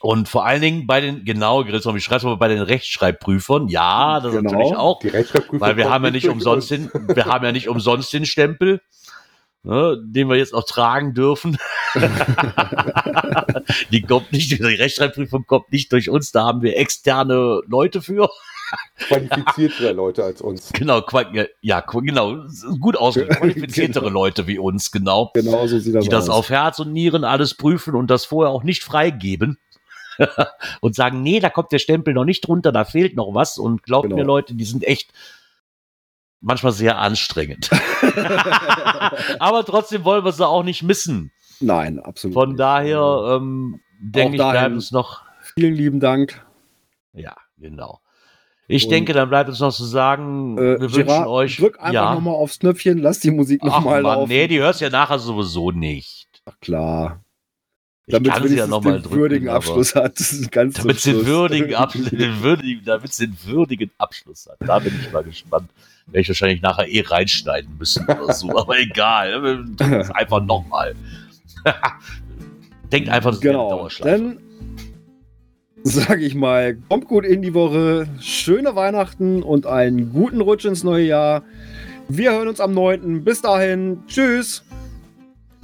[0.00, 3.68] Und vor allen Dingen bei den, genau, wie schreibst du bei den Rechtschreibprüfern?
[3.68, 4.98] Ja, das genau, natürlich auch.
[5.00, 8.26] Die Rechtschreibprüfer weil wir haben ja nicht umsonst den, wir haben ja nicht umsonst den
[8.26, 8.82] Stempel
[9.64, 11.58] ne, den wir jetzt auch tragen dürfen.
[13.90, 18.30] die kommt nicht, die Rechtschreibprüfung kommt nicht durch uns, da haben wir externe Leute für.
[18.98, 20.72] Qualifiziertere Leute als uns.
[20.72, 21.02] Genau,
[21.60, 22.44] ja, genau,
[22.80, 23.38] gut ausgedrückt.
[23.40, 24.20] Qualifiziertere genau.
[24.20, 25.30] Leute wie uns, genau.
[25.34, 28.50] Genau so sieht das Die das auf Herz und Nieren alles prüfen und das vorher
[28.52, 29.58] auch nicht freigeben.
[30.80, 33.58] und sagen, nee, da kommt der Stempel noch nicht drunter, da fehlt noch was.
[33.58, 34.16] Und glaubt genau.
[34.16, 35.12] mir, Leute, die sind echt
[36.44, 37.70] manchmal sehr anstrengend.
[39.38, 41.32] Aber trotzdem wollen wir sie auch nicht missen.
[41.60, 42.34] Nein, absolut.
[42.34, 45.22] Von daher ähm, denke ich, bleibt uns noch.
[45.54, 46.44] Vielen lieben Dank.
[47.12, 48.00] Ja, genau.
[48.66, 51.56] Ich Und, denke, dann bleibt uns noch zu sagen, äh, wir Gerard, wünschen euch.
[51.56, 52.14] Drück einfach ja.
[52.14, 54.28] nochmal aufs Knöpfchen, lass die Musik nochmal laufen.
[54.28, 56.28] Nee, die hörst du ja nachher sowieso nicht.
[56.46, 57.24] Ach klar.
[58.06, 59.16] Ich damit kann sie ja nochmal drücken.
[59.16, 60.18] würdigen Abschluss hat.
[60.52, 64.58] damit sie den würdigen, Abschluss, den würdigen, damit sie den würdigen Abschluss hat.
[64.60, 65.70] Da bin ich mal gespannt.
[66.06, 68.50] Werde ich wahrscheinlich nachher eh reinschneiden müssen oder so.
[68.58, 69.64] Aber egal.
[70.14, 70.94] Einfach nochmal.
[72.92, 73.70] Denkt einfach, das genau.
[73.70, 74.18] Dauerschleife.
[74.18, 74.38] Dann
[75.82, 78.06] sage ich mal, kommt gut in die Woche.
[78.20, 81.42] Schöne Weihnachten und einen guten Rutsch ins neue Jahr.
[82.08, 83.24] Wir hören uns am 9.
[83.24, 83.98] Bis dahin.
[84.06, 84.62] Tschüss.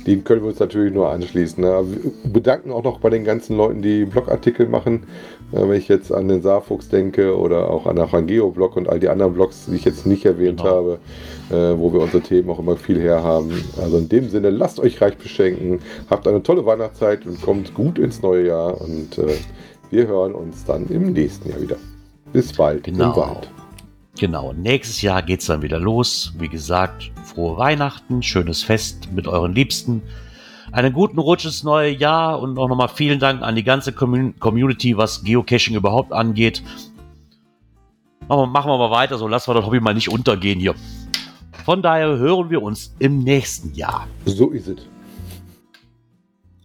[0.07, 1.62] dem können wir uns natürlich nur anschließen.
[1.62, 1.85] Ne?
[1.87, 5.07] Wir bedanken auch noch bei den ganzen Leuten, die Blogartikel machen.
[5.52, 9.09] Wenn ich jetzt an den Saarfuchs denke oder auch an der Rangeo-Blog und all die
[9.09, 10.70] anderen Blogs, die ich jetzt nicht erwähnt genau.
[10.70, 10.98] habe,
[11.51, 13.64] äh, wo wir unsere Themen auch immer viel herhaben.
[13.81, 17.98] Also in dem Sinne, lasst euch reich beschenken, habt eine tolle Weihnachtszeit und kommt gut
[17.98, 19.35] ins neue Jahr und äh,
[19.90, 21.77] wir hören uns dann im nächsten Jahr wieder.
[22.32, 23.10] Bis bald genau.
[23.10, 23.51] im Wald.
[24.18, 26.32] Genau, nächstes Jahr geht es dann wieder los.
[26.39, 30.02] Wie gesagt, frohe Weihnachten, schönes Fest mit euren Liebsten.
[30.72, 34.97] Einen guten Rutsch ins neue Jahr und auch nochmal vielen Dank an die ganze Community,
[34.97, 36.62] was Geocaching überhaupt angeht.
[38.28, 40.76] Machen wir, mal weiter, so lassen wir das Hobby mal nicht untergehen hier.
[41.64, 44.06] Von daher hören wir uns im nächsten Jahr.
[44.24, 44.78] So ist es.